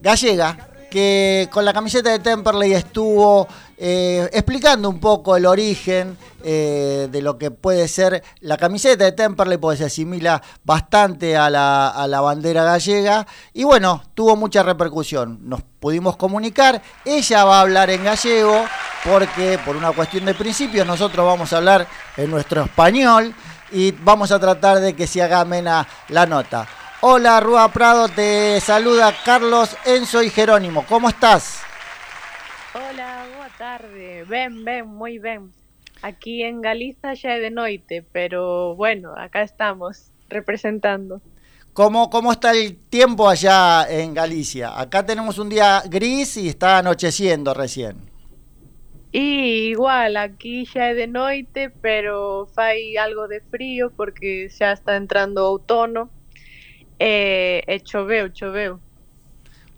gallega 0.00 0.68
que 0.88 1.48
con 1.50 1.64
la 1.64 1.72
camiseta 1.72 2.10
de 2.10 2.20
Temperley 2.20 2.74
estuvo 2.74 3.48
eh, 3.86 4.30
explicando 4.32 4.88
un 4.88 4.98
poco 4.98 5.36
el 5.36 5.44
origen 5.44 6.16
eh, 6.42 7.06
de 7.12 7.20
lo 7.20 7.36
que 7.36 7.50
puede 7.50 7.86
ser 7.86 8.24
la 8.40 8.56
camiseta 8.56 9.04
de 9.04 9.12
Temperley, 9.12 9.58
porque 9.58 9.76
se 9.76 9.84
asimila 9.84 10.40
bastante 10.64 11.36
a 11.36 11.50
la, 11.50 12.20
bandera 12.22 12.64
gallega. 12.64 13.26
Y 13.52 13.64
bueno, 13.64 14.02
tuvo 14.14 14.36
mucha 14.36 14.62
repercusión. 14.62 15.38
Nos 15.42 15.60
pudimos 15.80 16.16
comunicar. 16.16 16.80
Ella 17.04 17.44
va 17.44 17.58
a 17.58 17.60
hablar 17.60 17.90
en 17.90 18.04
gallego, 18.04 18.64
porque 19.04 19.58
por 19.66 19.76
una 19.76 19.92
cuestión 19.92 20.24
de 20.24 20.32
principio 20.32 20.86
nosotros 20.86 21.26
vamos 21.26 21.52
a 21.52 21.58
hablar 21.58 21.86
en 22.16 22.30
nuestro 22.30 22.62
español 22.62 23.34
y 23.70 23.90
vamos 23.90 24.32
a 24.32 24.40
tratar 24.40 24.80
de 24.80 24.96
que 24.96 25.06
se 25.06 25.20
haga 25.20 25.40
amena 25.40 25.86
la 26.08 26.24
nota. 26.24 26.66
Hola 27.02 27.38
Rúa 27.38 27.70
Prado, 27.70 28.08
te 28.08 28.62
saluda 28.62 29.14
Carlos, 29.26 29.76
Enzo 29.84 30.22
y 30.22 30.30
Jerónimo. 30.30 30.86
¿Cómo 30.88 31.10
estás? 31.10 31.58
Hola, 32.72 33.23
tarde. 33.58 34.24
Ben, 34.24 34.64
ben, 34.64 34.86
moi 34.86 35.18
ben. 35.18 35.52
Aquí 36.02 36.42
en 36.42 36.60
Galiza 36.60 37.16
xa 37.16 37.36
é 37.36 37.40
de 37.40 37.50
noite, 37.50 38.04
pero 38.12 38.74
bueno, 38.76 39.14
acá 39.16 39.42
estamos 39.42 40.12
representando. 40.28 41.22
¿Cómo, 41.72 42.10
¿Cómo 42.10 42.30
está 42.30 42.52
el 42.52 42.76
tiempo 42.76 43.28
allá 43.28 43.86
en 43.88 44.14
Galicia? 44.14 44.78
Acá 44.78 45.04
tenemos 45.06 45.38
un 45.38 45.48
día 45.48 45.82
gris 45.88 46.36
y 46.36 46.48
está 46.48 46.78
anocheciendo 46.78 47.54
recién. 47.54 47.96
E 49.12 49.70
igual, 49.70 50.16
aquí 50.16 50.66
xa 50.66 50.90
é 50.90 50.94
de 50.94 51.06
noite, 51.06 51.70
pero 51.70 52.46
fai 52.50 52.96
algo 52.98 53.28
de 53.28 53.40
frío 53.40 53.90
porque 53.94 54.50
xa 54.50 54.74
está 54.74 54.96
entrando 54.96 55.46
outono 55.46 56.10
e, 56.98 57.62
e 57.66 57.80
choveu, 57.80 58.28
choveu. 58.30 58.80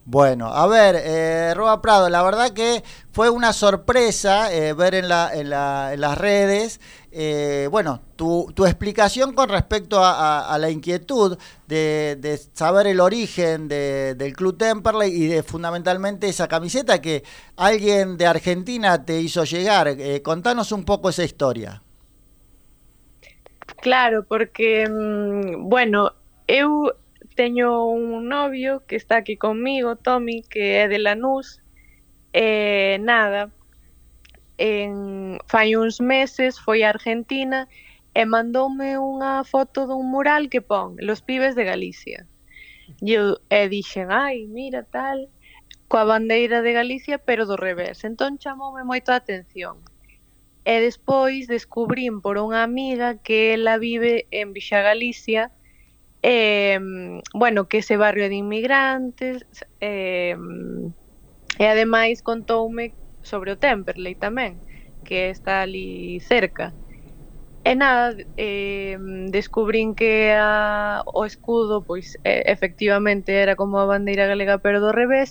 Bueno, 0.09 0.47
a 0.47 0.69
ver, 0.69 0.95
eh, 0.99 1.53
Roba 1.55 1.83
Prado, 1.83 2.09
la 2.09 2.23
verdad 2.23 2.53
que 2.53 2.85
fue 3.11 3.29
una 3.29 3.53
sorpresa 3.53 4.53
eh, 4.55 4.73
ver 4.73 4.95
en, 4.95 5.09
la, 5.09 5.35
en, 5.35 5.51
la, 5.51 5.92
en, 5.92 6.01
las 6.01 6.16
redes 6.16 6.81
eh, 7.19 7.66
bueno, 7.71 8.03
tu, 8.14 8.53
tu, 8.55 8.66
explicación 8.66 9.33
con 9.33 9.49
respecto 9.49 9.99
a, 10.01 10.55
la 10.61 10.69
inquietud 10.69 11.38
de, 11.66 12.38
saber 12.53 12.87
el 12.88 13.01
origen 13.01 13.69
del 13.69 14.37
Club 14.37 14.59
Temperley 14.59 15.11
y 15.11 15.27
de 15.27 15.42
fundamentalmente 15.42 16.29
esa 16.29 16.47
camiseta 16.47 17.01
que 17.01 17.25
alguien 17.57 18.19
de 18.19 18.27
Argentina 18.27 19.03
te 19.03 19.19
hizo 19.19 19.45
llegar. 19.45 19.88
Eh, 19.88 20.21
contanos 20.21 20.73
un 20.73 20.85
poco 20.85 21.09
esa 21.09 21.25
historia. 21.25 21.83
Claro, 23.81 24.27
porque, 24.29 24.87
mm, 24.87 25.71
bueno, 25.71 26.12
eu 26.47 26.92
teño 27.37 27.87
un 27.87 28.29
novio 28.29 28.83
que 28.88 28.96
está 28.96 29.18
aquí 29.18 29.37
conmigo, 29.37 29.94
Tommy, 29.94 30.42
que 30.42 30.83
é 30.83 30.88
de 30.88 30.99
Lanús, 30.99 31.62
e 32.33 32.99
nada, 33.01 33.53
en, 34.59 35.38
fai 35.46 35.77
uns 35.77 36.01
meses 36.01 36.59
foi 36.59 36.83
a 36.83 36.90
Argentina 36.90 37.68
e 38.16 38.25
mandoume 38.25 38.96
unha 38.96 39.44
foto 39.44 39.85
dun 39.85 40.09
mural 40.09 40.49
que 40.49 40.64
pon 40.64 40.96
Los 40.99 41.20
pibes 41.20 41.53
de 41.55 41.64
Galicia. 41.68 42.25
E 43.05 43.12
eu 43.12 43.37
e 43.53 43.68
dixen, 43.68 44.09
ai, 44.09 44.49
mira 44.49 44.81
tal, 44.88 45.29
coa 45.88 46.05
bandeira 46.09 46.64
de 46.64 46.72
Galicia, 46.72 47.16
pero 47.20 47.44
do 47.44 47.57
revés. 47.57 48.05
Entón 48.09 48.40
chamoume 48.40 48.83
moito 48.88 49.12
a 49.12 49.20
atención. 49.20 49.85
E 50.64 50.81
despois 50.81 51.46
descubrín 51.46 52.25
por 52.25 52.40
unha 52.40 52.64
amiga 52.64 53.20
que 53.20 53.55
ela 53.55 53.77
vive 53.77 54.27
en 54.33 54.57
Vixa 54.57 54.81
Galicia, 54.81 55.53
eh, 56.23 56.79
bueno, 57.35 57.69
que 57.69 57.79
ese 57.79 57.97
barrio 57.97 58.29
de 58.29 58.37
inmigrantes, 58.37 59.47
eh, 59.81 60.37
e 61.59 61.65
ademais 61.73 62.23
contoume 62.23 62.97
sobre 63.31 63.53
o 63.53 63.61
Temperley 63.65 64.15
tamén, 64.17 64.61
que 65.07 65.31
está 65.35 65.63
ali 65.65 66.21
cerca. 66.21 66.67
E 67.67 67.75
nada, 67.75 68.15
eh, 68.39 68.97
descubrín 69.37 69.95
que 69.99 70.33
a, 70.39 71.03
o 71.07 71.27
escudo 71.27 71.83
pois 71.89 72.15
eh, 72.25 72.43
efectivamente 72.47 73.31
era 73.45 73.57
como 73.61 73.79
a 73.83 73.87
bandeira 73.93 74.27
galega 74.31 74.63
pero 74.65 74.79
do 74.85 74.93
revés 74.95 75.31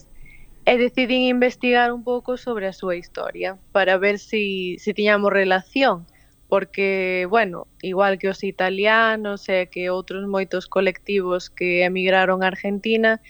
e 0.71 0.74
decidín 0.86 1.24
investigar 1.36 1.93
un 1.98 2.04
pouco 2.04 2.32
sobre 2.45 2.65
a 2.67 2.74
súa 2.76 2.95
historia 3.00 3.50
para 3.76 3.95
ver 4.04 4.17
se 4.19 4.36
si, 4.36 4.43
si 4.84 4.91
tiñamos 4.98 5.32
relación 5.32 6.08
porque, 6.47 7.27
bueno, 7.29 7.67
igual 7.81 8.17
que 8.19 8.29
os 8.29 8.43
italianos 8.43 9.49
e 9.49 9.65
que 9.65 9.89
outros 9.89 10.29
moitos 10.29 10.69
colectivos 10.69 11.49
que 11.49 11.84
emigraron 11.84 12.43
a 12.43 12.49
Argentina, 12.53 13.21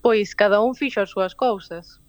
pois 0.00 0.34
cada 0.34 0.60
un 0.64 0.74
fixo 0.74 1.04
as 1.04 1.10
súas 1.12 1.34
cousas. 1.36 2.00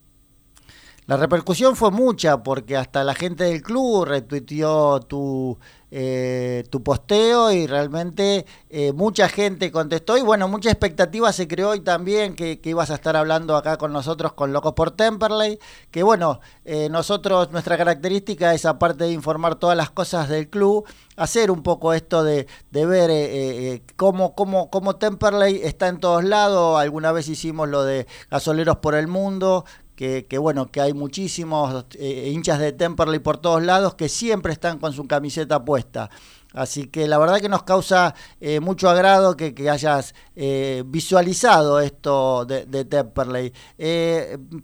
La 1.06 1.18
repercusión 1.18 1.76
fue 1.76 1.92
mucha 1.92 2.44
porque 2.44 2.78
hasta 2.78 3.04
la 3.04 3.14
gente 3.14 3.44
del 3.44 3.62
club 3.62 4.06
retuiteó 4.06 5.02
tu, 5.02 5.58
eh, 5.96 6.64
tu 6.72 6.82
posteo 6.82 7.52
y 7.52 7.68
realmente 7.68 8.48
eh, 8.70 8.94
mucha 8.94 9.30
gente 9.30 9.72
contestó. 9.72 10.18
Y 10.18 10.22
bueno, 10.22 10.48
mucha 10.48 10.72
expectativa 10.72 11.32
se 11.34 11.48
creó 11.48 11.76
y 11.76 11.82
también 11.82 12.36
que, 12.36 12.60
ibas 12.64 12.90
a 12.90 12.96
estar 12.96 13.16
hablando 13.16 13.56
acá 13.56 13.78
con 13.78 13.94
nosotros 13.94 14.34
con 14.34 14.54
Locos 14.54 14.74
por 14.74 14.90
Temperley, 14.90 15.60
que 15.92 16.02
bueno, 16.02 16.40
eh, 16.66 16.88
nosotros, 16.90 17.52
nuestra 17.52 17.78
característica 17.78 18.56
es 18.56 18.66
aparte 18.66 19.04
de 19.04 19.12
informar 19.12 19.56
todas 19.56 19.78
las 19.78 19.92
cosas 19.92 20.30
del 20.30 20.50
club, 20.50 20.84
hacer 21.16 21.52
un 21.52 21.62
poco 21.62 21.94
esto 21.94 22.24
de, 22.24 22.48
de 22.72 22.86
ver 22.88 23.82
cómo, 23.96 24.34
cómo, 24.34 24.72
cómo 24.72 24.96
Temperley 24.96 25.62
está 25.64 25.90
en 25.90 26.00
todos 26.00 26.24
lados, 26.24 26.80
alguna 26.80 27.12
vez 27.12 27.28
hicimos 27.28 27.70
lo 27.70 27.84
de 27.84 28.08
gasoleros 28.32 28.78
por 28.78 28.96
el 28.96 29.08
mundo, 29.08 29.66
que, 29.96 30.38
bueno, 30.40 30.72
que 30.72 30.82
hay 30.82 30.94
muchísimos 30.94 31.86
eh, 32.00 32.32
hinchas 32.34 32.60
de 32.60 32.72
Temperley 32.72 33.20
por 33.20 33.38
todos 33.38 33.62
lados 33.62 33.96
que 33.96 34.10
siempre 34.10 34.52
están 34.52 34.80
con 34.80 34.94
su 34.94 35.08
camiseta 35.08 35.64
puesta. 35.64 36.10
Así 36.54 36.88
que 36.88 37.08
la 37.08 37.18
verdad 37.18 37.40
que 37.40 37.50
nos 37.50 37.64
causa 37.64 38.14
eh, 38.40 38.60
mucho 38.60 38.90
agrado 38.90 39.36
que, 39.36 39.54
hayas 39.70 40.14
eh, 40.36 40.84
visualizado 40.86 41.80
esto 41.80 42.46
de, 42.46 42.66
de 42.66 42.86
Temperley. 42.86 43.54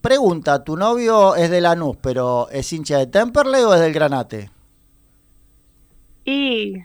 pregunta, 0.01 0.63
¿tu 0.63 0.77
novio 0.77 1.35
es 1.35 1.49
de 1.49 1.61
Lanús, 1.61 1.97
pero 2.01 2.47
es 2.51 2.71
hincha 2.73 2.97
de 2.97 3.07
Temperley 3.07 3.63
o 3.63 3.73
es 3.73 3.81
del 3.81 3.93
Granate? 3.93 4.51
¿Y 6.25 6.75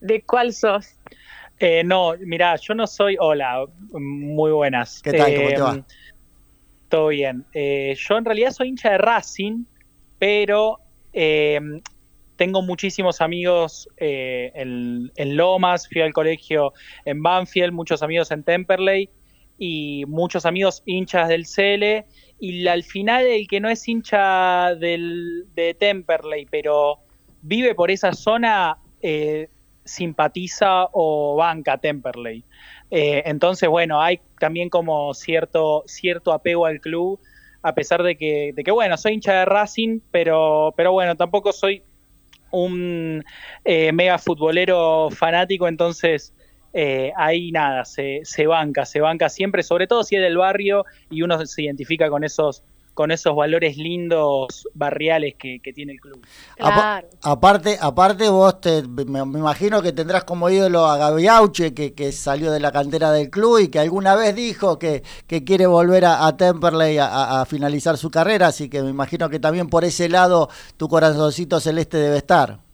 de 0.00 0.22
cuál 0.22 0.52
sos? 0.52 0.94
no, 1.84 2.14
mira, 2.20 2.56
yo 2.56 2.74
no 2.74 2.86
soy... 2.86 3.16
Hola, 3.20 3.66
muy 3.92 4.50
buenas. 4.50 5.02
¿Qué 5.02 5.12
tal? 5.12 5.34
¿Cómo 5.34 5.48
te 5.48 5.60
va? 5.60 5.84
Todo 6.90 7.08
bien. 7.08 7.46
Eh, 7.54 7.96
yo 7.96 8.18
en 8.18 8.24
realidad 8.24 8.50
soy 8.50 8.68
hincha 8.68 8.90
de 8.90 8.98
Racing, 8.98 9.64
pero 10.18 10.80
eh, 11.12 11.60
tengo 12.34 12.62
muchísimos 12.62 13.20
amigos 13.20 13.88
eh, 13.96 14.50
en, 14.56 15.36
Lomas, 15.36 15.88
fui 15.88 16.00
al 16.00 16.12
colegio 16.12 16.72
en 17.04 17.22
Banfield, 17.22 17.72
muchos 17.72 18.02
amigos 18.02 18.32
en 18.32 18.42
Temperley 18.42 19.08
y 19.56 20.04
muchos 20.08 20.44
amigos 20.44 20.82
hinchas 20.84 21.28
del 21.28 21.46
Cele. 21.46 22.06
Y 22.40 22.66
al 22.66 22.82
final 22.82 23.24
el 23.24 23.46
que 23.46 23.60
no 23.60 23.68
es 23.68 23.86
hincha 23.86 24.74
de 24.74 25.76
Temperley, 25.78 26.48
pero 26.50 26.98
vive 27.40 27.76
por 27.76 27.92
esa 27.92 28.12
zona, 28.14 28.78
simpatiza 29.84 30.88
o 30.90 31.36
banca 31.36 31.78
Temperley. 31.78 32.42
Eh, 32.90 33.22
entonces, 33.26 33.68
bueno, 33.68 34.00
hay 34.00 34.20
también 34.38 34.68
como 34.68 35.14
cierto, 35.14 35.84
cierto 35.86 36.32
apego 36.32 36.66
al 36.66 36.80
club, 36.80 37.20
a 37.62 37.74
pesar 37.74 38.02
de 38.02 38.16
que, 38.16 38.52
de 38.54 38.64
que, 38.64 38.70
bueno, 38.70 38.96
soy 38.96 39.14
hincha 39.14 39.40
de 39.40 39.44
Racing, 39.44 40.00
pero, 40.10 40.74
pero 40.76 40.92
bueno, 40.92 41.16
tampoco 41.16 41.52
soy 41.52 41.82
un 42.50 43.24
eh, 43.64 43.92
mega 43.92 44.18
futbolero 44.18 45.08
fanático, 45.10 45.68
entonces 45.68 46.34
eh, 46.72 47.12
ahí 47.16 47.52
nada, 47.52 47.84
se, 47.84 48.20
se 48.24 48.46
banca, 48.46 48.84
se 48.84 49.00
banca 49.00 49.28
siempre, 49.28 49.62
sobre 49.62 49.86
todo 49.86 50.04
si 50.04 50.16
es 50.16 50.22
del 50.22 50.36
barrio 50.36 50.84
y 51.10 51.22
uno 51.22 51.44
se 51.44 51.62
identifica 51.62 52.08
con 52.08 52.24
esos 52.24 52.64
con 52.94 53.10
esos 53.10 53.34
valores 53.34 53.76
lindos 53.76 54.68
barriales 54.74 55.34
que, 55.38 55.60
tiene 55.74 55.92
el 55.92 56.00
club. 56.00 56.20
Aparte, 57.22 57.78
aparte 57.80 58.28
vos 58.28 58.60
te, 58.60 58.82
me, 58.82 59.20
imagino 59.20 59.80
que 59.82 59.92
tendrás 59.92 60.24
como 60.24 60.50
ídolo 60.50 60.84
a 60.86 60.96
Gaviauche, 60.96 61.74
que, 61.74 61.94
que 61.94 62.12
salió 62.12 62.50
de 62.50 62.60
la 62.60 62.72
cantera 62.72 63.12
del 63.12 63.30
club 63.30 63.60
y 63.60 63.68
que 63.68 63.78
alguna 63.78 64.14
vez 64.14 64.34
dijo 64.34 64.78
que, 64.78 65.02
que 65.26 65.44
quiere 65.44 65.66
volver 65.66 66.04
a, 66.04 66.36
Temperley 66.36 66.98
a, 67.00 67.44
finalizar 67.46 67.96
su 67.96 68.10
carrera, 68.10 68.48
así 68.48 68.68
que 68.68 68.82
me 68.82 68.90
imagino 68.90 69.28
que 69.28 69.38
también 69.38 69.68
por 69.68 69.84
ese 69.84 70.08
lado 70.08 70.48
tu 70.76 70.88
corazoncito 70.88 71.60
celeste 71.60 71.96
debe 71.96 72.18
estar. 72.18 72.69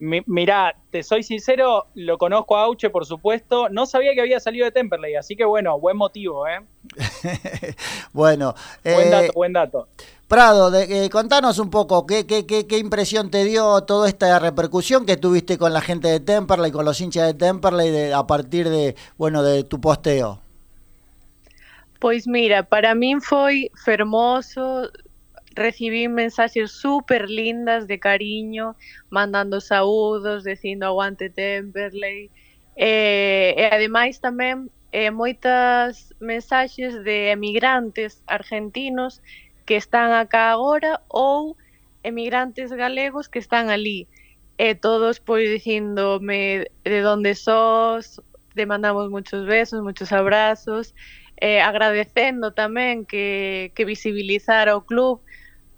Mirá, 0.00 0.74
te 0.90 1.02
soy 1.02 1.22
sincero, 1.22 1.86
lo 1.94 2.16
conozco 2.16 2.56
a 2.56 2.62
Auche, 2.62 2.88
por 2.88 3.04
supuesto. 3.04 3.68
No 3.68 3.84
sabía 3.84 4.14
que 4.14 4.22
había 4.22 4.40
salido 4.40 4.64
de 4.64 4.72
Temperley, 4.72 5.14
así 5.14 5.36
que 5.36 5.44
bueno, 5.44 5.78
buen 5.78 5.98
motivo, 5.98 6.48
¿eh? 6.48 6.60
bueno. 8.14 8.54
Buen 8.82 9.08
eh, 9.08 9.10
dato, 9.10 9.32
buen 9.34 9.52
dato. 9.52 9.88
Prado, 10.26 10.70
de, 10.70 11.04
eh, 11.04 11.10
contanos 11.10 11.58
un 11.58 11.68
poco, 11.68 12.06
¿qué, 12.06 12.26
qué, 12.26 12.46
qué, 12.46 12.66
qué 12.66 12.78
impresión 12.78 13.30
te 13.30 13.44
dio 13.44 13.82
toda 13.82 14.08
esta 14.08 14.38
repercusión 14.38 15.04
que 15.04 15.18
tuviste 15.18 15.58
con 15.58 15.74
la 15.74 15.82
gente 15.82 16.08
de 16.08 16.20
Temperley, 16.20 16.72
con 16.72 16.86
los 16.86 16.98
hinchas 17.00 17.26
de 17.26 17.34
Temperley 17.34 17.90
de, 17.90 18.14
a 18.14 18.26
partir 18.26 18.70
de, 18.70 18.96
bueno, 19.18 19.42
de 19.42 19.64
tu 19.64 19.82
posteo? 19.82 20.40
Pues 21.98 22.26
mira, 22.26 22.62
para 22.62 22.94
mí 22.94 23.16
fue 23.20 23.70
hermoso, 23.86 24.88
recibí 25.54 26.08
mensajes 26.08 26.70
súper 26.70 27.28
lindas 27.28 27.86
de 27.86 27.98
cariño, 27.98 28.76
mandando 29.10 29.60
saúdos, 29.60 30.44
dicindo 30.44 30.86
aguante 30.86 31.30
Temperley. 31.30 32.30
Eh, 32.76 33.54
e 33.58 33.64
ademais 33.66 34.20
tamén 34.20 34.70
eh, 34.92 35.10
de 37.04 37.30
emigrantes 37.30 38.22
argentinos 38.26 39.22
que 39.66 39.76
están 39.76 40.12
acá 40.12 40.50
agora 40.52 41.02
ou 41.08 41.56
emigrantes 42.02 42.72
galegos 42.72 43.28
que 43.28 43.38
están 43.38 43.70
ali. 43.70 44.08
E 44.56 44.74
todos 44.74 45.20
pois 45.20 45.48
dicindome 45.50 46.68
de 46.84 47.00
onde 47.06 47.34
sos, 47.34 48.20
te 48.54 48.66
mandamos 48.66 49.10
muchos 49.10 49.46
besos, 49.46 49.82
muchos 49.82 50.12
abrazos, 50.12 50.94
eh, 51.40 51.60
agradecendo 51.60 52.52
tamén 52.52 53.08
que, 53.08 53.72
que 53.74 53.88
visibilizara 53.88 54.76
o 54.76 54.84
club 54.84 55.24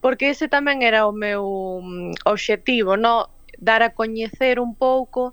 porque 0.02 0.34
ese 0.34 0.50
tamén 0.50 0.82
era 0.82 1.06
o 1.06 1.14
meu 1.14 1.46
mm, 1.80 2.26
obxectivo, 2.26 2.98
no 2.98 3.30
dar 3.62 3.86
a 3.86 3.94
coñecer 3.94 4.58
un 4.58 4.74
pouco 4.74 5.32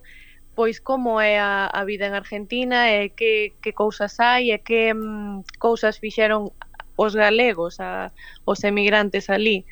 pois 0.54 0.84
como 0.84 1.24
é 1.24 1.40
a, 1.40 1.66
a 1.66 1.82
vida 1.88 2.06
en 2.06 2.14
Argentina 2.14 2.92
e 2.92 3.16
que, 3.16 3.56
que 3.64 3.72
cousas 3.74 4.20
hai 4.22 4.54
e 4.54 4.60
que 4.62 4.94
mm, 4.94 5.58
cousas 5.58 5.98
fixeron 5.98 6.54
os 7.00 7.16
galegos, 7.16 7.80
a, 7.80 8.12
os 8.44 8.60
emigrantes 8.68 9.32
ali. 9.32 9.66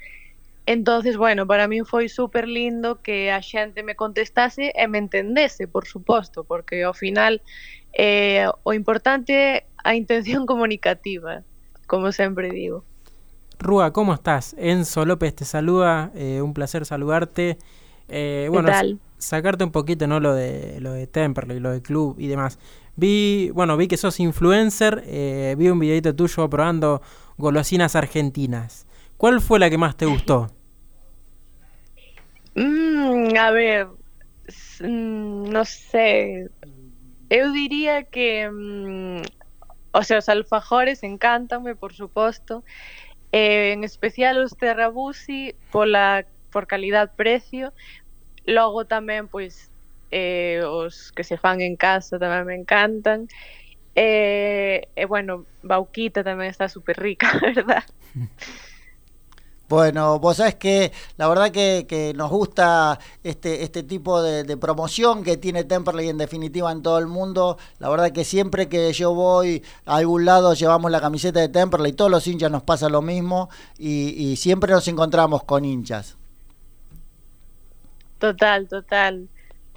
Entonces, 0.66 1.16
bueno, 1.20 1.46
para 1.46 1.68
min 1.68 1.84
foi 1.84 2.08
super 2.08 2.48
lindo 2.48 3.04
que 3.04 3.32
a 3.32 3.44
xente 3.44 3.84
me 3.84 4.00
contestase 4.00 4.72
e 4.74 4.84
me 4.88 4.98
entendese, 4.98 5.68
por 5.68 5.86
suposto, 5.86 6.48
porque 6.48 6.88
ao 6.88 6.96
final 6.96 7.44
eh, 7.92 8.48
o 8.64 8.72
importante 8.72 9.32
é 9.36 9.68
a 9.84 9.92
intención 9.94 10.48
comunicativa, 10.52 11.44
como 11.86 12.16
sempre 12.16 12.48
digo. 12.50 12.88
Rúa, 13.60 13.92
¿cómo 13.92 14.14
estás? 14.14 14.56
Enzo 14.58 15.06
López 15.06 15.36
te 15.36 15.46
saluda, 15.46 16.12
eh, 16.16 16.42
un 16.42 16.54
placer 16.54 16.86
saludarte. 16.86 17.58
Eh, 18.08 18.48
bueno, 18.52 18.68
¿Qué 18.68 18.74
tal? 18.74 19.00
sacarte 19.18 19.64
un 19.64 19.72
poquito, 19.72 20.06
¿no? 20.08 20.20
Lo 20.20 20.34
de, 20.36 20.80
lo 20.80 20.92
de 20.94 21.08
Temperley, 21.08 21.60
lo 21.60 21.72
del 21.72 21.82
club 21.82 22.16
y 22.20 22.28
demás. 22.28 22.60
Vi, 22.96 23.50
bueno, 23.54 23.76
vi 23.76 23.88
que 23.88 23.98
sos 23.98 24.20
influencer, 24.20 25.04
eh, 25.06 25.56
vi 25.58 25.70
un 25.70 25.80
videito 25.80 26.16
tuyo 26.16 26.50
probando 26.50 27.02
golosinas 27.38 27.96
argentinas. 27.96 28.86
¿Cuál 29.18 29.42
fue 29.42 29.60
la 29.60 29.70
que 29.70 29.78
más 29.78 29.98
te 29.98 30.06
gustó? 30.06 30.48
Mm, 32.56 33.36
a 33.38 33.52
ver, 33.52 33.88
mm, 34.82 35.50
no 35.50 35.66
sé. 35.66 36.50
Eu 37.30 37.52
diría 37.52 38.04
que 38.04 38.50
mm, 38.50 39.22
o 39.98 40.04
sea, 40.04 40.20
os 40.20 40.30
alfajores 40.30 41.04
encántanme, 41.04 41.76
por 41.76 41.94
suposto. 41.94 42.64
Eh, 43.38 43.74
en 43.74 43.84
especial 43.84 44.42
os 44.42 44.58
Terrabusi 44.58 45.54
pola 45.70 46.26
por 46.50 46.66
calidad-precio. 46.66 47.70
Logo 48.50 48.90
tamén, 48.90 49.30
pois, 49.30 49.70
eh, 50.10 50.66
os 50.66 51.14
que 51.14 51.22
se 51.22 51.38
fan 51.38 51.62
en 51.62 51.78
casa 51.78 52.18
tamén 52.18 52.50
me 52.50 52.58
encantan. 52.58 53.30
Eh, 53.94 54.90
e, 54.98 55.04
bueno, 55.06 55.46
Bauquita 55.62 56.26
tamén 56.26 56.50
está 56.50 56.66
super 56.66 56.98
rica, 56.98 57.30
verdad? 57.46 57.86
Bueno, 59.70 60.18
vos 60.20 60.38
sabés 60.38 60.56
que 60.56 60.94
la 61.18 61.28
verdad 61.28 61.52
que, 61.52 61.86
que 61.90 62.14
nos 62.14 62.30
gusta 62.32 63.00
este, 63.22 63.64
este 63.64 63.84
tipo 63.84 64.22
de, 64.22 64.56
promoción 64.56 65.24
que 65.24 65.36
tiene 65.36 65.66
Temperley 65.66 66.08
en 66.08 66.18
definitiva 66.18 66.72
en 66.72 66.82
todo 66.82 66.98
el 67.00 67.08
mundo. 67.08 67.58
La 67.80 67.90
verdad 67.90 68.12
que 68.14 68.24
siempre 68.24 68.70
que 68.70 68.94
yo 68.94 69.14
voy 69.14 69.64
a 69.86 69.98
algún 69.98 70.24
lado 70.24 70.54
llevamos 70.54 70.90
la 70.90 71.02
camiseta 71.02 71.42
de 71.42 71.50
Temperley, 71.50 71.92
todos 71.92 72.10
los 72.10 72.26
hinchas 72.28 72.50
nos 72.50 72.64
pasa 72.64 72.88
lo 72.88 73.02
mismo 73.02 73.50
y, 73.78 74.10
y 74.32 74.38
siempre 74.38 74.72
nos 74.72 74.88
encontramos 74.88 75.44
con 75.44 75.66
hinchas. 75.66 76.16
Total, 78.20 78.68
total. 78.68 79.28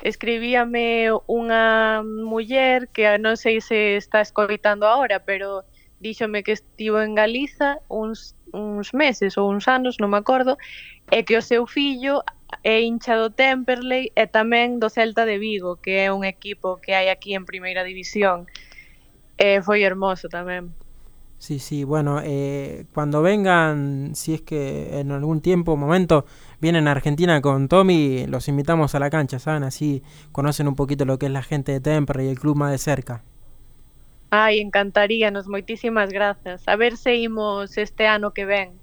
Escribíame 0.03 1.13
unha 1.29 2.01
muller 2.01 2.89
que 2.89 3.05
non 3.21 3.37
sei 3.37 3.61
se 3.61 4.01
está 4.01 4.25
escoitando 4.25 4.89
ahora, 4.89 5.21
pero 5.21 5.67
díxome 6.01 6.41
que 6.41 6.57
estivo 6.57 7.05
en 7.05 7.13
Galiza 7.13 7.85
uns 7.93 8.33
uns 8.53 8.93
meses 8.93 9.39
ou 9.39 9.51
uns 9.51 9.69
anos, 9.69 9.97
non 9.99 10.11
me 10.11 10.19
acordo, 10.19 10.59
e 11.11 11.23
que 11.23 11.37
o 11.37 11.43
seu 11.43 11.67
fillo 11.67 12.23
é 12.63 12.83
hincha 12.83 13.17
do 13.17 13.31
Temperley 13.31 14.13
e 14.15 14.25
tamén 14.27 14.79
do 14.83 14.91
Celta 14.91 15.25
de 15.25 15.39
Vigo, 15.39 15.79
que 15.79 16.07
é 16.07 16.13
un 16.13 16.27
equipo 16.27 16.79
que 16.83 16.93
hai 16.93 17.09
aquí 17.09 17.35
en 17.35 17.47
Primeira 17.47 17.87
División. 17.87 18.47
E 19.41 19.63
foi 19.63 19.83
hermoso 19.83 20.29
tamén. 20.29 20.75
Sí, 21.41 21.59
sí, 21.59 21.85
bueno, 21.85 22.21
eh, 22.23 22.85
cuando 22.93 23.23
vengan, 23.23 24.13
si 24.15 24.35
es 24.35 24.43
que 24.43 25.01
en 25.01 25.11
algún 25.11 25.41
tiempo, 25.41 25.75
momento, 25.75 26.27
vienen 26.61 26.87
a 26.87 26.91
Argentina 26.91 27.41
con 27.41 27.67
Tommy, 27.67 28.27
los 28.27 28.47
invitamos 28.49 28.95
a 28.95 28.99
la 28.99 29.09
cancha, 29.09 29.39
¿saben? 29.39 29.65
Así 29.65 30.03
conocen 30.33 30.69
un 30.69 30.77
poquito 30.77 31.07
lo 31.07 31.19
que 31.19 31.27
es 31.27 31.33
la 31.33 31.43
gente 31.43 31.73
de 31.73 31.81
Temperley 31.81 32.27
y 32.27 32.31
el 32.31 32.39
club 32.39 32.57
más 32.57 32.73
de 32.73 32.79
cerca. 32.79 33.25
Ai, 34.33 34.61
encantaríanos, 34.61 35.49
moitísimas 35.49 36.11
grazas. 36.11 36.63
A 36.69 36.77
ver 36.77 36.97
se 36.97 37.17
imos 37.17 37.77
este 37.79 38.07
ano 38.07 38.33
que 38.33 38.45
ven. 38.45 38.80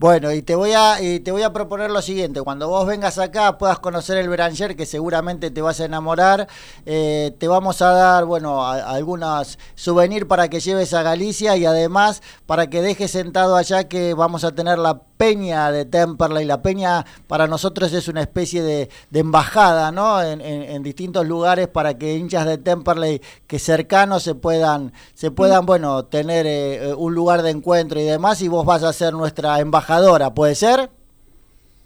Bueno, 0.00 0.32
y 0.32 0.42
te 0.42 0.54
voy 0.54 0.74
a 0.74 1.02
y 1.02 1.18
te 1.18 1.32
voy 1.32 1.42
a 1.42 1.52
proponer 1.52 1.90
lo 1.90 2.00
siguiente, 2.02 2.40
cuando 2.40 2.68
vos 2.68 2.86
vengas 2.86 3.18
acá 3.18 3.58
puedas 3.58 3.80
conocer 3.80 4.16
el 4.16 4.28
Beranger, 4.28 4.76
que 4.76 4.86
seguramente 4.86 5.50
te 5.50 5.60
vas 5.60 5.80
a 5.80 5.86
enamorar, 5.86 6.46
eh, 6.86 7.34
te 7.36 7.48
vamos 7.48 7.82
a 7.82 7.90
dar, 7.90 8.24
bueno, 8.24 8.64
a, 8.64 8.74
algunas 8.92 9.58
souvenir 9.74 10.28
para 10.28 10.48
que 10.48 10.60
lleves 10.60 10.94
a 10.94 11.02
Galicia 11.02 11.56
y 11.56 11.66
además 11.66 12.22
para 12.46 12.70
que 12.70 12.80
dejes 12.80 13.10
sentado 13.10 13.56
allá 13.56 13.88
que 13.88 14.14
vamos 14.14 14.44
a 14.44 14.54
tener 14.54 14.78
la 14.78 15.00
peña 15.18 15.72
de 15.72 15.84
Temperley. 15.84 16.44
La 16.44 16.62
peña 16.62 17.04
para 17.26 17.48
nosotros 17.48 17.92
es 17.92 18.06
una 18.06 18.20
especie 18.20 18.62
de, 18.62 18.88
de 19.10 19.18
embajada, 19.18 19.90
¿no? 19.90 20.22
En, 20.22 20.40
en, 20.40 20.62
en, 20.62 20.82
distintos 20.84 21.26
lugares 21.26 21.66
para 21.66 21.98
que 21.98 22.14
hinchas 22.14 22.46
de 22.46 22.56
Temperley 22.56 23.20
que 23.48 23.58
cercanos 23.58 24.22
se 24.22 24.36
puedan, 24.36 24.92
se 25.14 25.32
puedan, 25.32 25.66
bueno, 25.66 26.04
tener 26.04 26.46
eh, 26.46 26.94
un 26.96 27.16
lugar 27.16 27.42
de 27.42 27.50
encuentro 27.50 27.98
y 27.98 28.04
demás 28.04 28.40
y 28.42 28.46
vos 28.46 28.64
vas 28.64 28.84
a 28.84 28.92
ser 28.92 29.12
nuestra 29.12 29.58
embajada 29.58 29.87
embajadora, 29.88 30.34
¿puede 30.34 30.54
ser? 30.54 30.90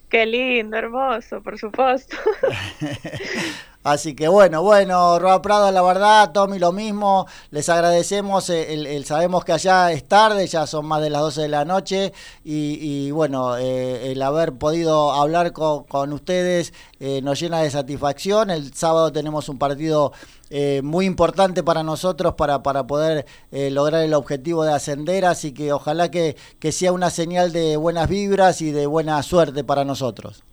Qué 0.09 0.27
lindo, 0.27 0.77
hermoso, 0.77 1.41
por 1.41 1.57
supuesto. 1.57 2.17
Así 3.85 4.15
que 4.15 4.29
bueno, 4.29 4.63
bueno, 4.63 5.19
Roa 5.19 5.43
Prado, 5.43 5.71
la 5.71 5.83
verdad, 5.83 6.33
Tommy, 6.33 6.59
lo 6.59 6.73
mismo. 6.73 7.27
Les 7.51 7.69
agradecemos. 7.69 8.49
Eh, 8.51 8.75
el, 8.75 8.87
el, 8.87 9.05
sabemos 9.05 9.45
que 9.45 9.53
allá 9.53 9.93
es 9.93 10.07
tarde, 10.07 10.47
ya 10.47 10.67
son 10.67 10.87
más 10.87 11.03
de 11.03 11.11
las 11.11 11.23
12 11.23 11.43
de 11.43 11.49
la 11.49 11.65
noche. 11.65 12.13
Y, 12.45 13.11
bueno, 13.11 13.57
eh, 13.57 14.13
el 14.13 14.23
haber 14.23 14.53
podido 14.55 15.13
hablar 15.13 15.53
con, 15.53 15.85
con 15.85 16.13
ustedes 16.13 16.73
eh, 17.01 17.21
nos 17.23 17.41
llena 17.41 17.61
de 17.61 17.71
satisfacción. 17.71 18.51
El 18.51 18.73
sábado 18.75 19.11
tenemos 19.13 19.49
un 19.49 19.59
partido 19.59 20.13
eh, 20.55 20.83
muy 20.85 21.07
importante 21.07 21.63
para 21.63 21.83
nosotros 21.83 22.35
para, 22.35 22.63
para 22.63 22.87
poder 22.87 23.25
eh, 23.53 23.71
lograr 23.71 24.03
el 24.03 24.13
objetivo 24.13 24.65
de 24.65 24.75
ascender, 24.75 25.25
así 25.25 25.53
que 25.53 25.73
ojalá 25.73 26.11
que, 26.11 26.37
que 26.59 26.73
sea 26.73 26.93
una 26.93 27.09
señal 27.09 27.53
de 27.53 27.79
buenas 27.79 28.07
vibras 28.07 28.61
y 28.61 28.71
de 28.71 28.87
buena 28.87 29.23
suerte 29.23 29.65
para 29.65 29.87
nosotros. 29.87 30.45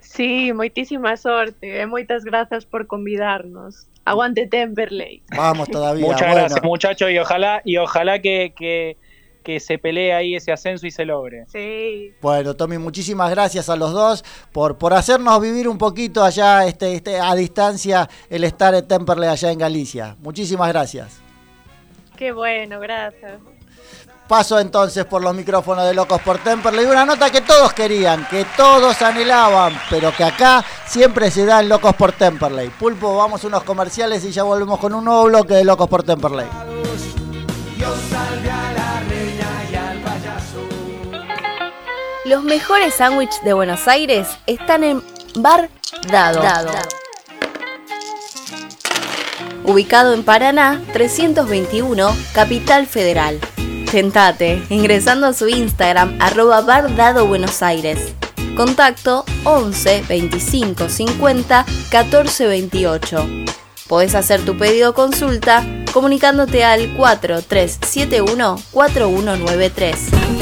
Sí, 0.00 0.52
moitísima 0.52 1.16
sorte 1.16 1.80
e 1.80 1.86
moitas 1.86 2.24
grazas 2.24 2.64
por 2.64 2.86
convidarnos. 2.86 3.86
Aguante 4.04 4.46
Temperley. 4.46 5.22
Vamos 5.36 5.68
todavía. 5.68 6.04
Muchas 6.04 6.20
bueno. 6.20 6.34
gracias, 6.34 6.64
muchachos, 6.64 7.10
y 7.10 7.18
ojalá 7.18 7.62
y 7.64 7.76
ojalá 7.76 8.20
que, 8.20 8.52
que, 8.56 8.96
que 9.42 9.60
se 9.60 9.78
pelee 9.78 10.12
ahí 10.12 10.34
ese 10.34 10.50
ascenso 10.50 10.86
y 10.86 10.90
se 10.90 11.04
logre. 11.04 11.44
Sí. 11.48 12.12
Bueno, 12.20 12.54
Tommy, 12.54 12.78
muchísimas 12.78 13.30
gracias 13.30 13.68
a 13.68 13.76
los 13.76 13.92
dos 13.92 14.24
por, 14.50 14.78
por 14.78 14.92
hacernos 14.92 15.40
vivir 15.40 15.68
un 15.68 15.78
poquito 15.78 16.24
allá 16.24 16.66
este, 16.66 16.94
este, 16.94 17.20
a 17.20 17.34
distancia 17.34 18.08
el 18.28 18.44
estar 18.44 18.74
en 18.74 18.86
Temperley 18.86 19.28
allá 19.28 19.52
en 19.52 19.58
Galicia. 19.58 20.16
Muchísimas 20.20 20.68
gracias. 20.68 21.20
Qué 22.16 22.32
bueno, 22.32 22.80
gracias. 22.80 23.40
Paso 24.28 24.58
entonces 24.58 25.04
por 25.04 25.22
los 25.22 25.34
micrófonos 25.34 25.84
de 25.84 25.92
Locos 25.94 26.20
por 26.22 26.38
Temperley. 26.38 26.86
Una 26.86 27.04
nota 27.04 27.30
que 27.30 27.42
todos 27.42 27.72
querían, 27.72 28.26
que 28.28 28.46
todos 28.56 29.02
anhelaban, 29.02 29.78
pero 29.90 30.14
que 30.14 30.24
acá 30.24 30.64
siempre 30.86 31.30
se 31.30 31.44
da 31.44 31.60
en 31.60 31.68
Locos 31.68 31.94
por 31.94 32.12
Temperley. 32.12 32.70
Pulpo, 32.70 33.16
vamos 33.16 33.44
a 33.44 33.46
unos 33.48 33.62
comerciales 33.64 34.24
y 34.24 34.30
ya 34.30 34.42
volvemos 34.44 34.78
con 34.78 34.94
un 34.94 35.04
nuevo 35.04 35.24
bloque 35.24 35.54
de 35.54 35.64
Locos 35.64 35.88
por 35.88 36.02
Temperley. 36.02 36.46
Los 42.24 42.44
mejores 42.44 42.94
sándwiches 42.94 43.42
de 43.42 43.52
Buenos 43.52 43.88
Aires 43.88 44.28
están 44.46 44.84
en 44.84 45.02
Bar 45.34 45.68
Dado. 46.10 46.40
Dado. 46.40 46.70
Ubicado 49.64 50.14
en 50.14 50.24
Paraná 50.24 50.80
321, 50.92 52.16
Capital 52.32 52.86
Federal. 52.86 53.40
Tentate 53.92 54.62
ingresando 54.70 55.26
a 55.26 55.34
su 55.34 55.48
Instagram 55.48 56.16
arroba 56.18 56.62
Bar 56.62 56.96
Dado 56.96 57.26
Buenos 57.26 57.62
Aires. 57.62 58.14
Contacto 58.56 59.26
11 59.44 60.04
25 60.08 60.88
50 60.88 61.66
14 61.90 62.46
28. 62.46 63.26
Podés 63.88 64.14
hacer 64.14 64.40
tu 64.46 64.56
pedido 64.56 64.92
o 64.92 64.94
consulta 64.94 65.62
comunicándote 65.92 66.64
al 66.64 66.96
4371 66.96 68.56
4193. 68.70 70.41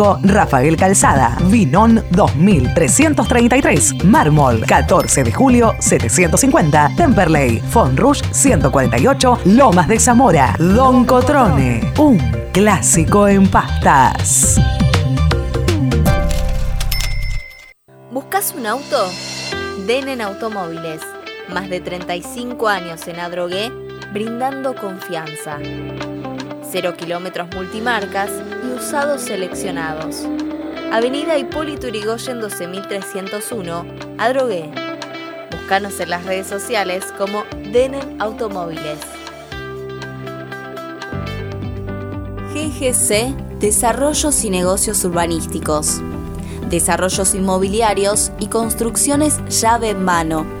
Rafael 0.23 0.75
Calzada, 0.77 1.37
Vinón 1.49 2.03
2333, 2.11 4.03
Mármol 4.05 4.65
14 4.65 5.23
de 5.23 5.31
julio 5.31 5.75
750, 5.79 6.91
Temperley, 6.97 7.59
Fonrush 7.59 8.21
148, 8.31 9.39
Lomas 9.45 9.87
de 9.87 9.99
Zamora, 9.99 10.55
Don 10.57 11.05
Cotrone, 11.05 11.93
un 11.97 12.17
clásico 12.51 13.27
en 13.27 13.47
pastas. 13.47 14.59
¿Buscas 18.11 18.53
un 18.57 18.65
auto? 18.65 19.09
Denen 19.85 20.21
Automóviles. 20.21 21.01
Más 21.53 21.69
de 21.69 21.79
35 21.79 22.67
años 22.67 23.07
en 23.07 23.19
Adrogué, 23.19 23.71
brindando 24.13 24.73
confianza. 24.73 25.57
Cero 26.71 26.93
kilómetros 26.95 27.49
multimarcas 27.53 28.31
y 28.63 28.79
usados 28.79 29.23
seleccionados. 29.23 30.25
Avenida 30.89 31.37
Hipólito 31.37 31.89
Yrigoyen 31.89 32.39
12301, 32.39 33.85
Adrogué. 34.17 34.71
Búscanos 35.51 35.99
en 35.99 36.09
las 36.09 36.23
redes 36.23 36.47
sociales 36.47 37.03
como 37.17 37.43
Denen 37.73 38.21
Automóviles. 38.21 38.99
GGC 42.53 43.35
Desarrollos 43.59 44.41
y 44.45 44.49
Negocios 44.49 45.03
Urbanísticos. 45.03 46.01
Desarrollos 46.69 47.35
inmobiliarios 47.35 48.31
y 48.39 48.47
construcciones 48.47 49.41
llave 49.49 49.89
en 49.89 50.05
mano. 50.05 50.60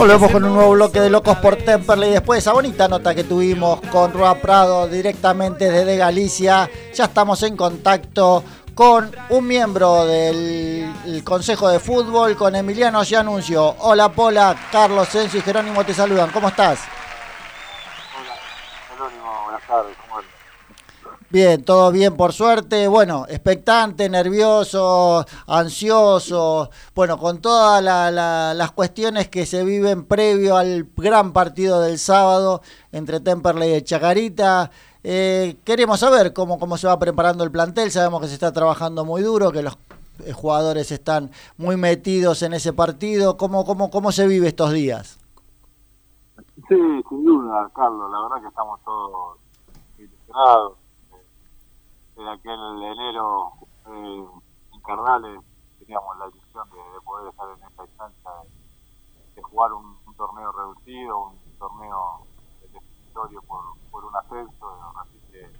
Volvemos 0.00 0.32
con 0.32 0.42
un 0.46 0.54
nuevo 0.54 0.70
bloque 0.70 0.98
de 0.98 1.10
Locos 1.10 1.36
por 1.40 1.56
Temperley. 1.56 2.12
Después 2.12 2.36
de 2.36 2.40
esa 2.40 2.54
bonita 2.54 2.88
nota 2.88 3.14
que 3.14 3.22
tuvimos 3.22 3.82
con 3.92 4.14
Roa 4.14 4.34
Prado 4.36 4.88
directamente 4.88 5.70
desde 5.70 5.98
Galicia, 5.98 6.70
ya 6.94 7.04
estamos 7.04 7.42
en 7.42 7.54
contacto 7.54 8.42
con 8.74 9.14
un 9.28 9.46
miembro 9.46 10.06
del 10.06 10.90
el 11.04 11.22
Consejo 11.22 11.68
de 11.68 11.78
Fútbol, 11.80 12.34
con 12.34 12.56
Emiliano 12.56 13.04
Gianuncio. 13.04 13.76
Hola 13.80 14.08
Pola, 14.08 14.56
Carlos 14.72 15.06
Sensi 15.06 15.36
y 15.36 15.42
Jerónimo 15.42 15.84
te 15.84 15.92
saludan. 15.92 16.30
¿Cómo 16.30 16.48
estás? 16.48 16.78
Jerónimo, 18.88 19.42
buenas 19.44 19.66
tardes, 19.66 19.94
¿cómo 20.00 20.16
andas? 20.16 21.19
Bien, 21.30 21.62
todo 21.62 21.92
bien 21.92 22.16
por 22.16 22.32
suerte. 22.32 22.88
Bueno, 22.88 23.24
expectante, 23.28 24.08
nervioso, 24.08 25.24
ansioso. 25.46 26.70
Bueno, 26.92 27.18
con 27.18 27.40
todas 27.40 27.80
la- 27.84 28.10
la- 28.10 28.52
las 28.52 28.72
cuestiones 28.72 29.28
que 29.28 29.46
se 29.46 29.62
viven 29.62 30.04
previo 30.06 30.56
al 30.56 30.88
gran 30.96 31.32
partido 31.32 31.80
del 31.80 32.00
sábado 32.00 32.62
entre 32.90 33.20
Temperley 33.20 33.76
y 33.76 33.82
Chacarita. 33.82 34.72
Eh, 35.04 35.56
queremos 35.64 36.00
saber 36.00 36.32
cómo, 36.32 36.58
cómo 36.58 36.76
se 36.76 36.88
va 36.88 36.98
preparando 36.98 37.44
el 37.44 37.52
plantel. 37.52 37.92
Sabemos 37.92 38.20
que 38.22 38.26
se 38.28 38.34
está 38.34 38.52
trabajando 38.52 39.04
muy 39.04 39.22
duro, 39.22 39.52
que 39.52 39.62
los 39.62 39.78
eh, 40.26 40.32
jugadores 40.32 40.90
están 40.90 41.30
muy 41.56 41.76
metidos 41.76 42.42
en 42.42 42.54
ese 42.54 42.72
partido. 42.72 43.36
¿Cómo, 43.36 43.64
cómo, 43.64 43.88
cómo 43.90 44.10
se 44.10 44.26
vive 44.26 44.48
estos 44.48 44.72
días? 44.72 45.18
Sí, 46.68 46.76
sin 47.08 47.24
duda, 47.24 47.70
Carlos, 47.74 48.10
la 48.10 48.20
verdad 48.22 48.42
que 48.42 48.48
estamos 48.48 48.80
todos 48.84 49.38
ilusionados. 49.96 50.72
Eh, 52.30 52.34
aquel 52.34 52.82
enero 52.82 53.52
eh, 53.86 54.24
en 54.72 54.80
Carnales 54.82 55.40
teníamos 55.78 56.16
la 56.18 56.28
ilusión 56.28 56.68
de, 56.70 56.76
de 56.76 57.00
poder 57.04 57.28
estar 57.28 57.48
en 57.48 57.64
esta 57.64 57.84
instancia, 57.84 58.30
de, 58.44 59.34
de 59.34 59.42
jugar 59.42 59.72
un, 59.72 59.98
un 60.06 60.14
torneo 60.14 60.52
reducido, 60.52 61.18
un 61.28 61.58
torneo 61.58 62.26
definitorio 62.72 63.42
por, 63.42 63.60
por 63.90 64.04
un 64.04 64.16
ascenso. 64.16 64.92
Así 65.00 65.18
que 65.30 65.50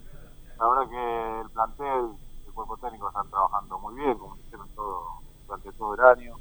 la 0.59 0.69
verdad 0.69 0.89
que 0.91 1.41
el 1.41 1.51
plantel, 1.51 2.11
el 2.47 2.53
cuerpo 2.53 2.77
técnico 2.77 3.09
están 3.09 3.29
trabajando 3.31 3.79
muy 3.81 3.95
bien, 3.95 4.19
como 4.19 4.37
hicieron 4.37 4.69
todo, 4.75 5.07
durante 5.47 5.73
todo 5.73 5.95
el 5.95 6.01
año. 6.01 6.35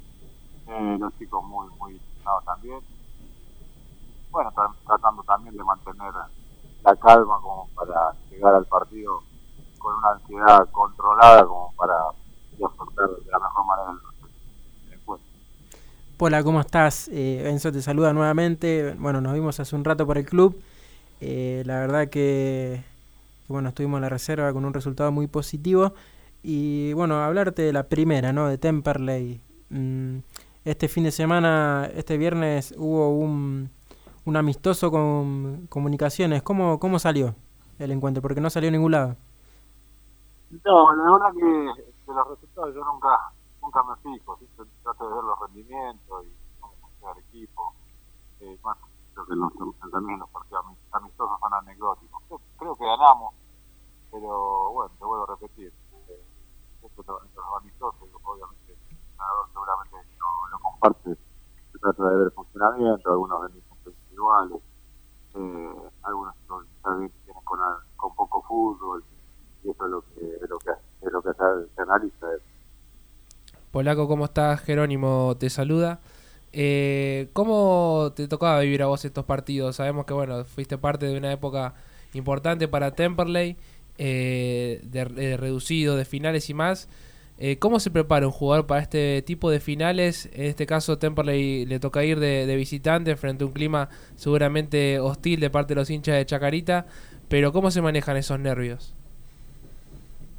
Eh, 0.66 0.96
los 1.00 1.16
chicos 1.18 1.42
muy, 1.44 1.68
muy 1.78 1.92
ilusionados 1.96 2.44
también. 2.44 2.80
bueno, 4.30 4.50
tra- 4.52 4.74
tratando 4.86 5.22
también 5.24 5.56
de 5.56 5.64
mantener 5.64 6.12
la 6.82 6.96
calma 6.96 7.40
como 7.40 7.68
para 7.74 8.12
llegar 8.30 8.54
al 8.54 8.66
partido 8.66 9.22
con 9.80 9.94
una 9.96 10.12
ansiedad 10.12 10.68
controlada 10.70 11.44
como 11.44 11.72
para 11.76 11.94
afrontar 12.64 13.08
de 13.08 13.30
la 13.30 13.38
mejor 13.38 13.66
manera 13.66 14.00
el, 14.86 14.92
encuentro. 14.92 15.26
Hola, 16.18 16.44
¿cómo 16.44 16.60
estás? 16.60 17.08
Eh, 17.08 17.48
Enzo 17.48 17.72
te 17.72 17.82
saluda 17.82 18.12
nuevamente. 18.12 18.94
Bueno, 18.98 19.20
nos 19.20 19.32
vimos 19.32 19.58
hace 19.58 19.74
un 19.74 19.84
rato 19.84 20.06
por 20.06 20.18
el 20.18 20.26
club. 20.26 20.60
Eh, 21.20 21.62
la 21.66 21.80
verdad 21.80 22.08
que, 22.08 22.84
bueno, 23.48 23.70
estuvimos 23.70 23.98
en 23.98 24.02
la 24.02 24.08
reserva 24.10 24.52
con 24.52 24.64
un 24.64 24.74
resultado 24.74 25.10
muy 25.10 25.26
positivo. 25.26 25.94
Y 26.42 26.92
bueno, 26.92 27.22
hablarte 27.22 27.62
de 27.62 27.72
la 27.72 27.84
primera, 27.84 28.32
¿no? 28.32 28.48
De 28.48 28.58
Temperley. 28.58 29.40
Mm, 29.70 30.18
este 30.64 30.88
fin 30.88 31.04
de 31.04 31.10
semana, 31.10 31.90
este 31.94 32.18
viernes, 32.18 32.74
hubo 32.76 33.10
un, 33.18 33.70
un 34.26 34.36
amistoso 34.36 34.90
con 34.90 35.66
comunicaciones. 35.68 36.42
¿Cómo, 36.42 36.78
¿Cómo 36.78 36.98
salió 36.98 37.34
el 37.78 37.90
encuentro? 37.90 38.20
Porque 38.22 38.42
no 38.42 38.50
salió 38.50 38.68
a 38.68 38.72
ningún 38.72 38.92
lado. 38.92 39.16
No, 40.50 40.92
la 40.96 41.12
verdad 41.12 41.32
que 41.32 41.46
de 41.46 42.14
los 42.14 42.28
resultados 42.28 42.74
yo 42.74 42.84
nunca 42.84 43.32
nunca 43.62 43.82
me 43.84 43.96
fijo, 43.96 44.36
trato 44.82 45.08
de 45.08 45.14
ver 45.14 45.24
los 45.24 45.38
rendimientos 45.38 46.26
y 46.26 46.60
cómo 46.60 46.74
funciona 46.80 47.12
el 47.12 47.18
equipo. 47.18 47.72
Eh, 48.40 48.58
más 48.64 48.76
creo 49.14 49.26
que 49.26 49.34
los, 49.36 49.52
también 49.92 50.18
los 50.18 50.28
partidos 50.30 50.64
amistosos 50.90 51.38
son 51.38 51.54
anecdóticos. 51.54 52.22
Creo, 52.26 52.40
creo 52.58 52.76
que 52.76 52.84
ganamos, 52.84 53.34
pero 54.10 54.72
bueno, 54.72 54.90
te 54.98 55.04
vuelvo 55.04 55.24
a 55.24 55.36
repetir. 55.36 55.72
Eh, 56.08 56.24
esto, 56.82 57.04
los 57.06 57.60
amistosos, 57.60 58.08
obviamente, 58.24 58.72
el 58.72 58.98
ganador 59.16 59.46
seguramente 59.52 59.96
no 60.18 60.48
lo 60.50 60.58
comparte. 60.58 61.14
Se 61.70 61.78
trata 61.78 62.08
de 62.08 62.16
ver 62.16 62.26
el 62.26 62.32
funcionamiento, 62.32 63.10
algunos 63.10 63.40
ven 63.42 63.62
individuales, 63.86 64.62
eh, 65.34 65.90
algunos 66.02 66.34
también 66.82 67.12
tienen 67.24 67.44
con, 67.44 67.60
con 67.96 68.14
poco 68.16 68.42
fútbol 68.42 69.04
y 69.64 69.70
eso 69.70 69.84
es 69.84 69.90
lo 69.90 70.00
que, 70.02 70.44
es 70.44 70.50
lo 70.50 70.58
que, 70.58 70.70
es 70.70 71.12
lo 71.12 71.22
que 71.22 71.30
se, 71.32 71.82
analiza. 71.82 72.26
Polaco, 73.70 74.08
¿cómo 74.08 74.24
estás? 74.24 74.60
Jerónimo 74.60 75.36
te 75.38 75.50
saluda. 75.50 76.00
Eh, 76.52 77.28
¿Cómo 77.32 78.12
te 78.16 78.26
tocaba 78.26 78.60
vivir 78.60 78.82
a 78.82 78.86
vos 78.86 79.04
estos 79.04 79.24
partidos? 79.24 79.76
Sabemos 79.76 80.06
que 80.06 80.14
bueno, 80.14 80.44
fuiste 80.44 80.78
parte 80.78 81.06
de 81.06 81.16
una 81.16 81.32
época 81.32 81.74
importante 82.14 82.66
para 82.66 82.92
Temperley, 82.92 83.56
eh, 83.98 84.80
de, 84.82 85.36
reducido, 85.36 85.96
de 85.96 86.04
finales 86.04 86.50
y 86.50 86.54
más. 86.54 86.88
Eh, 87.38 87.58
¿Cómo 87.58 87.80
se 87.80 87.90
prepara 87.90 88.26
un 88.26 88.32
jugador 88.32 88.66
para 88.66 88.82
este 88.82 89.22
tipo 89.22 89.50
de 89.50 89.60
finales? 89.60 90.28
En 90.32 90.46
este 90.46 90.66
caso, 90.66 90.98
Temperley 90.98 91.64
le 91.66 91.78
toca 91.80 92.04
ir 92.04 92.18
de, 92.18 92.46
de, 92.46 92.56
visitante 92.56 93.16
frente 93.16 93.44
a 93.44 93.46
un 93.46 93.52
clima 93.52 93.88
seguramente 94.16 94.98
hostil 95.00 95.40
de 95.40 95.48
parte 95.48 95.74
de 95.74 95.80
los 95.80 95.90
hinchas 95.90 96.16
de 96.16 96.26
Chacarita. 96.26 96.86
Pero 97.28 97.52
¿cómo 97.52 97.70
se 97.70 97.80
manejan 97.80 98.16
esos 98.16 98.40
nervios? 98.40 98.94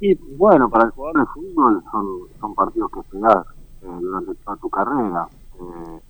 Y 0.04 0.16
bueno, 0.36 0.68
para 0.68 0.86
el 0.86 0.90
jugador 0.90 1.20
de 1.20 1.26
fútbol 1.32 1.84
son, 1.92 2.06
son 2.40 2.54
partidos 2.56 2.90
que 2.90 2.98
esperás 2.98 3.46
eh, 3.82 3.98
durante 4.00 4.34
toda 4.34 4.56
tu 4.56 4.68
carrera. 4.68 5.28
Eh, 5.60 6.00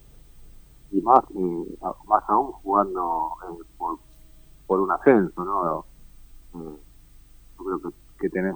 y 0.93 1.03
más, 1.03 1.23
eh, 1.35 1.79
más 2.07 2.25
aún 2.29 2.53
jugando 2.53 3.33
eh, 3.43 3.65
por, 3.77 3.99
por 4.67 4.81
un 4.81 4.91
ascenso, 4.93 5.45
¿no? 5.45 5.85
Yo 6.55 6.79
creo 7.59 7.81
que, 7.83 7.89
que 8.19 8.31
tenés 8.31 8.55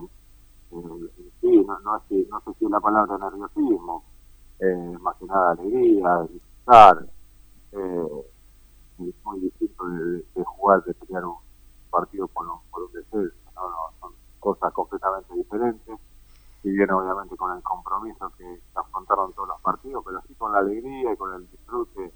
sí, 1.42 1.64
no, 1.66 1.80
no, 1.80 2.00
sé, 2.08 2.26
si 2.58 2.64
es 2.64 2.70
la 2.70 2.80
palabra 2.80 3.18
nerviosismo, 3.18 4.04
más 5.02 5.16
que 5.16 5.26
nada 5.26 5.50
alegría, 5.50 6.26
disfrutar. 6.32 7.06
Es 7.72 9.14
muy 9.22 9.40
distinto 9.40 9.86
de, 9.86 10.24
de, 10.34 10.44
jugar, 10.44 10.82
de 10.84 10.94
pelear 10.94 11.26
un 11.26 11.36
partido 11.90 12.26
por 12.28 12.46
un, 12.46 12.58
por 12.70 12.84
un 12.84 12.92
descenso, 12.92 13.36
¿no? 13.54 13.60
no 13.68 13.95
cosas 14.46 14.72
completamente 14.72 15.34
diferentes. 15.34 15.98
Si 16.62 16.70
bien 16.70 16.90
obviamente 16.92 17.36
con 17.36 17.56
el 17.56 17.62
compromiso 17.64 18.30
que 18.38 18.60
afrontaron 18.76 19.32
todos 19.32 19.48
los 19.48 19.60
partidos, 19.60 20.04
pero 20.06 20.22
sí 20.26 20.34
con 20.34 20.52
la 20.52 20.58
alegría 20.58 21.12
y 21.12 21.16
con 21.16 21.34
el 21.34 21.50
disfrute 21.50 22.12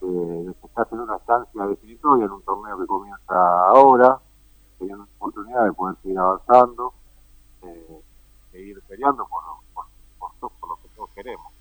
de 0.00 0.54
que 0.54 0.66
estás 0.66 0.92
en 0.92 1.00
una 1.00 1.16
estancia 1.16 1.66
definitoria 1.66 2.26
en 2.26 2.30
un 2.30 2.42
torneo 2.42 2.78
que 2.78 2.86
comienza 2.86 3.34
ahora, 3.70 4.20
teniendo 4.78 5.04
la 5.04 5.10
oportunidad 5.16 5.64
de 5.64 5.72
poder 5.72 5.96
seguir 6.00 6.18
avanzando 6.18 6.94
eh, 7.62 8.02
e 8.52 8.60
ir 8.60 8.80
peleando 8.86 9.26
por, 9.26 9.42
por, 10.20 10.68
lo 10.68 10.76
que 10.76 10.88
todos 10.94 11.10
queremos. 11.10 11.57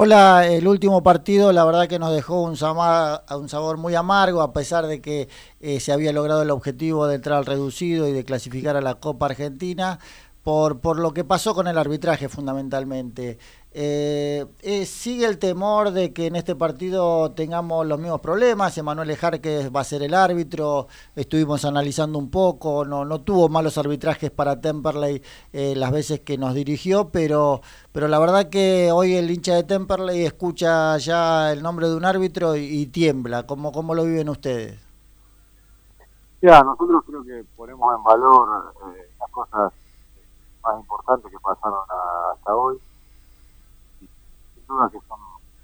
Pola, 0.00 0.46
el 0.46 0.66
último 0.66 1.02
partido 1.02 1.52
la 1.52 1.62
verdad 1.62 1.86
que 1.86 1.98
nos 1.98 2.14
dejó 2.14 2.40
un, 2.40 2.56
sabor, 2.56 3.20
un 3.36 3.50
sabor 3.50 3.76
muy 3.76 3.94
amargo 3.94 4.40
a 4.40 4.54
pesar 4.54 4.86
de 4.86 5.02
que 5.02 5.28
eh, 5.60 5.78
se 5.78 5.92
había 5.92 6.10
logrado 6.10 6.40
el 6.40 6.50
objetivo 6.50 7.06
de 7.06 7.16
entrar 7.16 7.36
al 7.36 7.44
reducido 7.44 8.08
y 8.08 8.12
de 8.12 8.24
clasificar 8.24 8.78
a 8.78 8.80
la 8.80 8.94
Copa 8.94 9.26
Argentina 9.26 9.98
por 10.42 10.98
lo 10.98 11.12
que 11.12 11.22
pasó 11.22 11.54
con 11.54 11.68
el 11.68 11.76
arbitraje 11.76 12.30
fundamentalmente. 12.30 13.38
Eh, 13.72 14.46
eh, 14.62 14.84
sigue 14.84 15.26
el 15.26 15.38
temor 15.38 15.92
de 15.92 16.12
que 16.12 16.26
en 16.26 16.34
este 16.34 16.56
partido 16.56 17.30
tengamos 17.32 17.86
los 17.86 18.00
mismos 18.00 18.20
problemas. 18.20 18.76
Emanuel 18.76 19.16
Jarque 19.16 19.68
va 19.68 19.80
a 19.80 19.84
ser 19.84 20.02
el 20.02 20.14
árbitro. 20.14 20.88
Estuvimos 21.14 21.64
analizando 21.64 22.18
un 22.18 22.30
poco. 22.30 22.84
No, 22.84 23.04
no 23.04 23.20
tuvo 23.20 23.48
malos 23.48 23.78
arbitrajes 23.78 24.30
para 24.32 24.60
Temperley 24.60 25.22
eh, 25.52 25.74
las 25.76 25.92
veces 25.92 26.20
que 26.20 26.36
nos 26.36 26.54
dirigió, 26.54 27.10
pero, 27.10 27.60
pero 27.92 28.08
la 28.08 28.18
verdad 28.18 28.48
que 28.48 28.90
hoy 28.92 29.14
el 29.14 29.30
hincha 29.30 29.54
de 29.54 29.62
Temperley 29.62 30.24
escucha 30.24 30.96
ya 30.98 31.52
el 31.52 31.62
nombre 31.62 31.88
de 31.88 31.94
un 31.94 32.04
árbitro 32.04 32.56
y, 32.56 32.86
tiembla. 32.86 33.46
¿Cómo, 33.46 33.70
¿Cómo 33.70 33.94
lo 33.94 34.04
viven 34.04 34.28
ustedes? 34.28 34.80
Ya, 36.42 36.62
nosotros 36.62 37.04
creo 37.06 37.22
que 37.22 37.44
ponemos 37.54 37.94
en 37.96 38.02
valor 38.02 38.74
eh, 38.96 39.10
las 39.20 39.30
cosas 39.30 39.72
más 40.64 40.80
importantes 40.80 41.30
que 41.30 41.38
pasaron 41.38 41.78
hasta 42.34 42.56
hoy 42.56 42.80
duda 44.70 44.88
que 44.88 45.00
son, 45.08 45.18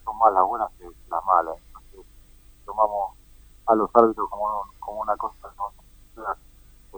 son 0.05 0.19
más 0.19 0.33
las 0.33 0.45
buenas 0.45 0.71
que 0.79 0.85
las 1.09 1.25
malas. 1.25 1.57
Entonces, 1.69 2.01
tomamos 2.65 3.15
a 3.67 3.75
los 3.75 3.91
árbitros 3.95 4.29
como, 4.29 4.67
como 4.81 5.01
una 5.03 5.17
cosa 5.17 5.49
¿no? 5.57 5.73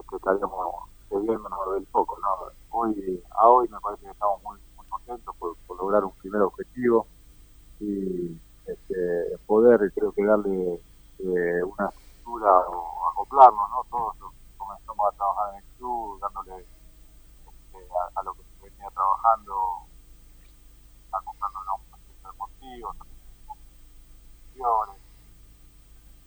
que 0.09 0.17
estaríamos 0.17 0.89
debiéndonos 1.11 1.75
del 1.75 1.85
poco. 1.87 2.17
¿no? 2.21 2.51
Hoy, 2.71 3.23
a 3.31 3.49
hoy 3.49 3.69
me 3.69 3.79
parece 3.81 4.05
que 4.05 4.11
estamos 4.11 4.43
muy, 4.43 4.59
muy 4.77 4.87
contentos 4.87 5.37
por, 5.37 5.57
lograr 5.77 6.05
un 6.05 6.13
primer 6.13 6.43
objetivo 6.43 7.07
y 7.79 8.37
este, 8.67 9.39
poder, 9.47 9.93
creo 9.95 10.11
que 10.13 10.25
darle 10.25 10.81
eh, 11.21 11.63
una 11.63 11.89
estructura 11.89 12.51
o 12.69 13.09
acoplarnos, 13.11 13.71
¿no? 13.71 13.85
Todos 13.89 14.17
comenzamos 14.57 15.07
a 15.07 15.17
trabajar 15.17 15.55
en 15.55 15.59
el 15.59 15.65
club, 15.77 16.19
dándole 16.21 16.57
este, 16.59 17.79
a, 17.95 18.21
a, 18.21 18.23
lo 18.25 18.35
que 18.35 18.43
se 18.43 18.69
venía 18.69 18.91
trabajando, 18.91 19.55
acoplándonos 21.13 21.88
deportivos, 22.69 22.97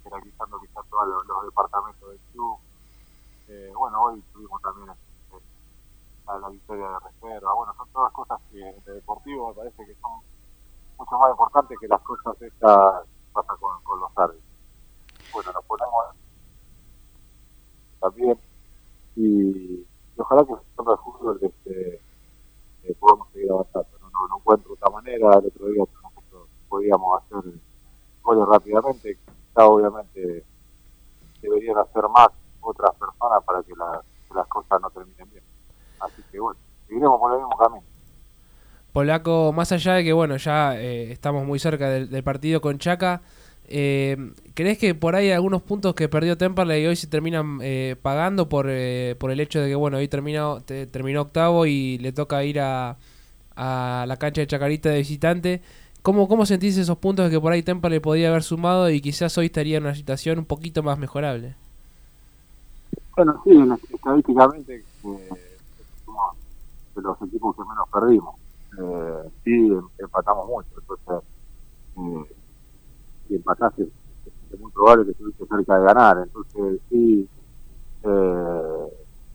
jerarquizando 0.04 0.60
quizás 0.60 0.86
todos 0.89 1.08
los, 1.28 1.46
departamentos 1.46 2.10
del 2.10 2.20
club. 2.32 2.58
Eh, 3.48 3.72
bueno, 3.76 4.04
hoy 4.04 4.24
tuvimos 4.34 4.62
también 4.62 4.89
eh, 4.89 5.42
la, 6.26 6.39
la, 6.39 6.50
victoria 6.50 6.88
de 6.88 7.00
reserva. 7.00 7.54
Bueno, 7.54 7.74
son 7.76 7.89
todas 7.89 8.14
cosas 8.14 8.39
que 8.52 8.58
de 8.58 8.94
deportivo 8.94 9.50
me 9.50 9.56
parece 9.56 9.86
que 9.86 9.96
son 9.96 10.22
mucho 10.98 11.18
más 11.18 11.32
importantes 11.32 11.78
que 11.80 11.88
las 11.88 12.02
cosas 12.02 12.42
estas 12.42 13.06
pasan 13.34 13.58
con, 13.58 14.00
los 14.00 14.18
árbitros. 14.18 14.44
Bueno, 15.34 15.52
nos 15.54 15.66
ponemos 15.66 16.06
también 18.00 18.39
y, 19.16 19.82
y 19.82 19.86
ojalá 20.18 20.44
que 20.46 20.54
el 20.54 20.98
fútbol 20.98 21.39
este, 21.42 22.02
eh, 22.84 22.96
podamos 23.00 23.30
seguir 23.32 23.52
avanzando. 23.52 24.00
No, 24.00 24.10
no, 24.10 24.28
no 24.28 24.38
encuentro 24.38 24.74
otra 24.74 24.89
manera. 24.89 25.38
El 25.38 25.48
otro 25.48 25.68
día 25.68 25.84
podíamos 26.72 27.22
hacer 27.22 27.52
goles 28.24 28.48
rápidamente. 28.48 29.18
Quizá 29.18 29.66
obviamente 29.68 30.44
deberían 31.42 31.78
hacer 31.78 32.04
más 32.10 32.30
otras 32.62 32.92
personas 32.96 33.44
para 33.46 33.62
que, 33.64 33.74
la, 33.76 34.02
que, 34.28 34.34
las 34.34 34.48
cosas 34.48 34.82
no 34.82 34.90
terminen 34.90 35.30
bien. 35.30 35.44
Así 36.00 36.24
que 36.32 36.40
bueno, 36.40 36.58
seguiremos 36.88 37.20
por 37.20 37.34
el 37.34 37.40
mismo 37.40 37.58
camino. 37.58 37.84
Polaco, 38.94 39.54
más 39.54 39.72
allá 39.72 39.96
de 39.96 40.04
que 40.04 40.14
bueno, 40.14 40.38
ya 40.38 40.80
eh, 40.80 41.12
estamos 41.12 41.46
muy 41.46 41.60
cerca 41.60 41.90
del, 41.90 42.24
partido 42.24 42.62
con 42.62 42.78
Chaca, 42.78 43.22
eh, 43.68 44.18
¿crees 44.54 44.78
que 44.78 44.96
por 44.96 45.16
ahí 45.16 45.32
algunos 45.32 45.62
puntos 45.62 45.96
que 45.96 46.10
perdió 46.10 46.38
Temperley 46.38 46.86
hoy 46.86 46.98
se 46.98 47.08
terminan 47.08 47.60
eh, 47.62 47.96
pagando 48.02 48.50
por, 48.50 48.68
eh, 48.70 49.16
por 49.18 49.32
el 49.32 49.40
hecho 49.40 49.62
de 49.62 49.70
que 49.70 49.76
bueno, 49.76 49.98
hoy 49.98 50.10
terminó, 50.10 50.60
te, 50.62 50.88
terminó 50.88 51.22
octavo 51.22 51.66
y 51.66 51.98
le 52.00 52.12
toca 52.12 52.44
ir 52.44 52.60
a, 52.60 52.98
a 53.56 54.06
la 54.08 54.18
cancha 54.18 54.42
de 54.42 54.48
Chacarita 54.48 54.90
de 54.90 54.98
visitante? 54.98 55.62
¿Cómo, 56.04 56.28
¿Cómo 56.28 56.45
sentís 56.45 56.78
esos 56.78 56.97
puntos 56.97 57.30
que 57.30 57.39
por 57.39 57.52
ahí 57.54 57.64
Temperley 57.64 57.99
podía 57.99 58.30
haber 58.30 58.43
sumado 58.43 58.89
y 58.89 59.02
quizás 59.02 59.38
hoy 59.38 59.47
estaría 59.47 59.78
en 59.78 59.84
una 59.84 59.95
situación 59.95 60.39
un 60.39 60.45
poquito 60.45 60.82
más 60.84 60.97
mejorable? 60.97 61.58
Bueno, 63.16 63.41
sí, 63.45 63.52
estadísticamente 63.93 64.86
eh, 65.04 65.60
de 66.95 67.02
los 67.02 67.22
equipos 67.22 67.56
que 67.56 67.64
menos 67.64 67.88
perdimos. 67.91 68.36
Eh, 68.80 69.30
sí, 69.43 69.52
em, 69.52 69.88
empatamos 69.97 70.47
mucho, 70.47 70.70
entonces 70.80 71.28
eh, 71.97 72.36
si 73.28 73.36
empataste 73.36 73.84
es 74.52 74.60
muy 74.60 74.72
probable 74.72 75.06
que 75.06 75.12
estuviste 75.12 75.45
cerca 75.47 75.80
de 75.80 75.86
ganar. 75.86 76.18
Entonces 76.20 76.82
sí, 76.89 77.30
eh, 78.04 78.08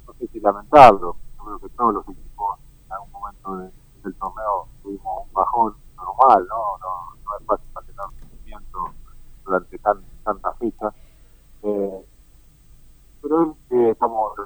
no 0.06 0.14
sé 0.18 0.28
si 0.32 0.40
lamentarlo. 0.40 1.18
Yo 1.38 1.44
creo 1.44 1.60
que 1.60 1.68
todos 1.76 1.94
los 1.94 2.08
equipos 2.08 2.58
en 2.88 2.92
algún 2.94 3.12
momento 3.12 3.56
de- 3.58 3.72
del 4.04 4.16
torneo 4.18 4.68
tuvimos 4.82 5.24
un 5.28 5.32
bajón 5.34 5.74
normal, 6.18 6.46
¿no? 6.48 6.78
No, 6.78 7.38
es 7.38 7.46
fácil 7.46 7.66
mantener 7.74 8.06
rendimiento 8.20 8.78
durante 9.44 9.78
tan, 9.78 10.04
tantas 10.24 10.58
fechas. 10.58 10.94
Eh, 11.62 12.06
pero. 13.22 13.56
Eh, 13.70 13.90
estamos 13.90 14.36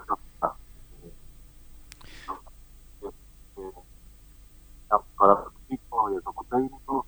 para 5.16 5.34
los 5.34 5.52
equipos 5.64 6.10
y 6.10 6.14
el 6.14 6.20
grupo 6.22 6.44
técnico 6.50 7.06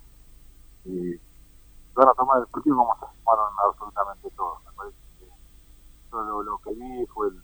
y 0.84 1.14
van 1.94 2.08
a 2.08 2.14
tomar 2.14 2.38
el 2.40 2.46
partido 2.46 2.76
como 2.76 2.94
se 2.94 3.06
tomaron 3.24 3.54
absolutamente 3.66 4.30
todo. 4.36 4.60
Me 4.66 4.72
parece 4.72 4.96
que 5.18 5.26
todo 6.10 6.42
lo, 6.42 6.58
que 6.58 6.74
vi 6.74 7.06
fue 7.06 7.28
el, 7.28 7.42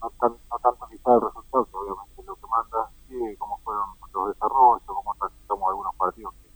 no, 0.00 0.10
tan, 0.18 0.32
no 0.50 0.58
tanto 0.58 0.86
quizá 0.88 1.14
el 1.14 1.20
resultado, 1.20 1.68
obviamente 1.72 2.22
lo 2.24 2.34
que 2.36 2.46
manda, 2.48 2.90
cómo 3.38 3.58
fueron 3.64 3.88
los 4.12 4.28
desarrollos, 4.28 4.82
cómo 4.86 5.14
transitamos 5.18 5.68
algunos 5.68 5.94
partidos 5.96 6.34
que, 6.42 6.48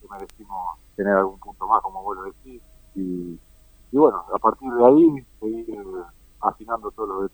que 0.00 0.08
merecimos 0.12 0.78
tener 0.96 1.14
algún 1.14 1.38
punto 1.38 1.66
más, 1.66 1.82
como 1.82 2.02
vos 2.02 2.16
lo 2.16 2.22
decís. 2.24 2.62
Y, 2.94 3.38
bueno, 3.92 4.24
a 4.34 4.38
partir 4.38 4.72
de 4.72 4.86
ahí, 4.86 5.26
seguir 5.40 5.84
afinando 6.40 6.90
todos 6.90 7.08
los 7.08 7.30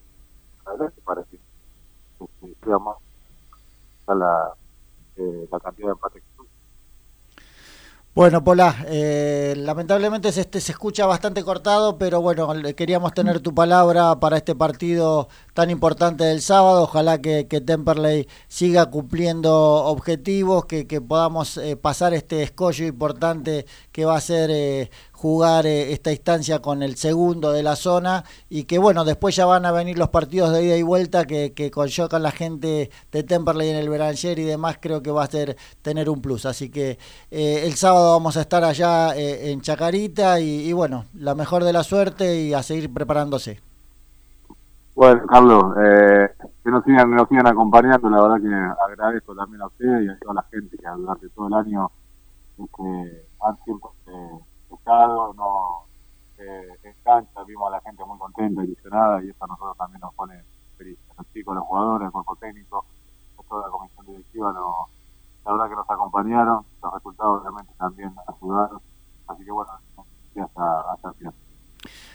detalles 0.64 0.92
para 1.04 1.22
que 1.24 1.38
este, 2.20 2.56
sea 2.64 2.78
más 2.78 2.96
la, 4.08 4.54
eh, 5.16 5.48
la 5.50 5.60
cantidad 5.60 5.88
de 5.88 5.92
empates 5.92 6.22
que. 6.22 6.31
Bueno, 8.14 8.44
Pola, 8.44 8.84
eh, 8.88 9.54
lamentablemente 9.56 10.32
se, 10.32 10.42
este, 10.42 10.60
se 10.60 10.72
escucha 10.72 11.06
bastante 11.06 11.42
cortado, 11.44 11.96
pero 11.96 12.20
bueno, 12.20 12.46
queríamos 12.76 13.14
tener 13.14 13.40
tu 13.40 13.54
palabra 13.54 14.20
para 14.20 14.36
este 14.36 14.54
partido 14.54 15.28
tan 15.54 15.70
importante 15.70 16.24
del 16.24 16.42
sábado. 16.42 16.82
Ojalá 16.82 17.22
que, 17.22 17.48
que 17.48 17.62
Temperley 17.62 18.28
siga 18.48 18.90
cumpliendo 18.90 19.54
objetivos, 19.86 20.66
que, 20.66 20.86
que 20.86 21.00
podamos 21.00 21.56
eh, 21.56 21.74
pasar 21.76 22.12
este 22.12 22.42
escollo 22.42 22.84
importante 22.84 23.64
que 23.92 24.04
va 24.04 24.16
a 24.18 24.20
ser 24.20 24.50
eh, 24.52 24.90
jugar 25.22 25.66
eh, 25.66 25.92
esta 25.92 26.10
instancia 26.10 26.60
con 26.60 26.82
el 26.82 26.96
segundo 26.96 27.52
de 27.52 27.62
la 27.62 27.76
zona 27.76 28.24
y 28.50 28.64
que 28.64 28.78
bueno, 28.78 29.04
después 29.04 29.36
ya 29.36 29.46
van 29.46 29.64
a 29.64 29.70
venir 29.70 29.96
los 29.96 30.08
partidos 30.08 30.52
de 30.52 30.64
ida 30.64 30.76
y 30.76 30.82
vuelta 30.82 31.26
que, 31.26 31.52
que 31.52 31.70
con 31.70 31.86
yo 31.86 32.08
con 32.08 32.24
la 32.24 32.32
gente 32.32 32.90
de 33.12 33.22
Temperley 33.22 33.68
en 33.68 33.76
el 33.76 33.88
Beranger 33.88 34.40
y 34.40 34.42
demás 34.42 34.78
creo 34.80 35.00
que 35.00 35.12
va 35.12 35.22
a 35.22 35.28
ser 35.28 35.56
tener 35.80 36.10
un 36.10 36.20
plus. 36.20 36.44
Así 36.44 36.70
que 36.70 36.98
eh, 37.30 37.62
el 37.64 37.74
sábado 37.74 38.14
vamos 38.14 38.36
a 38.36 38.40
estar 38.40 38.64
allá 38.64 39.16
eh, 39.16 39.52
en 39.52 39.60
Chacarita 39.60 40.40
y, 40.40 40.72
bueno, 40.72 41.04
la 41.14 41.36
mejor 41.36 41.62
de 41.62 41.72
la 41.72 41.84
suerte 41.84 42.40
y 42.40 42.52
a 42.52 42.64
seguir 42.64 42.92
preparándose. 42.92 43.60
Bueno, 44.96 45.22
Carlos, 45.28 45.64
eh, 45.84 46.30
que 46.64 46.70
nos 46.70 46.82
sigan, 46.84 47.16
sigan 47.28 47.46
acompañando, 47.46 48.10
la 48.10 48.22
verdad 48.22 48.40
que 48.42 48.90
agradezco 48.90 49.36
también 49.36 49.62
a 49.62 49.66
ustedes 49.66 50.04
y 50.04 50.08
a 50.08 50.18
toda 50.18 50.34
la 50.34 50.42
gente 50.50 50.76
que 50.76 50.88
durante 50.96 51.28
todo 51.28 51.46
el 51.46 51.54
año 51.54 51.90
este, 52.58 53.26
han 53.40 53.56
siempre 53.64 53.90
no, 54.86 55.84
eh, 56.38 56.68
en 56.82 56.94
cancha, 57.04 57.42
vimos 57.46 57.68
a 57.68 57.76
la 57.76 57.80
gente 57.80 58.04
muy 58.04 58.18
contenta, 58.18 58.64
ilusionada 58.64 59.22
y 59.22 59.30
eso 59.30 59.44
a 59.44 59.48
nosotros 59.48 59.76
también 59.76 60.00
nos 60.00 60.14
pone 60.14 60.42
felices, 60.76 61.04
los 61.16 61.26
chicos, 61.32 61.54
los 61.54 61.64
jugadores, 61.64 62.06
al 62.06 62.12
cuerpo 62.12 62.36
técnico, 62.36 62.84
toda 63.48 63.66
la 63.66 63.72
comisión 63.72 64.06
directiva, 64.06 64.52
no, 64.52 64.88
la 65.44 65.52
verdad 65.52 65.68
que 65.68 65.76
nos 65.76 65.90
acompañaron, 65.90 66.64
los 66.82 66.94
resultados 66.94 67.42
obviamente 67.42 67.72
también 67.78 68.14
ayudaron, 68.26 68.80
así 69.28 69.44
que 69.44 69.50
bueno, 69.50 69.70
hasta, 69.72 70.92
hasta 70.92 71.08
el 71.08 71.14
final. 71.14 71.34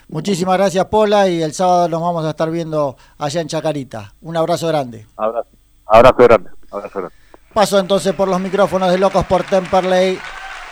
Muchísimas 0.10 0.58
gracias 0.58 0.86
Pola 0.86 1.28
y 1.28 1.44
el 1.44 1.54
sábado 1.54 1.90
nos 1.90 2.02
vamos 2.02 2.26
a 2.26 2.30
estar 2.30 2.50
viendo 2.50 2.96
allá 3.18 3.42
en 3.42 3.48
Chacarita. 3.48 4.14
Un 4.22 4.38
abrazo 4.38 4.68
grande. 4.68 5.06
Abrazo, 5.18 5.50
abrazo 5.86 6.18
grande, 6.18 6.50
abrazo 6.72 7.00
grande. 7.00 7.16
Paso 7.54 7.80
entonces 7.80 8.14
por 8.14 8.28
los 8.28 8.40
micrófonos 8.40 8.90
de 8.90 8.98
Locos 8.98 9.26
por 9.26 9.44
Temperley. 9.44 10.18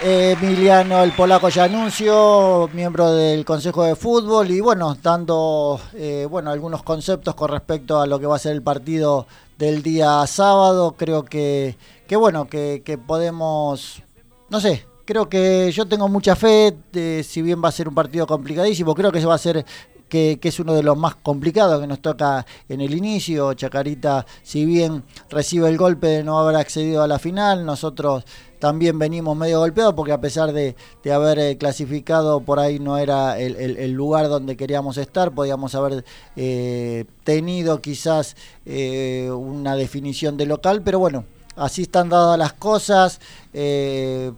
Emiliano 0.01 1.03
el 1.03 1.13
Polaco 1.13 1.47
ya 1.47 1.63
anuncio, 1.63 2.69
miembro 2.73 3.13
del 3.13 3.45
Consejo 3.45 3.85
de 3.85 3.95
Fútbol 3.95 4.51
y 4.51 4.59
bueno, 4.59 4.97
dando 5.01 5.79
eh, 5.93 6.27
bueno 6.29 6.51
algunos 6.51 6.83
conceptos 6.83 7.33
con 7.33 7.49
respecto 7.49 8.01
a 8.01 8.05
lo 8.05 8.19
que 8.19 8.25
va 8.25 8.35
a 8.35 8.39
ser 8.39 8.51
el 8.51 8.61
partido 8.61 9.25
del 9.57 9.81
día 9.81 10.27
sábado. 10.27 10.95
Creo 10.97 11.23
que, 11.23 11.77
que 12.07 12.17
bueno, 12.17 12.45
que, 12.47 12.81
que 12.83 12.97
podemos, 12.97 14.03
no 14.49 14.59
sé, 14.59 14.85
creo 15.05 15.29
que 15.29 15.71
yo 15.71 15.87
tengo 15.87 16.09
mucha 16.09 16.35
fe, 16.35 16.75
de, 16.91 17.23
si 17.23 17.41
bien 17.41 17.63
va 17.63 17.69
a 17.69 17.71
ser 17.71 17.87
un 17.87 17.95
partido 17.95 18.27
complicadísimo, 18.27 18.93
creo 18.93 19.13
que 19.13 19.21
se 19.21 19.27
va 19.27 19.35
a 19.35 19.39
ser 19.39 19.65
que, 20.09 20.39
que, 20.41 20.49
es 20.49 20.59
uno 20.59 20.73
de 20.73 20.83
los 20.83 20.97
más 20.97 21.15
complicados 21.15 21.79
que 21.79 21.87
nos 21.87 22.01
toca 22.01 22.45
en 22.67 22.81
el 22.81 22.93
inicio. 22.93 23.53
Chacarita, 23.53 24.25
si 24.43 24.65
bien 24.65 25.03
recibe 25.29 25.69
el 25.69 25.77
golpe 25.77 26.07
de 26.07 26.23
no 26.23 26.37
haber 26.37 26.57
accedido 26.57 27.01
a 27.01 27.07
la 27.07 27.17
final, 27.17 27.65
nosotros 27.65 28.25
también 28.66 28.97
venimos 28.97 29.38
medio 29.38 29.59
golpeados 29.59 29.93
porque 29.93 30.11
a 30.11 30.20
pesar 30.20 30.51
de, 30.51 30.76
de 31.03 31.13
haber 31.13 31.38
eh, 31.38 31.55
clasificado 31.55 32.39
por 32.39 32.57
ahí 32.57 32.80
no 32.80 32.97
era 32.97 33.38
el, 33.38 33.55
el, 33.55 33.91
lugar 33.91 34.28
donde 34.28 34.57
queríamos 34.57 34.97
estar, 34.97 35.32
podíamos 35.32 35.76
haber 35.76 36.03
eh, 36.36 37.05
tenido 37.24 37.80
quizás 37.80 38.36
eh, 38.66 39.30
una 39.32 39.76
definición 39.76 40.36
de 40.36 40.47
local, 40.47 40.82
pero 40.84 40.97
bueno, 40.97 41.26
así 41.55 41.84
están 41.84 42.09
dadas 42.09 42.39
las 42.39 42.53
cosas. 42.53 43.22
Eh, 43.53 44.32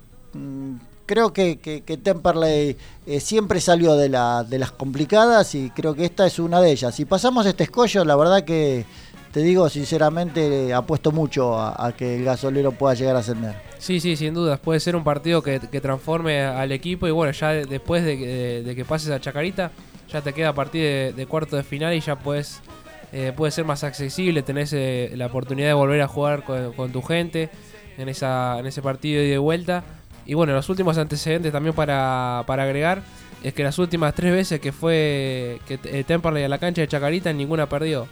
creo 1.05 1.31
que, 1.31 1.59
que, 1.59 1.97
Temperley 1.97 2.75
siempre 3.21 3.61
salió 3.61 3.95
de, 3.95 4.09
la, 4.09 4.43
de 4.43 4.59
las 4.59 4.73
complicadas 4.73 5.55
y 5.55 5.69
creo 5.69 5.95
que 5.95 6.03
esta 6.03 6.27
es 6.27 6.37
una 6.37 6.59
de 6.59 6.71
ellas. 6.71 6.93
Si 6.93 7.05
pasamos 7.05 7.45
este 7.45 7.63
escollo, 7.63 8.03
la 8.03 8.17
verdad 8.17 8.43
que 8.43 8.85
te 9.31 9.41
digo 9.41 9.69
sinceramente, 9.69 10.73
apuesto 10.73 11.11
mucho 11.11 11.59
a, 11.59 11.91
que 11.95 12.17
el 12.17 12.23
gasolero 12.23 12.71
pueda 12.71 12.93
llegar 12.93 13.15
a 13.15 13.19
ascender. 13.19 13.55
Sí, 13.77 13.99
sí, 13.99 14.15
sin 14.15 14.33
dudas. 14.33 14.59
Puede 14.59 14.79
ser 14.79 14.95
un 14.95 15.03
partido 15.03 15.41
que, 15.41 15.59
transforme 15.59 16.41
al 16.41 16.71
equipo 16.71 17.07
y 17.07 17.11
bueno, 17.11 17.31
ya 17.31 17.51
después 17.53 18.03
de, 18.03 18.17
de, 18.17 18.63
de, 18.63 18.75
que 18.75 18.85
pases 18.85 19.11
a 19.11 19.19
Chacarita, 19.19 19.71
ya 20.11 20.21
te 20.21 20.33
queda 20.33 20.49
a 20.49 20.53
partir 20.53 20.81
de, 20.81 21.13
de 21.15 21.25
cuarto 21.25 21.55
de 21.55 21.63
final 21.63 21.93
y 21.93 21.99
ya 21.99 22.17
puedes... 22.17 22.61
Eh, 23.13 23.31
puede 23.35 23.51
ser 23.51 23.63
más 23.63 23.85
accesible, 23.85 24.43
tenés 24.43 24.73
eh, 24.73 25.11
la 25.15 25.27
oportunidad 25.27 25.67
de 25.67 25.73
volver 25.73 26.01
a 26.01 26.07
jugar 26.07 26.43
con, 26.43 26.91
tu 26.91 27.01
gente 27.01 27.49
en, 27.97 28.09
esa, 28.09 28.59
en 28.59 28.65
ese 28.65 28.81
partido 28.81 29.21
de 29.21 29.37
vuelta. 29.37 29.83
Y 30.25 30.33
bueno, 30.33 30.53
los 30.53 30.67
últimos 30.67 30.97
antecedentes 30.97 31.53
también 31.53 31.73
para, 31.73 32.43
para 32.45 32.63
agregar 32.63 33.01
es 33.43 33.53
que 33.53 33.63
las 33.63 33.79
últimas 33.79 34.13
tres 34.13 34.33
veces 34.33 34.59
que 34.59 34.73
fue 34.73 35.59
que 35.67 35.79
eh, 35.85 36.03
Temperley 36.05 36.43
a 36.43 36.49
la 36.49 36.57
cancha 36.57 36.81
de 36.81 36.87
Chacarita, 36.89 37.31
ninguna 37.31 37.69
perdió. 37.69 38.07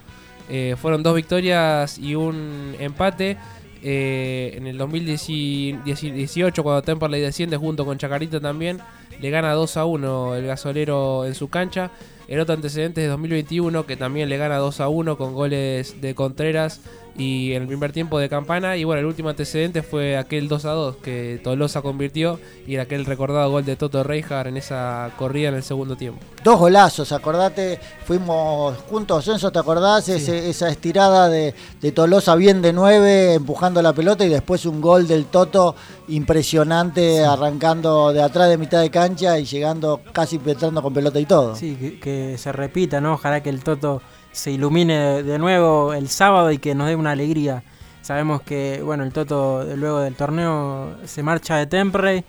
Eh, 0.48 0.76
fueron 0.80 1.02
dos 1.02 1.14
victorias 1.14 1.98
y 1.98 2.14
un 2.14 2.74
empate. 2.78 3.36
Eh, 3.82 4.54
en 4.56 4.66
el 4.66 4.78
2018, 4.78 6.62
cuando 6.62 6.82
Temperley 6.82 7.20
desciende 7.20 7.56
junto 7.56 7.84
con 7.84 7.98
Chacarita 7.98 8.40
también, 8.40 8.80
le 9.20 9.30
gana 9.30 9.52
2 9.52 9.76
a 9.76 9.84
1 9.84 10.34
el 10.34 10.46
gasolero 10.46 11.24
en 11.24 11.34
su 11.34 11.48
cancha. 11.48 11.90
El 12.26 12.40
otro 12.40 12.54
antecedente 12.54 13.02
es 13.02 13.04
de 13.06 13.10
2021, 13.10 13.86
que 13.86 13.96
también 13.96 14.28
le 14.28 14.38
gana 14.38 14.56
2 14.56 14.80
a 14.80 14.88
1 14.88 15.16
con 15.16 15.34
goles 15.34 16.00
de 16.00 16.14
Contreras 16.14 16.80
y 17.18 17.52
en 17.54 17.62
el 17.62 17.68
primer 17.68 17.92
tiempo 17.92 18.18
de 18.18 18.28
Campana. 18.28 18.76
Y 18.76 18.84
bueno, 18.84 19.00
el 19.00 19.06
último 19.06 19.28
antecedente 19.28 19.82
fue 19.82 20.16
aquel 20.16 20.48
2 20.48 20.64
a 20.64 20.70
2 20.70 20.96
que 20.96 21.40
Tolosa 21.42 21.82
convirtió 21.82 22.38
y 22.66 22.74
era 22.74 22.84
aquel 22.84 23.04
recordado 23.04 23.50
gol 23.50 23.64
de 23.64 23.76
Toto 23.76 24.02
Reijar 24.02 24.48
en 24.48 24.56
esa 24.56 25.10
corrida 25.16 25.48
en 25.48 25.54
el 25.54 25.62
segundo 25.62 25.96
tiempo. 25.96 26.20
Dos 26.44 26.58
golazos, 26.58 27.10
acordate, 27.12 27.80
fuimos 28.04 28.76
juntos, 28.88 29.26
Enzo, 29.28 29.50
¿te 29.50 29.58
acordás? 29.58 30.04
Sí. 30.04 30.12
Ese, 30.12 30.48
esa 30.48 30.68
estirada 30.68 31.28
de, 31.28 31.54
de, 31.80 31.92
Tolosa 31.92 32.34
bien 32.36 32.62
de 32.62 32.72
9, 32.72 33.34
empujando 33.34 33.82
la 33.82 33.92
pelota 33.92 34.24
y 34.24 34.28
después 34.28 34.64
un 34.66 34.80
gol 34.80 35.08
del 35.08 35.26
Toto 35.26 35.74
impresionante, 36.08 37.18
sí. 37.18 37.22
arrancando 37.22 38.12
de 38.12 38.22
atrás 38.22 38.48
de 38.48 38.58
mitad 38.58 38.80
de 38.80 38.90
cancha 38.90 39.38
y 39.38 39.44
llegando 39.44 40.00
casi 40.12 40.38
penetrando 40.38 40.82
con 40.82 40.94
pelota 40.94 41.18
y 41.18 41.26
todo. 41.26 41.56
Sí, 41.56 41.76
que, 41.76 41.98
que 41.98 42.38
se 42.38 42.52
repita, 42.52 43.00
¿no? 43.00 43.14
Ojalá 43.14 43.42
que 43.42 43.50
el 43.50 43.64
Toto 43.64 44.02
se 44.36 44.50
ilumine 44.50 45.22
de 45.22 45.38
nuevo 45.38 45.94
el 45.94 46.10
sábado 46.10 46.52
y 46.52 46.58
que 46.58 46.74
nos 46.74 46.88
dé 46.88 46.94
una 46.94 47.12
alegría. 47.12 47.62
Sabemos 48.02 48.42
que 48.42 48.82
bueno 48.84 49.02
el 49.02 49.12
Toto 49.12 49.64
luego 49.76 50.00
del 50.00 50.14
torneo 50.14 50.98
se 51.06 51.22
marcha 51.22 51.56
de 51.56 51.66
Temperley 51.66 52.22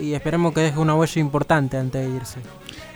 y 0.00 0.14
esperemos 0.14 0.54
que 0.54 0.60
deje 0.60 0.78
una 0.78 0.94
huella 0.94 1.20
importante 1.20 1.76
antes 1.76 2.06
de 2.06 2.14
irse. 2.14 2.40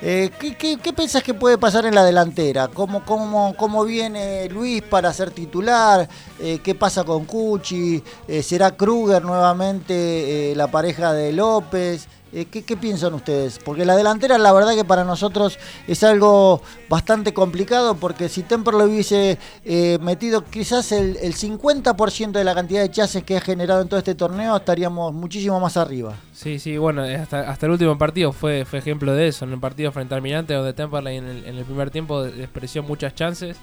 Eh, 0.00 0.30
¿qué, 0.38 0.54
qué, 0.54 0.78
qué, 0.78 0.92
pensás 0.92 1.24
que 1.24 1.34
puede 1.34 1.58
pasar 1.58 1.86
en 1.86 1.94
la 1.94 2.04
delantera? 2.04 2.68
¿Cómo, 2.68 3.04
cómo, 3.04 3.54
cómo 3.56 3.84
viene 3.84 4.48
Luis 4.48 4.80
para 4.82 5.12
ser 5.12 5.32
titular? 5.32 6.08
Eh, 6.40 6.60
¿Qué 6.62 6.74
pasa 6.76 7.02
con 7.02 7.24
Cuchi? 7.24 8.02
Eh, 8.28 8.42
¿Será 8.44 8.76
Kruger 8.76 9.24
nuevamente 9.24 10.54
la 10.54 10.68
pareja 10.68 11.12
de 11.12 11.32
López? 11.32 12.08
Eh, 12.32 12.46
¿qué, 12.50 12.62
¿qué, 12.62 12.76
piensan 12.78 13.12
ustedes? 13.12 13.58
Porque 13.62 13.84
la 13.84 13.94
delantera, 13.94 14.38
la 14.38 14.52
verdad 14.52 14.74
que 14.74 14.84
para 14.84 15.04
nosotros 15.04 15.58
es 15.86 16.02
algo 16.02 16.62
bastante 16.88 17.34
complicado, 17.34 17.96
porque 17.96 18.30
si 18.30 18.42
Temper 18.42 18.72
lo 18.72 18.84
hubiese 18.84 19.38
eh, 19.64 19.98
metido 20.00 20.42
quizás 20.44 20.92
el, 20.92 21.18
el 21.20 21.34
50% 21.34 22.32
de 22.32 22.44
la 22.44 22.54
cantidad 22.54 22.80
de 22.80 22.90
chases 22.90 23.22
que 23.22 23.36
ha 23.36 23.40
generado 23.42 23.82
en 23.82 23.88
todo 23.88 23.98
este 23.98 24.14
torneo, 24.14 24.56
estaríamos 24.56 25.12
muchísimo 25.12 25.60
más 25.60 25.76
arriba. 25.76 26.14
Sí, 26.32 26.58
sí, 26.58 26.78
bueno, 26.78 27.02
hasta, 27.02 27.50
hasta 27.50 27.66
el 27.66 27.72
último 27.72 27.98
partido 27.98 28.32
fue, 28.32 28.64
fue 28.64 28.78
ejemplo 28.78 29.14
de 29.14 29.28
eso, 29.28 29.44
en 29.44 29.52
el 29.52 29.60
partido 29.60 29.92
frente 29.92 30.14
al 30.14 30.18
Almirante, 30.18 30.54
donde 30.54 30.72
Temperley 30.72 31.18
en 31.18 31.26
el, 31.26 31.64
primer 31.64 31.90
tiempo 31.90 32.22
despreció 32.22 32.82
muchas 32.82 33.14
chances. 33.14 33.58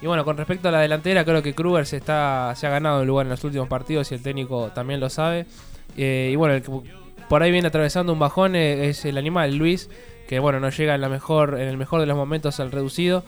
Y 0.00 0.06
bueno, 0.06 0.24
con 0.24 0.36
respecto 0.36 0.68
a 0.68 0.70
la 0.70 0.80
delantera, 0.80 1.24
creo 1.24 1.42
que 1.42 1.54
Kruger 1.54 1.86
se, 1.86 1.96
está, 1.96 2.54
se 2.56 2.66
ha 2.66 2.70
ganado 2.70 3.02
el 3.02 3.06
lugar 3.06 3.26
en 3.26 3.30
los 3.30 3.42
últimos 3.44 3.68
partidos 3.68 4.10
y 4.10 4.14
el 4.14 4.22
técnico 4.22 4.70
también 4.74 5.00
lo 5.00 5.10
sabe. 5.10 5.46
Eh, 5.96 6.30
y 6.32 6.36
bueno, 6.36 6.54
el 6.54 6.62
por 7.32 7.42
ahí 7.42 7.50
viene 7.50 7.68
atravesando 7.68 8.12
un 8.12 8.18
bajón 8.18 8.54
eh, 8.56 8.90
es 8.90 9.06
el 9.06 9.16
animal, 9.16 9.56
Luis, 9.56 9.88
que 10.28 10.38
bueno, 10.38 10.60
no 10.60 10.68
llega 10.68 10.94
en, 10.94 11.00
la 11.00 11.08
mejor, 11.08 11.58
en 11.58 11.66
el 11.66 11.78
mejor 11.78 12.00
de 12.00 12.06
los 12.06 12.14
momentos 12.14 12.60
al 12.60 12.70
reducido. 12.70 13.24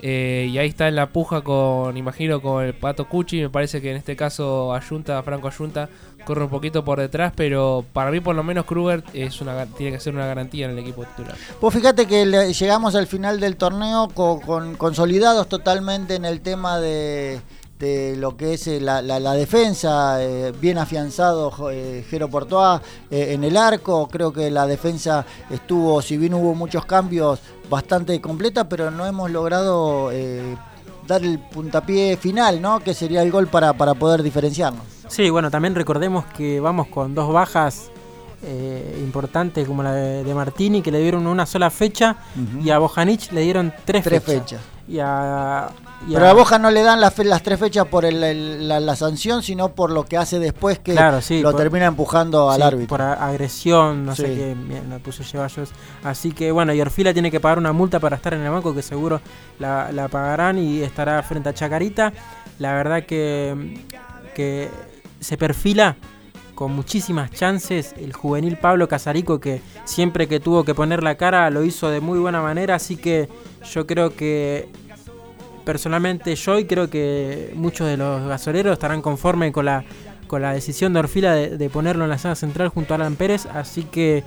Eh, 0.00 0.48
y 0.52 0.58
ahí 0.58 0.68
está 0.68 0.86
en 0.86 0.94
la 0.94 1.08
puja 1.08 1.40
con, 1.40 1.96
imagino, 1.96 2.40
con 2.40 2.64
el 2.64 2.72
Pato 2.72 3.08
Cuchi. 3.08 3.40
Me 3.40 3.50
parece 3.50 3.82
que 3.82 3.90
en 3.90 3.96
este 3.96 4.14
caso 4.14 4.72
Ayunta, 4.72 5.20
Franco 5.24 5.48
Ayunta, 5.48 5.88
corre 6.24 6.44
un 6.44 6.50
poquito 6.50 6.84
por 6.84 7.00
detrás, 7.00 7.32
pero 7.34 7.84
para 7.92 8.12
mí 8.12 8.20
por 8.20 8.36
lo 8.36 8.44
menos 8.44 8.64
Kruger 8.64 9.02
es 9.12 9.40
una, 9.40 9.66
tiene 9.66 9.90
que 9.90 9.98
ser 9.98 10.14
una 10.14 10.26
garantía 10.26 10.66
en 10.66 10.70
el 10.70 10.78
equipo 10.78 11.04
titular. 11.04 11.34
Pues 11.60 11.74
fíjate 11.74 12.06
que 12.06 12.26
le- 12.26 12.52
llegamos 12.52 12.94
al 12.94 13.08
final 13.08 13.40
del 13.40 13.56
torneo 13.56 14.06
co- 14.14 14.40
con, 14.40 14.76
consolidados 14.76 15.48
totalmente 15.48 16.14
en 16.14 16.24
el 16.24 16.42
tema 16.42 16.78
de, 16.78 17.40
lo 17.80 18.36
que 18.36 18.54
es 18.54 18.66
eh, 18.66 18.80
la, 18.80 19.00
la- 19.02 19.20
la 19.20 19.34
defensa, 19.34 20.22
eh, 20.22 20.52
bien 20.60 20.78
afianzado 20.78 21.52
eh, 21.70 22.04
Jero 22.10 22.28
Portoa 22.28 22.82
eh, 23.10 23.28
en 23.34 23.44
el 23.44 23.56
arco, 23.56 24.08
creo 24.08 24.32
que 24.32 24.50
la 24.50 24.66
defensa 24.66 25.24
estuvo, 25.50 26.02
si 26.02 26.16
bien 26.16 26.34
hubo 26.34 26.54
muchos 26.54 26.84
cambios, 26.84 27.40
bastante 27.70 28.20
completa, 28.20 28.68
pero 28.68 28.90
no 28.90 29.06
hemos 29.06 29.30
logrado 29.30 30.10
dar 31.06 31.22
el 31.22 31.38
puntapié 31.38 32.16
final, 32.16 32.60
¿no? 32.60 32.80
Que 32.80 32.94
sería 32.94 33.22
el 33.22 33.30
gol 33.30 33.46
para, 33.46 33.72
para 33.74 33.94
poder 33.94 34.22
diferenciarnos. 34.22 34.82
Sí, 35.08 35.30
bueno, 35.30 35.50
también 35.50 35.74
recordemos 35.74 36.24
que 36.36 36.60
vamos 36.60 36.88
con 36.88 37.14
dos 37.14 37.32
bajas 37.32 37.90
eh, 38.42 38.98
importantes 39.02 39.66
como 39.66 39.82
la 39.82 39.92
de, 39.92 40.24
de 40.24 40.34
Martini, 40.34 40.82
que 40.82 40.90
le 40.90 41.00
dieron 41.00 41.26
una 41.26 41.46
sola 41.46 41.70
fecha, 41.70 42.16
y 42.62 42.70
a 42.70 42.78
Bojanic 42.78 43.32
le 43.32 43.40
dieron 43.42 43.72
tres, 43.84 44.04
Tres 44.04 44.22
fechas. 44.22 44.42
fechas. 44.42 44.60
Y 44.86 44.98
a, 45.00 45.68
Pero 46.10 46.26
a 46.28 46.32
Boja 46.32 46.58
no 46.58 46.70
le 46.70 46.82
dan 46.82 47.00
las, 47.00 47.12
fe- 47.12 47.24
las 47.24 47.42
tres 47.42 47.58
fechas 47.58 47.86
por 47.86 48.04
el- 48.04 48.22
el- 48.22 48.68
la, 48.68 48.80
la 48.80 48.96
sanción, 48.96 49.42
sino 49.42 49.70
por 49.74 49.90
lo 49.90 50.04
que 50.04 50.16
hace 50.16 50.38
después 50.38 50.78
que 50.78 50.92
Claro, 50.92 51.20
sí, 51.20 51.40
lo 51.42 51.50
por- 51.50 51.60
termina 51.60 51.86
empujando 51.86 52.50
al 52.50 52.62
árbitro. 52.62 52.88
Por 52.88 53.02
agresión, 53.02 54.06
no 54.06 54.14
sé 54.14 54.24
qué, 54.24 54.56
la 54.88 54.98
puso 55.00 55.22
Ceballos. 55.24 55.70
Así 56.04 56.32
que 56.32 56.50
bueno, 56.52 56.72
y 56.72 56.80
Orfila 56.80 57.12
tiene 57.12 57.30
que 57.30 57.40
pagar 57.40 57.58
una 57.58 57.72
multa 57.72 58.00
para 58.00 58.16
estar 58.16 58.32
en 58.34 58.40
el 58.42 58.50
banco, 58.50 58.74
que 58.74 58.82
seguro 58.82 59.20
la, 59.58 59.90
la 59.92 60.08
pagarán 60.08 60.58
y 60.58 60.82
estará 60.82 61.22
frente 61.22 61.48
a 61.48 61.54
Chacarita. 61.54 62.12
La 62.58 62.72
verdad 62.74 63.04
que, 63.04 63.78
que 64.34 64.68
se 65.20 65.36
perfila 65.36 65.96
con 66.54 66.72
muchísimas 66.74 67.30
chances 67.30 67.94
el 67.98 68.12
juvenil 68.12 68.56
Pablo 68.56 68.88
Casarico, 68.88 69.38
que 69.40 69.62
siempre 69.84 70.26
que 70.26 70.40
tuvo 70.40 70.64
que 70.64 70.74
poner 70.74 71.02
la 71.04 71.16
cara 71.16 71.50
lo 71.50 71.62
hizo 71.64 71.88
de 71.90 72.00
muy 72.00 72.18
buena 72.18 72.40
manera. 72.42 72.74
Así 72.76 72.96
que 72.96 73.28
yo 73.72 73.86
creo 73.86 74.16
que 74.16 74.68
personalmente 75.68 76.34
yo 76.34 76.58
y 76.58 76.64
creo 76.64 76.88
que 76.88 77.52
muchos 77.54 77.86
de 77.86 77.98
los 77.98 78.26
gasoleros 78.26 78.72
estarán 78.72 79.02
conformes 79.02 79.52
con 79.52 79.66
la 79.66 79.84
con 80.26 80.40
la 80.40 80.54
decisión 80.54 80.94
de 80.94 81.00
Orfila 81.00 81.34
de, 81.34 81.68
ponerlo 81.68 82.04
en 82.04 82.10
la 82.10 82.16
zona 82.16 82.36
central 82.36 82.68
junto 82.68 82.94
a 82.94 82.96
Alan 82.96 83.16
Pérez, 83.16 83.44
así 83.44 83.82
que 83.82 84.24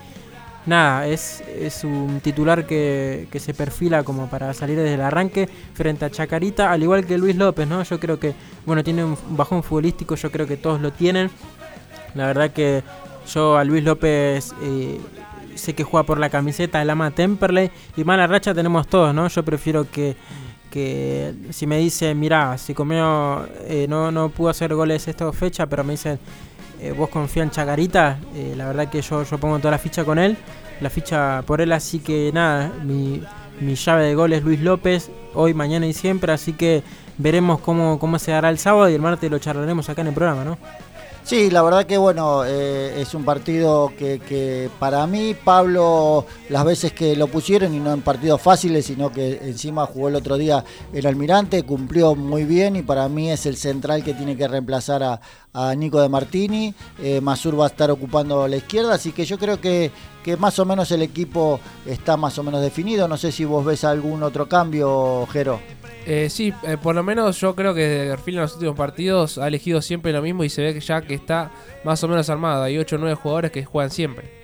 nada, 0.68 1.08
es, 1.08 1.42
es 1.48 1.84
un 1.84 2.20
titular 2.20 2.68
que, 2.68 3.28
que 3.32 3.40
se 3.40 3.56
perfila 3.56 4.04
como 4.04 4.30
para 4.30 4.54
salir 4.54 4.78
desde 4.78 4.94
el 4.94 5.02
arranque 5.02 5.50
frente 5.74 6.06
a 6.06 6.12
Chacarita, 6.12 6.72
al 6.72 6.84
igual 6.84 7.08
que 7.08 7.18
Luis 7.18 7.36
López, 7.36 7.68
¿no? 7.68 7.82
Yo 7.82 8.00
creo 8.00 8.20
que, 8.20 8.36
bueno, 8.68 8.84
tiene 8.84 9.04
un 9.04 9.18
bajón 9.32 9.64
futbolístico, 9.64 10.14
yo 10.14 10.30
creo 10.32 10.46
que 10.46 10.58
todos 10.58 10.80
lo 10.80 10.92
tienen. 10.92 11.32
La 12.14 12.28
verdad 12.28 12.52
que 12.52 12.84
yo 13.34 13.58
a 13.58 13.64
Luis 13.64 13.84
López 13.84 14.54
eh, 14.62 15.00
sé 15.56 15.74
que 15.74 15.84
juega 15.84 16.06
por 16.06 16.20
la 16.20 16.30
camiseta 16.30 16.78
del 16.78 16.90
Ama 16.92 17.10
Temperley 17.10 17.72
y 17.98 18.04
mala 18.04 18.28
racha 18.28 18.54
tenemos 18.54 18.88
todos, 18.88 19.14
¿no? 19.14 19.28
Yo 19.28 19.44
prefiero 19.44 19.90
que, 19.90 20.16
que 20.72 21.36
si 21.52 21.68
me 21.68 21.78
dicen, 21.78 22.20
mira, 22.20 22.58
si 22.58 22.74
comió, 22.74 23.46
eh, 23.68 23.86
no, 23.88 24.12
no 24.12 24.30
pudo 24.30 24.50
hacer 24.50 24.74
goles 24.74 25.08
esta 25.08 25.32
fecha, 25.34 25.68
pero 25.68 25.84
me 25.84 25.94
dicen, 25.94 26.18
eh, 26.82 26.94
vos 26.98 27.10
confía 27.10 27.44
en 27.44 27.52
Chacarita, 27.52 28.18
eh, 28.34 28.54
la 28.58 28.66
verdad 28.66 28.90
que 28.90 29.02
yo, 29.02 29.24
yo 29.24 29.38
pongo 29.38 29.60
toda 29.60 29.72
la 29.72 29.78
ficha 29.78 30.04
con 30.04 30.18
él, 30.18 30.36
la 30.80 30.90
ficha 30.90 31.44
por 31.46 31.62
él, 31.62 31.72
así 31.74 32.00
que 32.00 32.32
nada, 32.34 32.72
mi, 32.84 33.22
mi 33.60 33.76
llave 33.76 34.06
de 34.06 34.16
gol 34.16 34.34
es 34.34 34.44
Luis 34.44 34.62
López, 34.62 35.12
hoy, 35.36 35.54
mañana 35.54 35.86
y 35.86 35.94
siempre, 35.94 36.32
así 36.32 36.54
que 36.54 36.82
veremos 37.18 37.60
cómo, 37.60 38.00
cómo 38.00 38.18
se 38.18 38.32
dará 38.32 38.50
el 38.50 38.58
sábado 38.58 38.90
y 38.90 38.96
el 38.96 39.02
martes 39.02 39.30
lo 39.30 39.38
charlaremos 39.38 39.90
acá 39.90 40.02
en 40.02 40.08
el 40.08 40.14
programa, 40.14 40.44
¿no? 40.44 40.58
Sí, 41.24 41.50
la 41.50 41.62
verdad 41.62 41.86
que 41.86 41.98
bueno, 41.98 42.44
eh, 42.46 43.00
es 43.00 43.14
un 43.14 43.24
partido 43.24 43.94
que, 43.98 44.20
que 44.20 44.70
para 44.80 45.06
mí 45.08 45.36
Pablo 45.36 46.26
las 46.50 46.66
veces 46.66 46.92
que 46.94 47.16
lo 47.16 47.28
pusieron 47.28 47.74
y 47.74 47.80
no 47.80 47.94
en 47.94 48.02
partidos 48.02 48.42
fáciles, 48.42 48.86
sino 48.86 49.12
que 49.12 49.40
encima 49.44 49.86
jugó 49.86 50.10
el 50.10 50.16
otro 50.16 50.36
día 50.38 50.66
el 50.94 51.06
Almirante, 51.06 51.64
cumplió 51.64 52.16
muy 52.16 52.44
bien 52.44 52.76
y 52.76 52.82
para 52.82 53.08
mí 53.08 53.32
es 53.32 53.46
el 53.46 53.56
central 53.56 54.04
que 54.04 54.14
tiene 54.14 54.36
que 54.36 54.48
reemplazar 54.48 55.04
a, 55.04 55.20
Nico 55.76 56.02
de 56.02 56.08
Martini. 56.08 56.74
Eh, 57.02 57.20
Masur 57.20 57.60
va 57.60 57.66
a 57.66 57.68
estar 57.68 57.92
ocupando 57.92 58.48
la 58.48 58.56
izquierda, 58.56 58.94
así 58.94 59.12
que 59.12 59.26
yo 59.26 59.38
creo 59.38 59.60
que, 59.60 59.92
que 60.24 60.38
más 60.38 60.58
o 60.60 60.66
menos 60.66 60.92
el 60.92 61.02
equipo 61.02 61.60
está 61.86 62.16
más 62.16 62.38
o 62.40 62.44
menos 62.44 62.62
definido. 62.62 63.08
No 63.08 63.18
sé 63.18 63.34
si 63.34 63.44
vos 63.44 63.66
ves 63.66 63.84
algún 63.84 64.24
otro 64.24 64.48
cambio, 64.48 65.28
Jero. 65.32 65.60
Eh, 66.06 66.30
sí, 66.32 66.52
eh, 66.64 66.78
por 66.82 66.96
lo 66.96 67.04
menos 67.04 67.40
yo 67.40 67.56
creo 67.56 67.76
que 67.76 68.08
Garfield 68.08 68.38
en 68.38 68.42
los 68.42 68.54
últimos 68.56 68.76
partidos 68.76 69.38
ha 69.38 69.48
elegido 69.48 69.82
siempre 69.82 70.12
lo 70.12 70.22
mismo 70.22 70.44
y 70.44 70.50
se 70.50 70.64
ve 70.64 70.74
que 70.74 70.80
ya 70.80 71.02
que 71.12 71.16
está 71.16 71.52
más 71.84 72.04
o 72.04 72.08
menos 72.08 72.30
armado. 72.30 72.64
Hay 72.64 72.78
8 72.78 72.96
o 72.96 73.00
9 73.00 73.16
jugadores 73.16 73.52
que 73.52 73.66
juegan 73.66 73.92
siempre. 73.92 74.42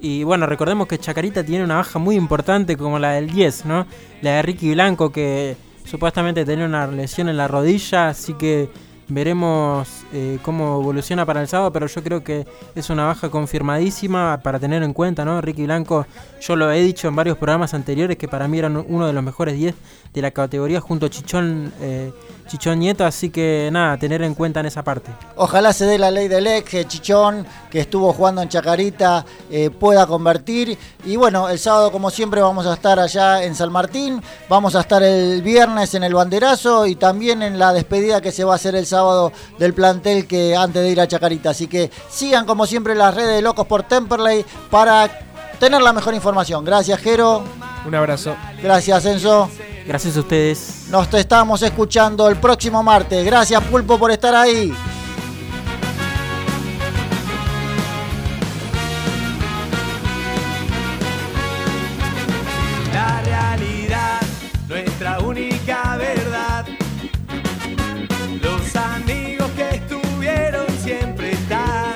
Y 0.00 0.24
bueno, 0.24 0.46
recordemos 0.46 0.86
que 0.86 0.98
Chacarita 0.98 1.44
tiene 1.44 1.64
una 1.64 1.76
baja 1.76 1.98
muy 1.98 2.16
importante 2.16 2.76
como 2.76 2.98
la 2.98 3.12
del 3.12 3.30
10, 3.30 3.64
¿no? 3.64 3.86
La 4.22 4.36
de 4.36 4.42
Ricky 4.42 4.72
Blanco 4.72 5.10
que 5.10 5.56
supuestamente 5.84 6.44
tenía 6.44 6.66
una 6.66 6.86
lesión 6.86 7.28
en 7.28 7.36
la 7.36 7.48
rodilla, 7.48 8.08
así 8.08 8.34
que 8.34 8.68
veremos 9.08 10.04
eh, 10.12 10.38
cómo 10.42 10.80
evoluciona 10.80 11.24
para 11.24 11.40
el 11.40 11.48
sábado, 11.48 11.72
pero 11.72 11.86
yo 11.86 12.02
creo 12.02 12.24
que 12.24 12.46
es 12.74 12.90
una 12.90 13.06
baja 13.06 13.30
confirmadísima 13.30 14.40
para 14.42 14.58
tener 14.58 14.82
en 14.82 14.92
cuenta, 14.92 15.24
¿no? 15.24 15.40
Ricky 15.40 15.64
Blanco, 15.64 16.06
yo 16.40 16.56
lo 16.56 16.70
he 16.70 16.82
dicho 16.82 17.08
en 17.08 17.16
varios 17.16 17.38
programas 17.38 17.72
anteriores 17.72 18.16
que 18.16 18.28
para 18.28 18.48
mí 18.48 18.58
era 18.58 18.68
uno 18.68 19.06
de 19.06 19.12
los 19.12 19.22
mejores 19.22 19.56
10 19.56 19.74
de 20.12 20.22
la 20.22 20.30
categoría 20.30 20.80
junto 20.80 21.06
a 21.06 21.10
Chichón, 21.10 21.72
eh, 21.80 22.12
Chichón 22.46 22.78
Nieto, 22.78 23.04
así 23.04 23.30
que 23.30 23.68
nada, 23.72 23.96
tener 23.96 24.22
en 24.22 24.34
cuenta 24.34 24.60
en 24.60 24.66
esa 24.66 24.82
parte. 24.82 25.10
Ojalá 25.36 25.72
se 25.72 25.84
dé 25.84 25.98
la 25.98 26.10
ley 26.10 26.28
del 26.28 26.46
ex, 26.46 26.70
que 26.70 26.86
Chichón, 26.86 27.46
que 27.70 27.80
estuvo 27.80 28.12
jugando 28.12 28.42
en 28.42 28.48
Chacarita, 28.48 29.24
eh, 29.50 29.70
pueda 29.70 30.06
convertir. 30.06 30.78
Y 31.04 31.16
bueno, 31.16 31.48
el 31.48 31.58
sábado, 31.58 31.90
como 31.90 32.10
siempre, 32.10 32.40
vamos 32.40 32.66
a 32.66 32.74
estar 32.74 32.98
allá 32.98 33.42
en 33.42 33.54
San 33.54 33.72
Martín. 33.72 34.22
Vamos 34.48 34.76
a 34.76 34.80
estar 34.80 35.02
el 35.02 35.42
viernes 35.42 35.94
en 35.94 36.04
el 36.04 36.14
banderazo 36.14 36.86
y 36.86 36.94
también 36.94 37.42
en 37.42 37.58
la 37.58 37.72
despedida 37.72 38.20
que 38.20 38.32
se 38.32 38.44
va 38.44 38.52
a 38.52 38.56
hacer 38.56 38.74
el 38.74 38.86
sábado 38.86 39.32
del 39.58 39.74
plantel 39.74 40.26
que 40.26 40.54
antes 40.54 40.82
de 40.82 40.90
ir 40.90 41.00
a 41.00 41.08
Chacarita. 41.08 41.50
Así 41.50 41.66
que 41.66 41.90
sigan, 42.08 42.46
como 42.46 42.66
siempre, 42.66 42.94
las 42.94 43.14
redes 43.14 43.36
de 43.36 43.42
Locos 43.42 43.66
por 43.66 43.82
Temperley 43.82 44.44
para 44.70 45.10
tener 45.58 45.82
la 45.82 45.92
mejor 45.92 46.14
información. 46.14 46.64
Gracias, 46.64 47.00
Jero. 47.00 47.42
Un 47.84 47.94
abrazo. 47.94 48.36
Gracias, 48.62 49.04
Enzo. 49.04 49.48
Gracias 49.86 50.16
a 50.16 50.20
ustedes. 50.20 50.86
Nos 50.90 51.08
te 51.08 51.20
estamos 51.20 51.62
escuchando 51.62 52.28
el 52.28 52.36
próximo 52.36 52.82
martes. 52.82 53.24
Gracias, 53.24 53.62
Pulpo, 53.64 53.98
por 53.98 54.10
estar 54.10 54.34
ahí. 54.34 54.74
La 62.92 63.22
realidad, 63.22 64.20
nuestra 64.68 65.20
única 65.20 65.96
verdad. 65.96 66.66
Los 68.42 68.74
amigos 68.74 69.48
que 69.56 69.68
estuvieron 69.76 70.66
siempre 70.82 71.32
están. 71.32 71.94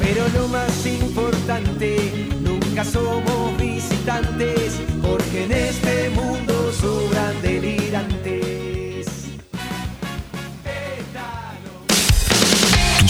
Pero 0.00 0.28
lo 0.28 0.46
más 0.48 0.86
importante, 0.86 2.28
nunca 2.40 2.84
somos 2.84 3.56
visitantes, 3.56 4.67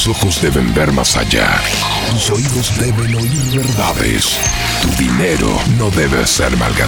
Tus 0.08 0.16
ojos 0.16 0.40
deben 0.40 0.72
ver 0.72 0.90
más 0.90 1.18
allá. 1.18 1.60
Tus 2.10 2.30
oídos 2.30 2.78
deben 2.78 3.14
oír 3.14 3.44
verdades. 3.52 4.38
Tu 4.80 4.88
dinero 5.02 5.54
no 5.76 5.90
debe 5.90 6.26
ser 6.26 6.56
malgastado. 6.56 6.78